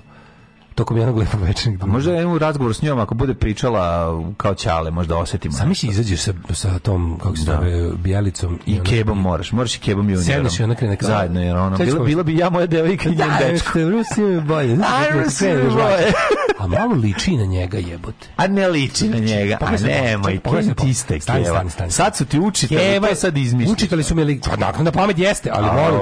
[0.76, 4.06] Tokom jednog lepog večernjeg A Možda je u razgovor s njom, ako bude pričala
[4.36, 5.54] kao ćale, možda osetimo.
[5.54, 7.52] Sami si izađeš sa, sa tom, kako se Da.
[7.54, 8.58] zove, Bjelicom.
[8.66, 10.24] I ono- kebom moraš, moraš i kebom juniorom.
[10.26, 13.12] Sedneš i ona krene kao- Zajedno, jer ono, bila, bila bi ja moja devojka i
[13.12, 13.70] njen Da, dečko.
[13.70, 14.76] ste Rusi mi bolje.
[14.76, 15.96] Kako Rusi mi da žvaće.
[15.96, 16.12] bolje.
[16.58, 18.28] A malo liči na njega jebote.
[18.36, 20.40] A ne liči na njega, a Pogledaj sad, nemoj,
[20.76, 21.64] ti ste keva.
[21.88, 23.72] Sad su ti Keva to je sad izmišljaš.
[23.72, 25.98] Učitali su mi pa dakle na pamet jeste, ali te.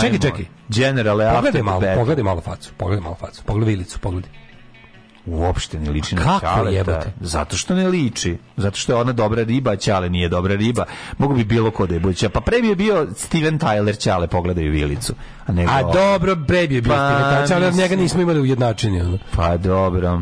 [0.00, 0.61] Čekaj, čekaj.
[0.74, 4.30] Generale, Pogledaj after malo, the pogledaj malo facu, pogledaj malo facu, pogledaj vilicu, pogledaj.
[5.26, 6.70] Uopšte ne liči na Ćaleta.
[6.70, 7.12] jebote?
[7.20, 8.38] Zato što ne liči.
[8.56, 10.84] Zato što je ona dobra riba, Ćale nije dobra riba.
[11.18, 12.28] Mogu bi bilo ko da je buduća.
[12.28, 15.14] Pa pre bi je bio Steven Tyler Ćale, pogledaju Vilicu.
[15.46, 15.92] A, nego A ovo.
[15.92, 19.18] dobro, bre bi je bio Pa, pa, ali od njega nismo imali ujednačenje.
[19.36, 20.20] Pa dobro.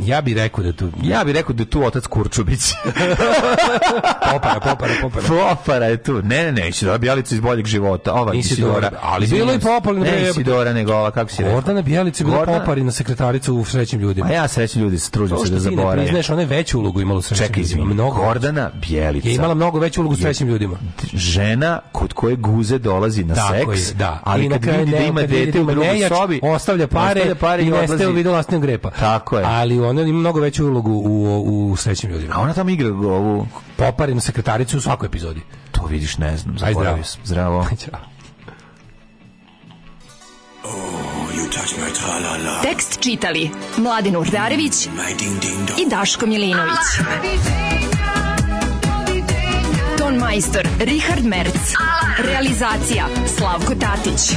[0.00, 0.90] Ja bih rekao da tu...
[1.02, 2.60] Ja bih rekao da tu otac Kurčubić.
[4.32, 5.26] Popara, popara, popara.
[5.28, 6.22] Popara je tu.
[6.22, 8.12] Ne, ne, ne, Isidora Bjelica iz boljeg života.
[8.14, 8.74] Ova Nisi Isidora.
[8.80, 9.60] dobra, ali bilo i se.
[9.60, 10.30] Popalina, Ne jebote.
[10.30, 11.54] Isidora, nego ova, kako si rekao?
[11.54, 14.26] Gordana Bijelica je bila Gordana- poparina sekretarica u srećnim ljudima.
[14.26, 15.98] A ja srećni ljudi se trudim se da ti ne zaboravim.
[15.98, 17.84] priznaješ, ona je veću ulogu imala u srećnim Čekaj, ljudima.
[17.84, 18.16] Mnogo.
[18.16, 19.28] Gordana Bjelica.
[19.28, 20.76] Je imala mnogo veću ulogu u srećnim ljudima.
[21.14, 24.20] žena kod koje guze dolazi na Tako seks, je, da.
[24.24, 26.86] ali I kad kraju vidi da ne- ima dete da u ima drugoj sobi, ostavlja
[26.86, 27.20] pare,
[27.62, 28.06] i nestaje odlazi.
[28.06, 28.90] u vidu grepa.
[28.90, 29.44] Tako je.
[29.46, 32.34] Ali ona ima mnogo veću ulogu u, u srećnim ljudima.
[32.36, 35.40] A ona tamo igra ovu, Poparinu sekretaricu u svakoj epizodi.
[35.72, 37.04] to vidiš, ne znam, Aj, zaboravio zdravo.
[37.04, 37.20] sam.
[37.24, 37.66] Zdravo.
[37.82, 38.00] Ćao.
[42.62, 44.86] Tekst čitali Mladin Urdarević
[45.78, 46.78] i Daško Milinović.
[49.98, 51.72] Ton majstor Richard Merc.
[52.18, 54.36] Realizacija Slavko Tatić.